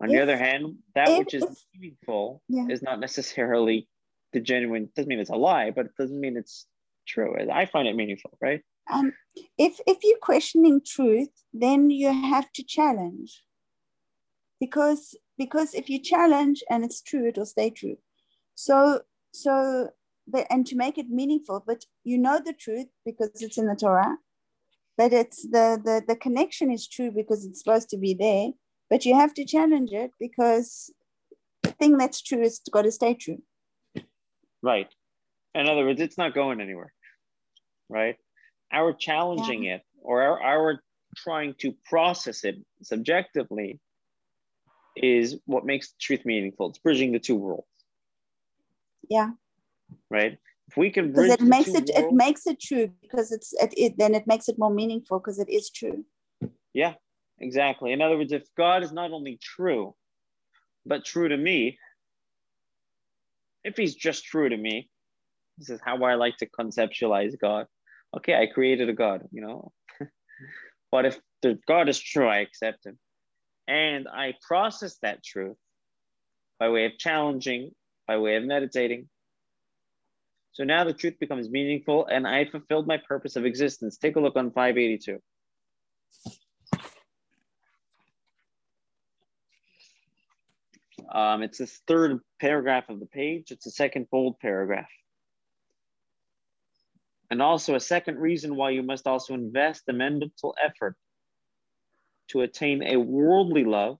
On 0.00 0.10
if, 0.10 0.16
the 0.16 0.22
other 0.22 0.36
hand, 0.36 0.76
that 0.94 1.08
if, 1.08 1.18
which 1.18 1.34
is 1.34 1.42
if, 1.42 1.58
meaningful 1.74 2.42
yeah. 2.48 2.66
is 2.68 2.82
not 2.82 3.00
necessarily 3.00 3.88
the 4.32 4.40
genuine, 4.40 4.90
doesn't 4.94 5.08
mean 5.08 5.20
it's 5.20 5.30
a 5.30 5.36
lie, 5.36 5.70
but 5.70 5.86
it 5.86 5.96
doesn't 5.98 6.20
mean 6.20 6.36
it's 6.36 6.66
true. 7.06 7.36
I 7.50 7.66
find 7.66 7.86
it 7.88 7.96
meaningful, 7.96 8.36
right? 8.40 8.62
Um, 8.92 9.12
if, 9.56 9.80
if 9.86 9.98
you're 10.02 10.18
questioning 10.18 10.80
truth, 10.84 11.30
then 11.52 11.90
you 11.90 12.12
have 12.12 12.52
to 12.52 12.62
challenge. 12.62 13.42
Because, 14.60 15.16
because 15.38 15.74
if 15.74 15.88
you 15.88 16.00
challenge 16.00 16.62
and 16.68 16.84
it's 16.84 17.00
true, 17.00 17.28
it 17.28 17.36
will 17.36 17.46
stay 17.46 17.70
true. 17.70 17.98
So, 18.54 19.02
so, 19.32 19.90
but, 20.26 20.46
and 20.50 20.66
to 20.66 20.76
make 20.76 20.98
it 20.98 21.08
meaningful, 21.08 21.62
but 21.66 21.84
you 22.02 22.18
know 22.18 22.40
the 22.44 22.52
truth 22.52 22.86
because 23.04 23.30
it's 23.40 23.58
in 23.58 23.66
the 23.66 23.76
Torah, 23.76 24.16
but 24.96 25.12
it's 25.12 25.42
the, 25.42 25.80
the, 25.82 26.02
the 26.06 26.16
connection 26.16 26.70
is 26.70 26.88
true 26.88 27.10
because 27.10 27.44
it's 27.44 27.62
supposed 27.62 27.88
to 27.90 27.98
be 27.98 28.14
there, 28.14 28.50
but 28.88 29.04
you 29.04 29.14
have 29.14 29.34
to 29.34 29.44
challenge 29.44 29.90
it 29.92 30.12
because 30.18 30.92
the 31.62 31.72
thing 31.72 31.96
that's 31.96 32.22
true 32.22 32.42
is 32.42 32.60
got 32.70 32.82
to 32.82 32.92
stay 32.92 33.14
true. 33.14 33.42
Right. 34.62 34.88
In 35.54 35.68
other 35.68 35.84
words, 35.84 36.00
it's 36.00 36.18
not 36.18 36.34
going 36.34 36.60
anywhere. 36.60 36.92
Right. 37.88 38.16
Our 38.72 38.92
challenging 38.92 39.64
yeah. 39.64 39.76
it 39.76 39.82
or 40.00 40.22
our, 40.22 40.42
our 40.42 40.80
trying 41.16 41.54
to 41.58 41.74
process 41.84 42.44
it 42.44 42.56
subjectively 42.82 43.78
is 44.96 45.36
what 45.46 45.64
makes 45.64 45.92
truth 46.00 46.24
meaningful. 46.24 46.70
It's 46.70 46.78
bridging 46.78 47.12
the 47.12 47.18
two 47.18 47.36
worlds. 47.36 47.66
Yeah. 49.08 49.30
Right. 50.10 50.38
If 50.68 50.76
we 50.76 50.90
can 50.90 51.12
because 51.12 51.30
it 51.30 51.40
makes 51.40 51.68
it 51.68 51.74
worlds, 51.74 51.90
it 51.90 52.12
makes 52.12 52.46
it 52.46 52.60
true 52.60 52.90
because 53.02 53.32
it's 53.32 53.52
it, 53.54 53.74
it 53.76 53.98
then 53.98 54.14
it 54.14 54.26
makes 54.26 54.48
it 54.48 54.58
more 54.58 54.72
meaningful 54.72 55.18
because 55.18 55.38
it 55.38 55.50
is 55.50 55.70
true. 55.70 56.04
Yeah, 56.72 56.94
exactly. 57.38 57.92
In 57.92 58.00
other 58.00 58.16
words, 58.16 58.32
if 58.32 58.44
God 58.56 58.82
is 58.82 58.92
not 58.92 59.12
only 59.12 59.38
true, 59.42 59.94
but 60.86 61.04
true 61.04 61.28
to 61.28 61.36
me, 61.36 61.78
if 63.62 63.76
he's 63.76 63.94
just 63.94 64.24
true 64.24 64.48
to 64.48 64.56
me, 64.56 64.88
this 65.58 65.70
is 65.70 65.80
how 65.84 66.02
I 66.02 66.14
like 66.14 66.36
to 66.38 66.48
conceptualize 66.48 67.38
God. 67.38 67.66
Okay, 68.16 68.34
I 68.34 68.46
created 68.46 68.88
a 68.88 68.92
God, 68.92 69.22
you 69.32 69.42
know. 69.42 69.72
but 70.92 71.04
if 71.04 71.18
the 71.42 71.58
God 71.66 71.88
is 71.88 71.98
true, 71.98 72.28
I 72.28 72.38
accept 72.38 72.86
him. 72.86 72.98
And 73.66 74.08
I 74.08 74.34
process 74.46 74.98
that 75.02 75.24
truth 75.24 75.56
by 76.58 76.68
way 76.68 76.86
of 76.86 76.98
challenging 76.98 77.72
by 78.06 78.18
way 78.18 78.36
of 78.36 78.44
meditating. 78.44 79.08
So 80.54 80.62
now 80.64 80.84
the 80.84 80.92
truth 80.92 81.18
becomes 81.18 81.50
meaningful 81.50 82.06
and 82.06 82.26
I 82.26 82.44
fulfilled 82.44 82.86
my 82.86 82.96
purpose 82.96 83.36
of 83.36 83.44
existence. 83.44 83.98
Take 83.98 84.16
a 84.16 84.20
look 84.20 84.36
on 84.36 84.52
582. 84.52 85.20
Um, 91.12 91.42
it's 91.42 91.58
the 91.58 91.66
third 91.66 92.20
paragraph 92.40 92.88
of 92.88 93.00
the 93.00 93.06
page. 93.06 93.50
It's 93.50 93.64
the 93.64 93.70
second 93.70 94.08
bold 94.10 94.38
paragraph. 94.40 94.88
And 97.30 97.42
also 97.42 97.74
a 97.74 97.80
second 97.80 98.18
reason 98.18 98.54
why 98.54 98.70
you 98.70 98.82
must 98.82 99.06
also 99.06 99.34
invest 99.34 99.82
the 99.86 99.92
mental 99.92 100.54
effort 100.62 100.96
to 102.28 102.42
attain 102.42 102.82
a 102.82 102.96
worldly 102.96 103.64
love 103.64 103.98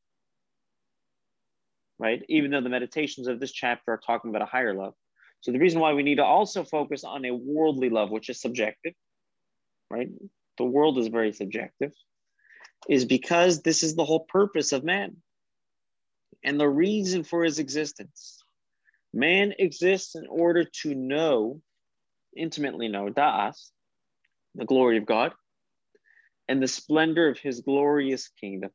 right? 1.99 2.23
Even 2.29 2.51
though 2.51 2.61
the 2.61 2.69
meditations 2.69 3.29
of 3.29 3.41
this 3.41 3.53
chapter 3.53 3.93
are 3.93 4.01
talking 4.05 4.31
about 4.31 4.43
a 4.43 4.47
higher 4.47 4.75
love. 4.75 4.95
So 5.45 5.53
the 5.53 5.59
reason 5.59 5.79
why 5.79 5.93
we 5.93 6.03
need 6.03 6.15
to 6.15 6.25
also 6.25 6.65
focus 6.65 7.05
on 7.05 7.27
a 7.27 7.35
worldly 7.35 7.91
love, 7.91 8.11
which 8.11 8.31
is 8.31 8.41
subjective, 8.41 8.95
right? 9.91 10.09
The 10.57 10.65
world 10.65 10.97
is 10.97 11.09
very 11.09 11.35
subjective, 11.35 11.93
is 12.89 13.05
because 13.05 13.61
this 13.61 13.83
is 13.83 13.95
the 13.95 14.07
whole 14.07 14.25
purpose 14.27 14.73
of 14.73 14.85
man 14.85 15.17
and 16.43 16.59
the 16.59 16.67
reason 16.67 17.25
for 17.25 17.45
his 17.45 17.59
existence. 17.59 18.43
Man 19.13 19.53
exists 19.59 20.15
in 20.15 20.27
order 20.31 20.65
to 20.81 20.95
know, 20.95 21.61
intimately 22.35 22.89
know, 22.89 23.11
da'as, 23.11 23.69
the 24.55 24.65
glory 24.65 24.97
of 24.97 25.05
God, 25.05 25.35
and 26.49 26.63
the 26.63 26.69
splendor 26.69 27.29
of 27.29 27.39
his 27.39 27.61
glorious 27.61 28.31
kingdom. 28.41 28.71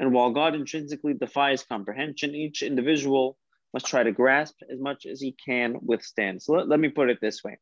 And 0.00 0.12
while 0.12 0.32
God 0.32 0.56
intrinsically 0.56 1.14
defies 1.14 1.62
comprehension, 1.62 2.34
each 2.34 2.64
individual 2.64 3.38
must 3.74 3.86
try 3.86 4.04
to 4.04 4.12
grasp 4.12 4.54
as 4.72 4.80
much 4.80 5.04
as 5.04 5.20
he 5.20 5.34
can 5.44 5.74
withstand. 5.82 6.40
So 6.40 6.52
let, 6.54 6.68
let 6.68 6.80
me 6.80 6.88
put 6.88 7.10
it 7.10 7.18
this 7.20 7.42
way. 7.42 7.58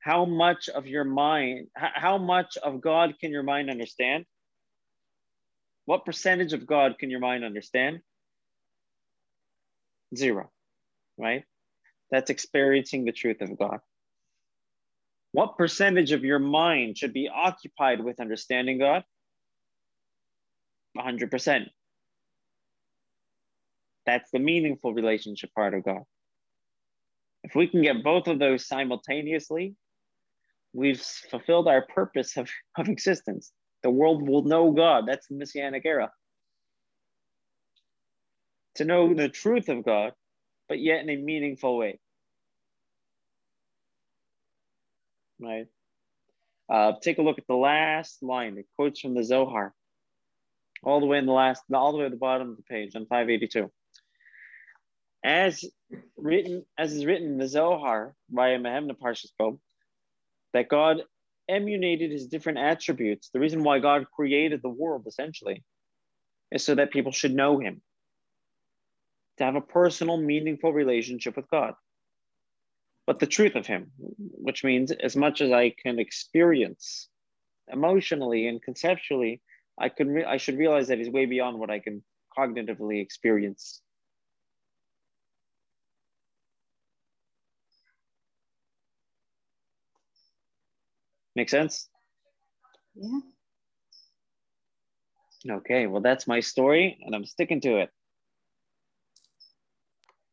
How 0.00 0.26
much 0.26 0.68
of 0.68 0.86
your 0.86 1.04
mind, 1.04 1.68
how 1.74 2.18
much 2.18 2.58
of 2.62 2.82
God 2.82 3.14
can 3.18 3.30
your 3.30 3.44
mind 3.44 3.70
understand? 3.70 4.26
What 5.86 6.04
percentage 6.04 6.52
of 6.52 6.66
God 6.66 6.98
can 6.98 7.08
your 7.08 7.20
mind 7.20 7.44
understand? 7.44 8.00
Zero, 10.14 10.50
right? 11.16 11.44
That's 12.10 12.28
experiencing 12.30 13.06
the 13.06 13.12
truth 13.12 13.40
of 13.40 13.58
God. 13.58 13.78
What 15.30 15.56
percentage 15.56 16.12
of 16.12 16.24
your 16.24 16.38
mind 16.38 16.98
should 16.98 17.14
be 17.14 17.30
occupied 17.34 18.04
with 18.04 18.20
understanding 18.20 18.78
God? 18.78 19.02
100%. 20.98 21.68
That's 24.06 24.30
the 24.30 24.38
meaningful 24.38 24.94
relationship 24.94 25.54
part 25.54 25.74
of 25.74 25.84
God. 25.84 26.02
If 27.44 27.54
we 27.54 27.66
can 27.66 27.82
get 27.82 28.04
both 28.04 28.26
of 28.28 28.38
those 28.38 28.66
simultaneously, 28.66 29.74
we've 30.72 31.00
fulfilled 31.00 31.68
our 31.68 31.82
purpose 31.82 32.36
of, 32.36 32.50
of 32.76 32.88
existence. 32.88 33.52
The 33.82 33.90
world 33.90 34.28
will 34.28 34.44
know 34.44 34.70
God. 34.70 35.04
That's 35.06 35.26
the 35.26 35.34
Messianic 35.34 35.84
era. 35.84 36.10
To 38.76 38.84
know 38.84 39.12
the 39.12 39.28
truth 39.28 39.68
of 39.68 39.84
God, 39.84 40.12
but 40.68 40.80
yet 40.80 41.00
in 41.00 41.10
a 41.10 41.16
meaningful 41.16 41.76
way. 41.76 41.98
Right? 45.40 45.66
Uh, 46.70 46.92
take 47.02 47.18
a 47.18 47.22
look 47.22 47.38
at 47.38 47.46
the 47.48 47.54
last 47.56 48.22
line. 48.22 48.56
It 48.56 48.66
quotes 48.76 49.00
from 49.00 49.14
the 49.14 49.24
Zohar, 49.24 49.74
all 50.82 51.00
the 51.00 51.06
way 51.06 51.18
in 51.18 51.26
the 51.26 51.32
last, 51.32 51.64
all 51.74 51.92
the 51.92 51.98
way 51.98 52.04
at 52.06 52.12
the 52.12 52.16
bottom 52.16 52.50
of 52.50 52.56
the 52.56 52.62
page 52.62 52.94
on 52.94 53.04
582. 53.06 53.70
As 55.24 55.64
written, 56.16 56.64
as 56.76 56.92
is 56.92 57.06
written 57.06 57.28
in 57.28 57.38
the 57.38 57.48
Zohar 57.48 58.14
by 58.28 58.50
Mahemna 58.56 58.98
Parshas 58.98 59.30
that 60.52 60.68
God 60.68 61.02
emulated 61.48 62.10
his 62.10 62.26
different 62.26 62.58
attributes. 62.58 63.30
The 63.32 63.40
reason 63.40 63.62
why 63.62 63.78
God 63.78 64.06
created 64.14 64.62
the 64.62 64.68
world 64.68 65.04
essentially 65.06 65.62
is 66.50 66.64
so 66.64 66.74
that 66.74 66.92
people 66.92 67.12
should 67.12 67.34
know 67.34 67.58
him, 67.58 67.82
to 69.38 69.44
have 69.44 69.56
a 69.56 69.60
personal, 69.60 70.16
meaningful 70.16 70.72
relationship 70.72 71.36
with 71.36 71.50
God. 71.50 71.74
But 73.06 73.18
the 73.18 73.26
truth 73.26 73.56
of 73.56 73.66
him, 73.66 73.90
which 74.18 74.62
means 74.62 74.92
as 74.92 75.16
much 75.16 75.40
as 75.40 75.50
I 75.50 75.70
can 75.70 75.98
experience 75.98 77.08
emotionally 77.68 78.46
and 78.46 78.62
conceptually, 78.62 79.40
I 79.78 79.88
can 79.88 80.08
re- 80.08 80.24
I 80.24 80.36
should 80.36 80.58
realize 80.58 80.88
that 80.88 80.98
he's 80.98 81.10
way 81.10 81.26
beyond 81.26 81.58
what 81.58 81.70
I 81.70 81.80
can 81.80 82.04
cognitively 82.36 83.00
experience. 83.02 83.80
Make 91.34 91.48
sense? 91.48 91.88
Yeah. 92.94 93.20
Okay, 95.48 95.86
well, 95.86 96.02
that's 96.02 96.26
my 96.26 96.40
story, 96.40 96.98
and 97.04 97.14
I'm 97.14 97.24
sticking 97.24 97.60
to 97.62 97.78
it. 97.78 97.90